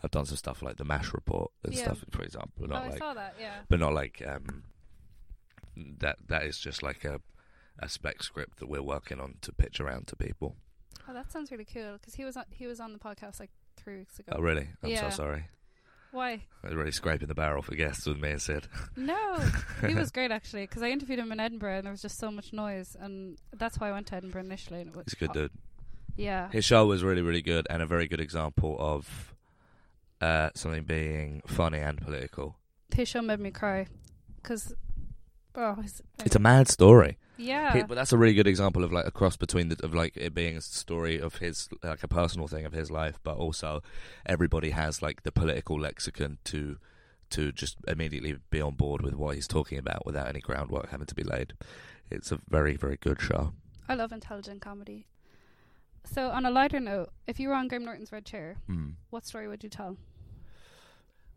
I've 0.04 0.12
done 0.12 0.26
some 0.26 0.38
stuff 0.38 0.62
like 0.62 0.78
the 0.78 0.86
Mash 0.86 1.14
Report 1.14 1.52
and 1.64 1.74
Yeah. 1.74 1.84
stuff, 1.84 2.06
for 2.12 2.22
example. 2.22 2.52
But 2.60 2.72
oh, 2.72 2.74
not 2.74 2.84
I 2.84 2.90
like, 2.90 2.98
saw 3.00 3.14
that. 3.14 3.36
Yeah. 3.40 3.56
but 3.70 3.80
not 3.80 3.94
like 3.94 4.22
um, 4.28 4.64
that. 6.00 6.18
That 6.28 6.44
is 6.44 6.58
just 6.58 6.84
like 6.84 7.04
a 7.06 7.22
a 7.80 7.90
spec 7.90 8.24
script 8.24 8.60
that 8.60 8.68
we're 8.68 8.82
working 8.82 9.20
on 9.20 9.36
to 9.42 9.52
pitch 9.52 9.80
around 9.82 10.08
to 10.08 10.16
people. 10.16 10.56
Oh, 11.10 11.14
that 11.14 11.32
sounds 11.32 11.52
really 11.52 11.66
cool 11.66 11.94
because 11.94 12.16
he 12.16 12.24
was 12.24 12.38
on, 12.38 12.46
he 12.50 12.68
was 12.68 12.80
on 12.80 12.94
the 12.94 13.00
podcast 13.00 13.40
like 13.40 13.50
three 13.76 13.98
weeks 13.98 14.18
ago. 14.18 14.34
Oh, 14.38 14.42
really? 14.42 14.70
I'm 14.82 14.90
Yeah. 14.90 15.10
so 15.10 15.16
sorry. 15.24 15.46
Why? 16.12 16.44
I'm 16.64 16.74
really 16.78 16.94
scraping 16.94 17.28
the 17.28 17.36
barrel 17.36 17.62
for 17.62 17.76
guests 17.76 18.06
with 18.06 18.18
me 18.18 18.32
and 18.32 18.42
Sid. 18.42 18.70
No, 18.96 19.38
he 19.86 19.94
was 19.94 20.12
great 20.12 20.32
actually 20.32 20.64
because 20.64 20.82
I 20.82 20.90
interviewed 20.90 21.20
him 21.20 21.34
in 21.34 21.42
Edinburgh 21.42 21.76
and 21.80 21.84
there 21.86 21.92
was 21.92 22.02
just 22.02 22.18
so 22.18 22.32
much 22.32 22.54
noise 22.54 22.96
and 22.98 23.38
that's 23.54 23.78
why 23.78 23.90
I 23.90 23.92
went 23.92 24.08
to 24.08 24.16
Edinburgh 24.16 24.44
initially. 24.44 24.80
And 24.80 24.92
it 24.92 24.96
was, 24.96 25.06
He's 25.08 25.14
a 25.16 25.18
good 25.18 25.34
dude. 25.34 25.52
Yeah. 26.16 26.50
His 26.52 26.64
show 26.64 26.86
was 26.86 27.04
really, 27.04 27.22
really 27.22 27.42
good 27.42 27.68
and 27.70 27.82
a 27.82 27.86
very 27.86 28.08
good 28.08 28.22
example 28.22 28.78
of 28.80 29.35
uh, 30.22 30.50
something 30.56 30.84
being 30.84 31.42
funny 31.48 31.80
and 31.80 32.00
political. 32.00 32.58
His 32.94 33.08
show 33.08 33.22
made 33.22 33.40
me 33.40 33.52
cry 33.52 33.88
because 34.38 34.74
oh, 35.56 35.76
he's, 35.82 36.02
It's 36.24 36.36
a 36.36 36.40
mad 36.40 36.68
story. 36.68 37.18
yeah. 37.38 37.84
But 37.88 37.96
that's 37.96 38.14
a 38.14 38.18
really 38.18 38.34
good 38.34 38.48
example 38.48 38.84
of 38.84 38.92
like 38.92 39.06
a 39.06 39.12
cross 39.12 39.36
between 39.38 39.70
the 39.70 39.78
of 39.84 39.94
like 39.94 40.16
it 40.16 40.34
being 40.34 40.58
a 40.58 40.62
story 40.62 41.20
of 41.20 41.36
his 41.38 41.70
like 41.84 42.04
a 42.04 42.08
personal 42.08 42.48
thing 42.48 42.66
of 42.66 42.74
his 42.74 42.90
life, 42.92 43.20
but 43.24 43.38
also 43.38 43.82
everybody 44.26 44.70
has 44.72 45.02
like 45.02 45.24
the 45.24 45.32
political 45.32 45.80
lexicon 45.80 46.38
to 46.46 46.78
to 47.32 47.52
just 47.52 47.78
immediately 47.88 48.38
be 48.52 48.62
on 48.62 48.76
board 48.76 49.02
with 49.02 49.16
what 49.16 49.36
he's 49.36 49.48
talking 49.48 49.80
about 49.80 50.06
without 50.06 50.28
any 50.28 50.40
groundwork 50.40 50.90
having 50.90 51.08
to 51.08 51.16
be 51.16 51.24
laid. 51.24 51.54
It's 52.10 52.32
a 52.32 52.40
very 52.48 52.76
very 52.78 52.98
good 52.98 53.20
show. 53.20 53.54
I 53.90 53.96
love 53.96 54.12
intelligent 54.12 54.62
comedy. 54.62 55.08
So 56.06 56.30
on 56.30 56.46
a 56.46 56.52
lighter 56.52 56.80
note, 56.80 57.10
if 57.28 57.40
you 57.40 57.50
were 57.50 57.56
on 57.56 57.68
Graham 57.68 57.86
Norton's 57.86 58.12
Red 58.12 58.26
Chair, 58.26 58.58
Mm. 58.70 58.94
what 59.10 59.26
story 59.26 59.48
would 59.48 59.64
you 59.64 59.70
tell? 59.70 59.98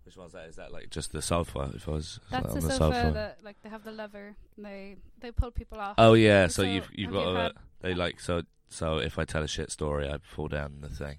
Which 0.04 0.16
one's 0.16 0.32
that? 0.32 0.46
Is 0.48 0.56
that 0.56 0.72
like 0.72 0.88
just 0.90 1.12
the 1.12 1.20
sofa? 1.20 1.70
If 1.74 1.86
I 1.86 1.90
was 1.92 2.18
That's 2.30 2.48
on 2.54 2.54
the 2.60 2.66
the 2.68 2.72
sofa, 2.76 3.10
that 3.12 3.38
like 3.44 3.60
they 3.62 3.68
have 3.68 3.84
the 3.84 3.92
lever 3.92 4.34
and 4.56 4.64
they 4.64 4.96
they 5.20 5.30
pull 5.30 5.50
people 5.50 5.78
off. 5.78 5.96
Oh 5.98 6.14
yeah, 6.14 6.46
so, 6.46 6.62
So, 6.62 6.68
you've 6.68 6.88
you've 6.94 7.12
got 7.12 7.26
you 7.28 7.34
to, 7.34 7.40
had- 7.40 7.52
they 7.80 7.94
like 7.94 8.18
so 8.20 8.42
so 8.70 8.98
if 8.98 9.18
I 9.18 9.24
tell 9.24 9.42
a 9.42 9.48
shit 9.48 9.70
story, 9.70 10.08
I 10.08 10.18
fall 10.22 10.48
down 10.48 10.80
the 10.80 10.88
thing. 10.88 11.18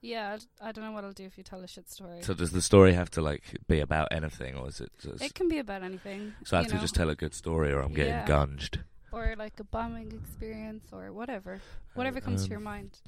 Yeah, 0.00 0.34
I'd- 0.62 0.72
don't 0.74 0.84
know 0.84 0.92
what 0.92 1.04
I'll 1.04 1.12
do 1.12 1.24
if 1.24 1.36
you 1.36 1.44
tell 1.44 1.60
a 1.62 1.66
shit 1.68 1.90
story. 1.90 2.22
So 2.22 2.32
does 2.32 2.52
the 2.52 2.62
story 2.62 2.94
have 2.94 3.10
to 3.10 3.20
like 3.20 3.58
be 3.66 3.80
about 3.80 4.08
anything, 4.10 4.56
or 4.56 4.68
is 4.68 4.80
it 4.80 4.92
just? 4.98 5.22
it 5.22 5.34
can 5.34 5.48
be 5.48 5.58
about 5.58 5.82
anything. 5.82 6.34
so 6.44 6.56
I 6.56 6.60
have 6.60 6.66
you 6.66 6.70
to 6.70 6.74
know, 6.76 6.80
just 6.82 6.94
tell 6.94 7.10
a 7.10 7.14
good 7.16 7.34
story, 7.34 7.72
or 7.72 7.80
I'm 7.82 7.92
getting 7.92 8.12
Yeah. 8.14 8.26
gunged. 8.26 8.84
Or 9.12 9.34
like 9.38 9.58
a 9.60 9.64
bombing 9.64 10.12
experience 10.12 10.84
or 10.92 11.12
whatever, 11.12 11.60
whatever 11.94 12.20
comes 12.20 12.42
to 12.42 12.46
Um, 12.46 12.50
your 12.50 12.60
mind. 12.60 12.98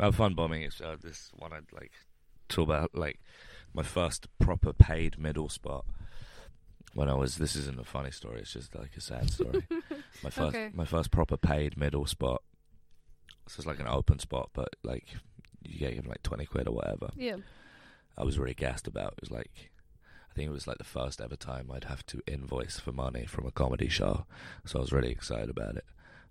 I 0.00 0.06
have 0.06 0.16
fun 0.16 0.34
bombing. 0.34 0.68
Uh, 0.82 0.96
this 1.00 1.30
one 1.34 1.52
I'd 1.52 1.72
like 1.72 1.92
talk 2.48 2.64
about 2.68 2.94
like 2.94 3.20
my 3.72 3.82
first 3.82 4.26
proper 4.38 4.72
paid 4.72 5.18
middle 5.18 5.48
spot 5.48 5.84
when 6.94 7.08
I 7.08 7.14
was. 7.14 7.36
This 7.36 7.54
isn't 7.56 7.78
a 7.78 7.84
funny 7.84 8.10
story. 8.10 8.40
It's 8.40 8.52
just 8.52 8.74
like 8.74 8.96
a 8.96 9.00
sad 9.00 9.30
story. 9.30 9.64
my 10.22 10.30
first 10.30 10.54
Okay. 10.54 10.70
my 10.74 10.84
first 10.84 11.10
proper 11.10 11.36
paid 11.36 11.76
middle 11.76 12.06
spot. 12.06 12.42
So 13.48 13.58
it's 13.60 13.66
like 13.66 13.80
an 13.80 13.86
open 13.88 14.18
spot, 14.18 14.50
but 14.52 14.70
like 14.82 15.06
you 15.62 15.78
get 15.78 15.94
given 15.94 16.10
like 16.10 16.22
twenty 16.22 16.46
quid 16.46 16.66
or 16.68 16.72
whatever. 16.74 17.10
Yeah. 17.16 17.36
I 18.18 18.24
was 18.24 18.38
really 18.38 18.54
gassed 18.54 18.86
about. 18.88 19.14
It 19.14 19.20
was 19.20 19.30
like 19.30 19.70
I 20.34 20.36
think 20.36 20.48
it 20.48 20.52
was 20.52 20.66
like 20.66 20.78
the 20.78 20.84
first 20.84 21.20
ever 21.20 21.36
time 21.36 21.70
I'd 21.72 21.84
have 21.84 22.04
to 22.06 22.20
invoice 22.26 22.80
for 22.80 22.90
money 22.90 23.24
from 23.24 23.46
a 23.46 23.52
comedy 23.52 23.88
show. 23.88 24.26
So 24.64 24.80
I 24.80 24.82
was 24.82 24.92
really 24.92 25.12
excited 25.12 25.48
about 25.48 25.76
it. 25.76 25.84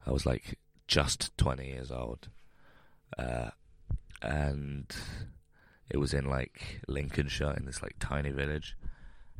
I 0.06 0.12
was 0.12 0.26
like 0.26 0.60
just 0.88 1.36
twenty 1.38 1.68
years 1.70 1.90
old. 1.90 2.28
Uh 3.18 3.52
and 4.22 4.94
it 5.90 5.98
was 5.98 6.14
in 6.14 6.30
like 6.30 6.82
Lincolnshire 6.90 7.54
in 7.54 7.66
this 7.66 7.82
like 7.82 7.96
tiny 8.00 8.32
village 8.32 8.76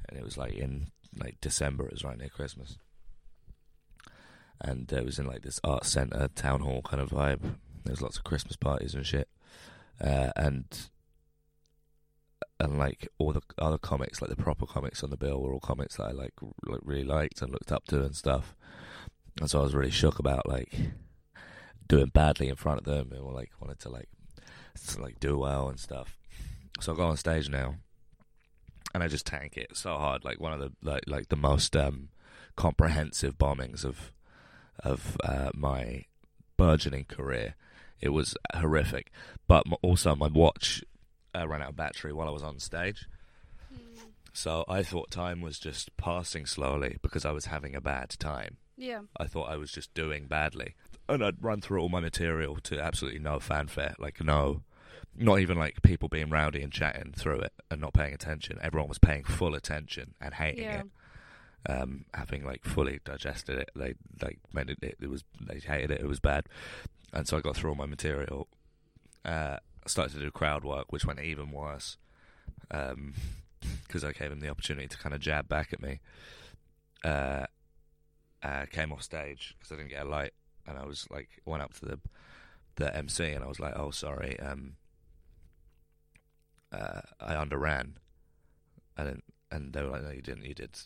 and 0.08 0.18
it 0.18 0.24
was 0.24 0.38
like 0.38 0.54
in 0.54 0.88
like 1.18 1.42
December, 1.42 1.86
it 1.86 1.92
was 1.92 2.06
right 2.06 2.18
near 2.18 2.30
Christmas. 2.30 2.78
And 4.62 4.90
it 4.94 5.04
was 5.04 5.20
in 5.20 5.26
like 5.26 5.42
this 5.42 5.60
art 5.62 5.84
centre, 5.84 6.30
town 6.36 6.62
hall 6.62 6.82
kind 6.84 7.02
of 7.02 7.10
vibe. 7.10 7.42
There 7.84 7.92
was 7.92 8.02
lots 8.02 8.18
of 8.18 8.24
Christmas 8.24 8.56
parties 8.56 8.96
and 8.96 9.06
shit. 9.06 9.28
Uh, 10.00 10.32
and 10.38 10.66
and 12.60 12.78
like 12.78 13.08
all 13.18 13.34
the 13.34 13.42
other 13.58 13.78
comics, 13.78 14.22
like 14.22 14.30
the 14.30 14.36
proper 14.36 14.66
comics 14.66 15.04
on 15.04 15.10
the 15.10 15.18
bill, 15.18 15.42
were 15.42 15.54
all 15.54 15.60
comics 15.60 15.98
that 15.98 16.04
I 16.04 16.12
like, 16.12 16.34
like 16.66 16.82
really 16.84 17.04
liked 17.04 17.42
and 17.42 17.52
looked 17.52 17.72
up 17.72 17.86
to 17.88 18.04
and 18.04 18.16
stuff. 18.16 18.56
And 19.40 19.50
so 19.50 19.60
I 19.60 19.64
was 19.64 19.76
really 19.76 19.92
shook 19.92 20.20
about 20.20 20.48
like 20.48 20.74
doing 21.88 22.08
badly 22.08 22.50
in 22.50 22.56
front 22.56 22.80
of 22.80 22.86
them, 22.86 23.12
and 23.12 23.24
like 23.34 23.52
wanted 23.60 23.80
to 23.80 23.90
like 23.90 24.10
s- 24.76 24.98
like 24.98 25.20
do 25.20 25.38
well 25.38 25.70
and 25.70 25.80
stuff. 25.80 26.18
So 26.80 26.94
I 26.94 26.96
go 26.96 27.06
on 27.08 27.18
stage 27.18 27.50
now, 27.50 27.76
and 28.94 29.04
I 29.04 29.08
just 29.08 29.26
tank 29.26 29.58
it 29.58 29.76
so 29.76 29.98
hard, 29.98 30.24
like 30.24 30.40
one 30.40 30.54
of 30.54 30.60
the 30.60 30.72
like 30.82 31.04
like 31.08 31.30
the 31.30 31.36
most 31.36 31.76
um, 31.76 32.10
comprehensive 32.56 33.38
bombings 33.38 33.84
of 33.84 34.12
of 34.84 35.18
uh, 35.24 35.52
my 35.54 36.06
burgeoning 36.58 37.06
career. 37.06 37.56
It 38.02 38.10
was 38.10 38.36
horrific, 38.54 39.12
but 39.48 39.66
also 39.82 40.16
my 40.16 40.28
watch 40.28 40.84
uh, 41.36 41.48
ran 41.48 41.62
out 41.62 41.70
of 41.70 41.76
battery 41.76 42.14
while 42.14 42.28
I 42.28 42.32
was 42.32 42.44
on 42.44 42.60
stage. 42.60 43.06
So 44.36 44.66
I 44.68 44.82
thought 44.82 45.12
time 45.12 45.42
was 45.42 45.60
just 45.60 45.96
passing 45.96 46.46
slowly 46.48 46.98
because 47.02 47.24
I 47.24 47.32
was 47.32 47.46
having 47.46 47.76
a 47.76 47.82
bad 47.82 48.10
time. 48.18 48.58
Yeah. 48.78 49.02
I 49.18 49.28
thought 49.28 49.50
I 49.52 49.58
was 49.58 49.72
just 49.72 49.94
doing 49.94 50.26
badly. 50.26 50.76
And 51.08 51.24
I'd 51.24 51.44
run 51.44 51.62
through 51.62 51.82
all 51.82 51.90
my 51.90 52.00
material 52.00 52.56
to 52.64 52.80
absolutely 52.82 53.20
no 53.20 53.40
fanfare. 53.40 53.94
Like, 54.00 54.24
no, 54.24 54.64
not 55.16 55.40
even 55.40 55.60
like 55.60 55.84
people 55.84 56.10
being 56.10 56.30
rowdy 56.32 56.64
and 56.64 56.72
chatting 56.72 57.14
through 57.16 57.42
it 57.42 57.54
and 57.70 57.80
not 57.82 57.94
paying 57.94 58.14
attention. 58.14 58.58
Everyone 58.62 58.90
was 58.90 58.98
paying 58.98 59.24
full 59.24 59.54
attention 59.54 60.16
and 60.20 60.34
hating 60.34 60.64
Yeah. 60.64 60.82
it. 60.82 60.88
Um, 61.70 62.06
having 62.14 62.44
like 62.44 62.66
fully 62.66 63.00
digested 63.06 63.58
it, 63.58 63.70
they 63.76 63.94
like 64.22 64.40
made 64.52 64.70
it, 64.72 64.80
it. 64.82 64.98
It 65.00 65.10
was 65.10 65.24
they 65.40 65.60
hated 65.60 65.92
it. 65.92 66.02
It 66.02 66.08
was 66.08 66.20
bad, 66.20 66.48
and 67.14 67.26
so 67.26 67.38
I 67.38 67.40
got 67.40 67.56
through 67.56 67.70
all 67.70 67.78
my 67.78 67.86
material. 67.86 68.50
Uh, 69.24 69.60
started 69.88 70.14
to 70.14 70.20
do 70.20 70.32
crowd 70.32 70.64
work, 70.64 70.92
which 70.92 71.06
went 71.06 71.20
even 71.20 71.52
worse. 71.52 71.98
Um, 72.72 73.14
because 73.88 74.04
I 74.04 74.12
gave 74.12 74.32
him 74.32 74.40
the 74.40 74.50
opportunity 74.50 74.88
to 74.88 74.98
kind 74.98 75.16
of 75.16 75.22
jab 75.22 75.48
back 75.48 75.72
at 75.74 75.82
me. 75.82 76.00
Uh, 77.04 77.46
uh, 78.42 78.66
came 78.72 78.92
off 78.92 79.02
stage 79.02 79.56
because 79.58 79.72
I 79.72 79.76
didn't 79.76 79.92
get 79.92 80.06
a 80.06 80.10
light, 80.10 80.34
and 80.68 80.78
I 80.78 80.86
was 80.86 81.08
like, 81.10 81.30
went 81.46 81.64
up 81.64 81.74
to 81.76 81.86
the 81.86 82.00
the 82.76 82.96
MC, 82.96 83.24
and 83.26 83.44
I 83.44 83.48
was 83.48 83.60
like, 83.60 83.74
"Oh, 83.78 83.92
sorry, 83.92 84.40
um, 84.40 84.76
uh, 86.72 87.02
I 87.20 87.36
underran," 87.36 87.98
and 88.98 89.08
then, 89.08 89.22
and 89.52 89.74
they 89.74 89.82
were 89.84 89.90
like, 89.90 90.04
"No, 90.04 90.10
you 90.10 90.22
didn't. 90.22 90.46
You 90.46 90.56
did 90.56 90.78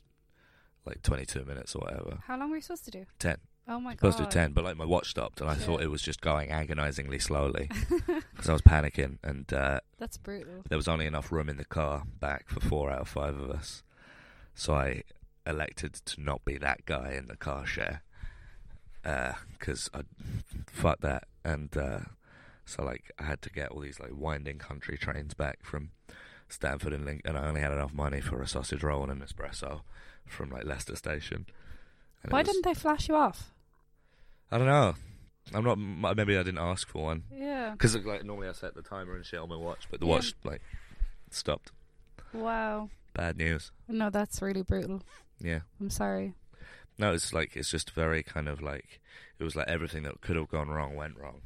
like 0.88 1.02
22 1.02 1.46
minutes 1.46 1.76
or 1.76 1.80
whatever. 1.80 2.20
How 2.26 2.38
long 2.40 2.50
were 2.50 2.56
you 2.56 2.62
supposed 2.62 2.86
to 2.86 2.92
do? 2.92 3.06
10. 3.20 3.38
Oh 3.69 3.80
my 3.82 3.93
Supposed 3.95 4.17
to 4.17 4.23
god. 4.23 4.30
do 4.32 4.39
10, 4.39 4.51
but 4.53 4.63
like 4.63 4.77
my 4.77 4.86
watch 4.86 5.10
stopped 5.10 5.41
and 5.41 5.49
I 5.49 5.56
thought 5.56 5.82
it 5.82 5.91
was 5.91 6.01
just 6.01 6.21
going 6.21 6.51
agonizingly 6.51 7.19
slowly 7.19 7.69
because 7.89 8.49
I 8.49 8.53
was 8.53 8.62
panicking 8.62 9.17
and 9.23 9.51
uh, 9.51 9.82
That's 9.99 10.17
brutal. 10.17 10.63
there 10.69 10.77
was 10.77 10.88
only 10.88 11.06
enough 11.06 11.32
room 11.34 11.49
in 11.49 11.58
the 11.58 11.65
car 11.65 12.03
back 12.21 12.47
for 12.47 12.62
four 12.62 12.89
out 12.89 13.01
of 13.01 13.10
five 13.10 13.38
of 13.38 13.49
us. 13.51 13.84
So 14.56 14.73
I 14.73 15.03
elected 15.45 15.93
to 16.06 16.21
not 16.21 16.45
be 16.45 16.58
that 16.58 16.86
guy 16.86 17.12
in 17.12 17.25
the 17.25 17.36
car 17.36 17.65
share 17.65 18.03
because 19.03 19.89
I 19.93 20.01
fuck 20.71 21.01
that. 21.01 21.25
And 21.43 21.75
uh, 21.77 21.99
so 22.65 22.84
like 22.84 23.12
I 23.19 23.23
had 23.23 23.41
to 23.43 23.49
get 23.49 23.69
all 23.71 23.82
these 23.82 23.99
like 23.99 24.12
winding 24.13 24.60
country 24.60 24.97
trains 24.97 25.34
back 25.34 25.60
from 25.63 25.89
Stamford 26.49 26.93
and 26.93 27.06
Lincoln. 27.06 27.36
And 27.36 27.38
I 27.38 27.47
only 27.47 27.62
had 27.62 27.71
enough 27.71 27.93
money 27.93 28.21
for 28.21 28.41
a 28.41 28.47
sausage 28.47 28.84
roll 28.84 29.03
and 29.03 29.12
an 29.12 29.27
espresso 29.27 29.82
from 30.25 30.49
like 30.51 30.65
Leicester 30.65 30.95
Station. 30.95 31.45
And 32.23 32.32
Why 32.32 32.39
was- 32.39 32.47
didn't 32.47 32.63
they 32.65 32.73
flash 32.73 33.08
you 33.10 33.15
off? 33.15 33.51
I 34.52 34.58
don't 34.58 34.68
know. 34.68 34.96
I'm 35.54 35.64
not. 35.64 36.16
Maybe 36.18 36.36
I 36.38 36.44
didn't 36.44 36.58
ask 36.60 36.88
for 36.90 37.04
one 37.04 37.24
Yeah. 37.32 37.72
because 37.72 37.96
like 37.96 38.24
normally 38.26 38.50
I 38.50 38.52
set 38.54 38.76
the 38.76 38.82
timer 38.82 39.16
and 39.16 39.26
shit 39.26 39.40
on 39.40 39.50
my 39.50 39.56
watch, 39.56 39.88
but 39.90 40.00
the 40.00 40.06
Yeah. 40.06 40.12
watch 40.14 40.34
like 40.44 40.62
stopped. 41.32 41.72
Wow. 42.34 42.90
Bad 43.14 43.38
news. 43.38 43.72
No, 43.88 44.10
that's 44.10 44.42
really 44.42 44.62
brutal. 44.64 45.02
Yeah. 45.40 45.62
I'm 45.80 45.90
sorry. 45.90 46.34
No, 46.98 47.14
it's 47.14 47.34
like 47.34 47.56
it's 47.56 47.70
just 47.70 47.92
very 47.92 48.24
kind 48.24 48.48
of 48.50 48.62
like 48.62 49.00
it 49.40 49.44
was 49.44 49.56
like 49.56 49.68
everything 49.68 50.04
that 50.04 50.20
could 50.22 50.36
have 50.36 50.50
gone 50.50 50.68
wrong 50.70 50.96
went 50.96 51.18
wrong, 51.18 51.42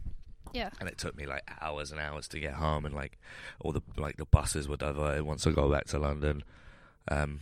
Yeah. 0.53 0.69
and 0.79 0.87
it 0.89 0.97
took 0.97 1.15
me 1.15 1.25
like 1.25 1.43
hours 1.61 1.91
and 1.91 1.99
hours 1.99 2.27
to 2.29 2.39
get 2.39 2.53
home, 2.53 2.85
and 2.85 2.95
like 2.95 3.19
all 3.59 3.71
the 3.71 3.81
like 3.97 4.17
the 4.17 4.25
buses 4.25 4.67
were 4.67 4.77
diverted 4.77 5.23
once 5.23 5.45
I 5.45 5.51
got 5.51 5.69
back 5.69 5.85
to 5.87 5.99
London. 5.99 6.43
Um, 7.09 7.41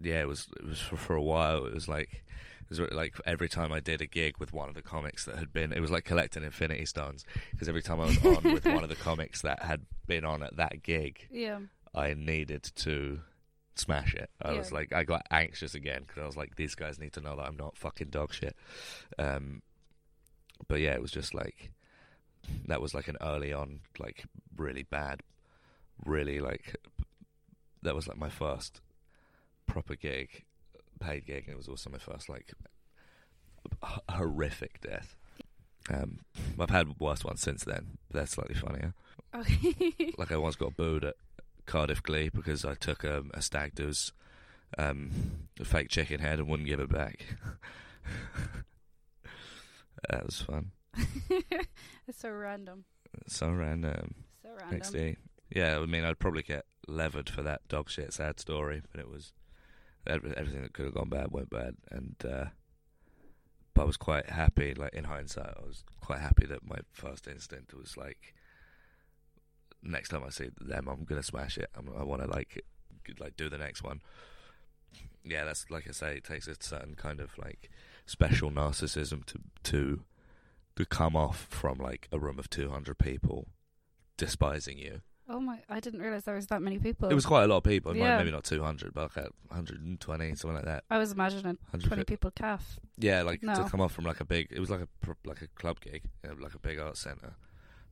yeah, 0.00 0.20
it 0.22 0.28
was 0.28 0.48
it 0.58 0.66
was 0.66 0.80
for, 0.80 0.96
for 0.96 1.14
a 1.14 1.22
while. 1.22 1.66
It 1.66 1.74
was 1.74 1.88
like 1.88 2.24
was 2.68 2.80
like 2.92 3.14
every 3.24 3.48
time 3.48 3.72
I 3.72 3.80
did 3.80 4.00
a 4.00 4.06
gig 4.06 4.38
with 4.38 4.52
one 4.52 4.68
of 4.68 4.74
the 4.74 4.82
comics 4.82 5.24
that 5.24 5.38
had 5.38 5.52
been, 5.52 5.72
it 5.72 5.80
was 5.80 5.90
like 5.90 6.04
collecting 6.04 6.42
Infinity 6.44 6.84
Stones 6.86 7.24
because 7.50 7.68
every 7.68 7.82
time 7.82 8.00
I 8.00 8.06
was 8.06 8.24
on 8.24 8.52
with 8.52 8.66
one 8.66 8.82
of 8.82 8.88
the 8.88 8.96
comics 9.08 9.42
that 9.42 9.62
had 9.62 9.86
been 10.06 10.24
on 10.24 10.42
at 10.42 10.56
that 10.56 10.82
gig, 10.82 11.26
Yeah. 11.30 11.60
I 11.94 12.14
needed 12.14 12.64
to 12.76 13.20
smash 13.74 14.14
it. 14.14 14.28
I 14.42 14.52
was 14.52 14.72
like, 14.72 14.92
I 14.92 15.04
got 15.04 15.26
anxious 15.30 15.74
again 15.74 16.02
because 16.06 16.22
I 16.22 16.26
was 16.26 16.36
like, 16.36 16.56
these 16.56 16.74
guys 16.74 16.98
need 16.98 17.12
to 17.14 17.20
know 17.20 17.36
that 17.36 17.46
I'm 17.46 17.56
not 17.56 17.76
fucking 17.78 18.08
dog 18.08 18.34
shit. 18.34 18.54
Um, 19.18 19.62
but 20.66 20.80
yeah, 20.80 20.92
it 20.92 21.00
was 21.02 21.10
just 21.12 21.32
like 21.34 21.70
that 22.66 22.80
was 22.82 22.92
like 22.94 23.08
an 23.08 23.16
early 23.20 23.52
on, 23.52 23.80
like 23.98 24.24
really 24.56 24.82
bad, 24.82 25.22
really 26.04 26.40
like 26.40 26.76
that 27.82 27.94
was 27.94 28.08
like 28.08 28.18
my 28.18 28.28
first 28.28 28.80
proper 29.66 29.94
gig, 29.94 30.44
paid 30.98 31.26
gig, 31.26 31.44
and 31.46 31.54
it 31.54 31.56
was 31.56 31.68
also 31.68 31.90
my 31.90 31.98
first 31.98 32.28
like 32.28 32.52
h- 33.84 33.98
horrific 34.10 34.80
death. 34.80 35.16
Um, 35.90 36.20
I've 36.58 36.70
had 36.70 36.98
worse 37.00 37.24
ones 37.24 37.40
since 37.40 37.64
then. 37.64 37.98
But 38.10 38.18
they're 38.18 38.26
slightly 38.26 38.54
funnier 38.54 38.94
Okay. 39.34 39.94
like 40.18 40.32
I 40.32 40.36
once 40.36 40.56
got 40.56 40.76
booed 40.76 41.04
at 41.04 41.14
Cardiff 41.66 42.02
Glee 42.02 42.28
because 42.28 42.64
I 42.64 42.74
took 42.74 43.04
um, 43.04 43.30
a 43.34 43.42
stag 43.42 43.74
do's 43.74 44.12
um, 44.76 45.10
fake 45.62 45.88
chicken 45.88 46.20
head 46.20 46.38
and 46.38 46.48
wouldn't 46.48 46.68
give 46.68 46.80
it 46.80 46.90
back. 46.90 47.24
that 50.10 50.24
was 50.26 50.40
fun. 50.40 50.72
it's 52.06 52.18
so 52.20 52.30
random. 52.30 52.84
So 53.26 53.50
random. 53.50 54.14
So 54.42 54.50
random. 54.60 54.80
XD. 54.80 55.16
Yeah, 55.54 55.78
I 55.78 55.86
mean, 55.86 56.04
I'd 56.04 56.18
probably 56.18 56.42
get 56.42 56.64
levered 56.86 57.28
for 57.30 57.42
that 57.42 57.66
dog 57.68 57.88
shit 57.90 58.12
sad 58.12 58.38
story, 58.40 58.82
but 58.90 59.00
it 59.00 59.08
was 59.10 59.32
everything 60.06 60.62
that 60.62 60.72
could 60.72 60.86
have 60.86 60.94
gone 60.94 61.08
bad 61.08 61.30
went 61.30 61.50
bad, 61.50 61.76
and 61.90 62.14
uh, 62.24 62.46
but 63.74 63.82
I 63.82 63.84
was 63.84 63.96
quite 63.96 64.30
happy. 64.30 64.74
Like 64.74 64.94
in 64.94 65.04
hindsight, 65.04 65.54
I 65.56 65.66
was 65.66 65.84
quite 66.00 66.20
happy 66.20 66.46
that 66.46 66.68
my 66.68 66.78
first 66.92 67.26
instinct 67.28 67.74
was 67.74 67.96
like, 67.96 68.34
next 69.82 70.08
time 70.08 70.22
I 70.26 70.30
see 70.30 70.50
them, 70.60 70.88
I'm 70.88 71.04
gonna 71.04 71.22
smash 71.22 71.58
it. 71.58 71.70
I'm, 71.76 71.88
I 71.98 72.04
want 72.04 72.22
to 72.22 72.28
like 72.28 72.64
like 73.18 73.36
do 73.36 73.48
the 73.48 73.58
next 73.58 73.82
one. 73.82 74.00
Yeah, 75.24 75.44
that's 75.44 75.70
like 75.70 75.86
I 75.88 75.92
say, 75.92 76.16
it 76.16 76.24
takes 76.24 76.48
a 76.48 76.56
certain 76.58 76.94
kind 76.94 77.20
of 77.20 77.36
like 77.38 77.70
special 78.06 78.50
narcissism 78.50 79.24
to 79.26 79.38
to 79.64 80.00
to 80.76 80.86
come 80.86 81.16
off 81.16 81.46
from 81.50 81.78
like 81.78 82.08
a 82.12 82.18
room 82.18 82.38
of 82.38 82.48
200 82.48 82.98
people 82.98 83.48
despising 84.16 84.78
you. 84.78 85.00
Oh 85.30 85.40
my! 85.40 85.58
I 85.68 85.78
didn't 85.80 86.00
realize 86.00 86.24
there 86.24 86.34
was 86.34 86.46
that 86.46 86.62
many 86.62 86.78
people. 86.78 87.08
It 87.10 87.14
was 87.14 87.26
quite 87.26 87.44
a 87.44 87.46
lot 87.46 87.58
of 87.58 87.64
people. 87.64 87.94
Yeah. 87.94 88.16
Maybe 88.18 88.30
not 88.30 88.44
200, 88.44 88.94
but 88.94 89.14
like 89.14 89.26
120, 89.48 90.34
something 90.34 90.54
like 90.56 90.64
that. 90.64 90.84
I 90.90 90.96
was 90.98 91.12
imagining 91.12 91.44
150. 91.70 91.86
twenty 91.88 92.04
people 92.04 92.30
calf. 92.30 92.78
Yeah, 92.96 93.22
like 93.22 93.42
No. 93.42 93.54
to 93.54 93.64
come 93.68 93.80
off 93.82 93.92
from 93.92 94.04
like 94.04 94.20
a 94.20 94.24
big. 94.24 94.48
It 94.50 94.58
was 94.60 94.70
like 94.70 94.80
a 94.80 94.88
like 95.26 95.42
a 95.42 95.48
club 95.48 95.80
gig, 95.80 96.04
you 96.24 96.30
know, 96.30 96.36
like 96.40 96.54
a 96.54 96.58
big 96.58 96.78
art 96.78 96.96
center. 96.96 97.34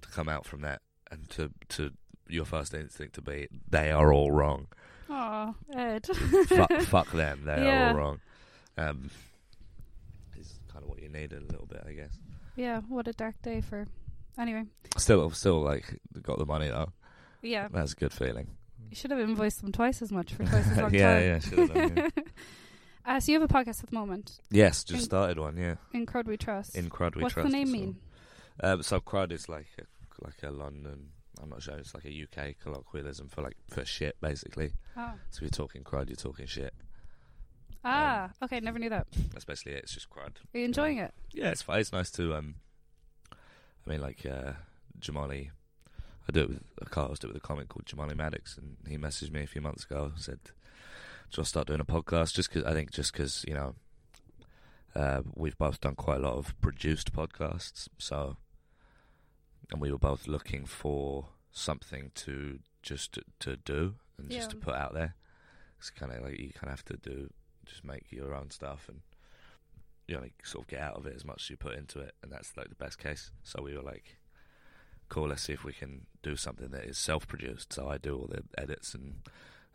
To 0.03 0.09
come 0.09 0.29
out 0.29 0.47
from 0.47 0.61
that 0.63 0.81
and 1.11 1.29
to 1.31 1.51
to 1.71 1.91
your 2.29 2.45
first 2.45 2.75
instinct 2.75 3.15
to 3.15 3.21
be 3.23 3.49
they 3.69 3.91
are 3.91 4.13
all 4.13 4.31
wrong. 4.31 4.69
Oh, 5.11 5.55
Ed. 5.75 6.07
fuck, 6.49 6.73
fuck 6.83 7.11
them. 7.13 7.43
They 7.45 7.53
are 7.71 7.89
all 7.91 7.95
wrong. 7.97 8.21
Um, 8.79 9.11
is 10.39 10.59
kind 10.73 10.83
of 10.83 10.89
what 10.91 11.01
you 11.03 11.09
needed 11.09 11.43
a 11.43 11.47
little 11.53 11.67
bit, 11.67 11.83
I 11.87 11.93
guess. 11.93 12.17
Yeah. 12.57 12.81
What 12.89 13.09
a 13.09 13.13
dark 13.13 13.41
day 13.43 13.61
for. 13.61 13.87
Anyway. 14.39 14.65
Still, 14.97 15.31
still 15.31 15.61
like 15.63 15.99
got 16.23 16.39
the 16.39 16.47
money 16.47 16.69
though. 16.69 16.93
Yeah. 17.47 17.69
That's 17.71 17.93
a 17.93 17.97
good 17.97 18.13
feeling. 18.13 18.49
You 18.91 18.97
should 18.97 19.11
have 19.11 19.21
invoiced 19.21 19.61
them 19.63 19.73
twice 19.73 20.03
as 20.03 20.13
much 20.13 20.33
for 20.35 20.45
twice 20.45 20.71
as 20.71 20.79
long 20.79 20.95
yeah, 20.95 21.15
time. 21.15 21.23
yeah, 21.23 21.39
should 21.39 21.59
have 21.59 21.75
done. 21.75 21.93
Yeah. 21.97 22.23
uh, 23.07 23.21
so 23.21 23.33
you 23.33 23.41
have 23.41 23.51
a 23.51 23.53
podcast 23.53 23.83
at 23.83 23.91
the 23.91 23.97
moment 23.97 24.39
yes, 24.51 24.85
just 24.85 25.01
In- 25.01 25.05
started 25.05 25.39
one. 25.39 25.57
Yeah, 25.57 25.77
in 25.93 26.07
Crud 26.07 26.27
We 26.27 26.37
Trust. 26.37 26.77
in 26.77 26.89
Crud 26.89 27.17
we 27.17 27.23
trust. 27.23 27.37
What's 27.37 27.51
the 27.51 27.57
name 27.57 27.73
mean? 27.73 27.97
Um, 28.61 28.83
so 28.83 29.01
crud 29.01 29.33
is 29.33 29.49
like 29.49 29.67
a, 29.79 30.25
like 30.25 30.43
a 30.43 30.51
London. 30.51 31.11
I'm 31.43 31.51
not 31.51 31.63
sure. 31.63 31.75
It's 31.77 31.95
like 31.95 32.07
a 32.07 32.23
UK 32.23 32.55
colloquialism 32.63 33.29
for 33.29 33.43
like 33.43 33.57
for 33.69 33.85
shit, 33.85 34.17
basically. 34.21 34.73
Oh. 34.97 35.13
So 35.31 35.39
if 35.39 35.43
you're 35.43 35.51
talking 35.51 35.83
crud, 35.85 36.09
you're 36.09 36.17
talking 36.17 36.47
shit. 36.47 36.73
Ah, 37.85 38.31
okay, 38.43 38.59
never 38.61 38.79
knew 38.79 38.91
that. 38.91 39.07
That's 39.33 39.45
basically 39.45 39.73
it. 39.73 39.85
It's 39.85 39.95
just 39.95 40.11
crud. 40.11 40.37
Are 40.55 40.59
you 40.59 40.65
enjoying 40.65 40.99
it? 40.99 41.13
Yeah, 41.33 41.51
it's 41.51 41.63
fine. 41.63 41.81
It's 41.81 41.93
nice 41.93 42.11
to 42.13 42.35
um. 42.35 42.57
I 43.33 43.91
mean, 43.91 44.01
like 44.01 44.25
uh, 44.27 44.53
Jamali. 44.99 45.51
I 46.29 46.33
do 46.33 46.41
it 46.43 46.49
with 46.49 46.63
a 46.81 46.87
co-host 46.87 47.25
it 47.25 47.29
with 47.29 47.37
a 47.37 47.41
comic 47.41 47.69
called 47.69 47.87
Jamali 47.87 48.15
Maddix, 48.15 48.59
and 48.59 48.77
he 48.87 48.99
messaged 48.99 49.33
me 49.33 49.43
a 49.43 49.47
few 49.47 49.61
months 49.61 49.85
ago. 49.85 50.13
Said, 50.17 50.41
"Do 51.31 51.43
to 51.43 51.45
start 51.45 51.69
doing 51.69 51.81
a 51.81 51.85
podcast?" 51.85 52.35
Just 52.35 52.49
because 52.53 52.65
I 52.65 52.73
think 52.73 52.91
just 52.91 53.13
because 53.13 53.45
you 53.47 53.55
know. 53.55 53.75
Uh, 54.95 55.21
we've 55.35 55.59
both 55.59 55.79
done 55.79 55.95
quite 55.95 56.17
a 56.17 56.23
lot 56.23 56.39
of 56.39 56.59
produced 56.63 57.13
podcasts, 57.13 57.87
so 57.99 58.39
and 59.71 59.81
we 59.81 59.93
were 59.93 59.99
both 59.99 60.27
looking 60.27 60.65
for 60.65 61.29
something 61.51 62.11
to 62.15 62.59
just 62.83 63.13
to, 63.13 63.23
to 63.41 63.57
do 63.57 63.95
and 64.19 64.31
just 64.31 64.51
to 64.51 64.57
put 64.57 64.75
out 64.75 64.95
there. 64.95 65.15
It's 65.79 65.91
kind 65.91 66.13
of 66.13 66.23
like 66.23 66.39
you 66.39 66.51
kind 66.55 66.73
of 66.73 66.79
have 66.79 66.85
to 66.87 66.97
do 66.97 67.31
just 67.65 67.85
make 67.85 68.11
your 68.11 68.33
own 68.35 68.51
stuff 68.51 68.89
and 68.89 69.01
you 70.07 70.15
know 70.15 70.23
like 70.23 70.47
sort 70.47 70.65
of 70.65 70.69
get 70.69 70.81
out 70.81 70.97
of 70.97 71.07
it 71.07 71.17
as 71.17 71.25
much 71.25 71.43
as 71.45 71.51
you 71.51 71.57
put 71.57 71.77
into 71.77 72.01
it, 72.01 72.15
and 72.23 72.31
that's 72.33 72.57
like 72.57 72.69
the 72.69 72.75
best 72.77 72.99
case. 72.99 73.31
So 73.43 73.63
we 73.63 73.77
were 73.77 73.83
like, 73.83 74.17
cool, 75.09 75.29
let's 75.29 75.43
see 75.43 75.53
if 75.53 75.65
we 75.65 75.73
can 75.73 76.07
do 76.23 76.37
something 76.37 76.69
that 76.71 76.85
is 76.85 76.99
self-produced. 76.99 77.73
So 77.73 77.89
I 77.89 77.99
do 77.99 78.17
all 78.17 78.27
the 78.29 78.43
edits 78.61 78.95
and 78.95 79.17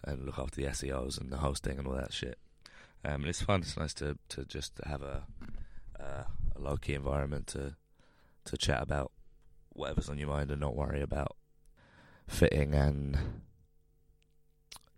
and 0.03 0.25
look 0.25 0.39
after 0.39 0.55
the 0.59 0.67
SEOs 0.67 1.19
and 1.21 1.31
the 1.31 1.37
hosting 1.37 1.77
and 1.77 1.87
all 1.87 1.93
that 1.93 2.11
shit. 2.13 2.39
Um, 3.05 3.21
and 3.21 3.27
it's 3.27 3.41
fun. 3.41 3.61
It's 3.61 3.77
nice 3.77 3.93
to 3.95 4.17
to 4.29 4.45
just 4.45 4.79
have 4.85 5.01
a 5.01 5.23
uh, 5.99 6.23
a 6.55 6.59
low 6.59 6.77
key 6.77 6.93
environment 6.93 7.47
to 7.47 7.75
to 8.45 8.57
chat 8.57 8.81
about 8.81 9.11
whatever's 9.69 10.09
on 10.09 10.17
your 10.17 10.27
mind 10.29 10.51
and 10.51 10.59
not 10.59 10.75
worry 10.75 11.01
about 11.01 11.35
fitting 12.27 12.73
and 12.73 13.17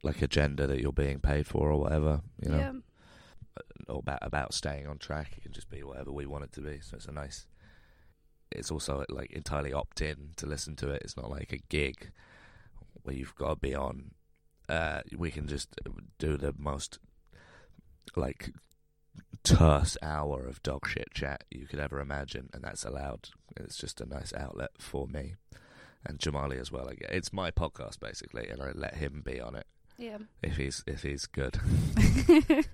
like 0.04 0.22
agenda 0.22 0.68
that 0.68 0.80
you're 0.82 0.92
being 0.92 1.20
paid 1.20 1.48
for 1.48 1.72
or 1.72 1.80
whatever. 1.80 2.22
You 2.42 2.50
know, 2.52 2.58
Yeah. 2.58 2.74
or 3.88 4.00
about 4.00 4.20
about 4.22 4.54
staying 4.54 4.88
on 4.88 4.98
track. 4.98 5.34
It 5.38 5.44
can 5.44 5.52
just 5.54 5.70
be 5.70 5.84
whatever 5.84 6.12
we 6.12 6.26
want 6.26 6.44
it 6.46 6.52
to 6.54 6.62
be. 6.62 6.80
So 6.82 6.96
it's 6.98 7.06
a 7.06 7.12
nice. 7.12 7.48
It's 8.56 8.72
also 8.72 9.06
like 9.10 9.32
entirely 9.32 9.74
opt 9.74 10.02
in 10.02 10.32
to 10.38 10.46
listen 10.46 10.76
to 10.78 10.90
it. 10.90 11.02
It's 11.04 11.18
not 11.18 11.30
like 11.30 11.52
a 11.52 11.58
gig 11.70 12.12
where 13.04 13.16
you've 13.16 13.36
got 13.36 13.50
to 13.50 13.56
be 13.56 13.76
on. 13.76 14.12
Uh, 14.70 15.02
we 15.18 15.30
can 15.32 15.48
just 15.48 15.70
do 16.20 16.38
the 16.38 16.54
most 16.58 17.00
like 18.16 18.52
terse 19.44 19.98
hour 20.02 20.46
of 20.46 20.64
dog 20.64 20.88
shit 20.88 21.14
chat 21.14 21.44
you 21.52 21.66
could 21.68 21.80
ever 21.80 22.00
imagine, 22.00 22.50
and 22.54 22.64
that's 22.64 22.86
allowed. 22.86 23.30
It's 23.58 23.78
just 23.78 24.00
a 24.02 24.06
nice 24.06 24.34
outlet 24.34 24.72
for 24.80 25.08
me 25.08 25.36
and 26.06 26.20
Jamali 26.20 26.60
as 26.60 26.72
well. 26.72 26.90
I. 26.90 26.96
It's 27.14 27.32
my 27.34 27.52
podcast 27.52 28.00
basically, 28.00 28.48
and 28.50 28.62
I 28.62 28.72
let 28.74 28.96
him 28.96 29.22
be 29.26 29.40
on 29.42 29.56
it 29.56 29.66
Yeah. 29.98 30.18
if 30.42 30.58
he's 30.58 30.84
if 30.88 31.04
he's 31.04 31.26
good. 31.26 31.60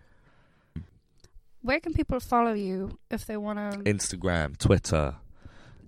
Where 1.62 1.80
can 1.82 1.94
people 1.94 2.20
follow 2.22 2.54
you 2.54 2.98
if 3.12 3.26
they 3.26 3.36
want 3.38 3.60
to? 3.60 3.80
Instagram, 3.80 4.58
Twitter, 4.58 5.16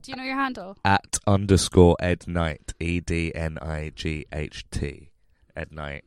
Do 0.01 0.11
you 0.11 0.15
know 0.17 0.23
your 0.23 0.35
handle? 0.35 0.77
at 0.83 1.19
underscore 1.27 1.95
Ed 1.99 2.27
Night, 2.27 2.73
E 2.79 2.99
D 2.99 3.33
N 3.35 3.57
I 3.61 3.91
G 3.95 4.25
H 4.33 4.65
T, 4.71 5.09
Ed 5.55 5.71
Night. 5.71 6.03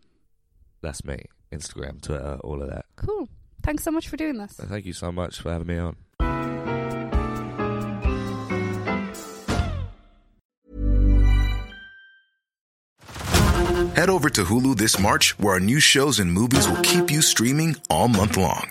That's 0.82 1.04
me. 1.04 1.18
Instagram, 1.52 2.02
Twitter, 2.02 2.38
all 2.42 2.60
of 2.62 2.68
that. 2.70 2.86
Cool. 2.96 3.28
Thanks 3.62 3.84
so 3.84 3.90
much 3.92 4.08
for 4.08 4.16
doing 4.16 4.36
this. 4.36 4.52
Thank 4.54 4.84
you 4.86 4.92
so 4.92 5.12
much 5.12 5.40
for 5.40 5.52
having 5.52 5.68
me 5.68 5.78
on. 5.78 5.96
Head 13.94 14.10
over 14.10 14.28
to 14.30 14.44
Hulu 14.44 14.76
this 14.76 14.98
March, 14.98 15.38
where 15.38 15.54
our 15.54 15.60
new 15.60 15.80
shows 15.80 16.18
and 16.18 16.32
movies 16.32 16.68
will 16.68 16.82
keep 16.82 17.10
you 17.10 17.22
streaming 17.22 17.76
all 17.88 18.08
month 18.08 18.36
long. 18.36 18.70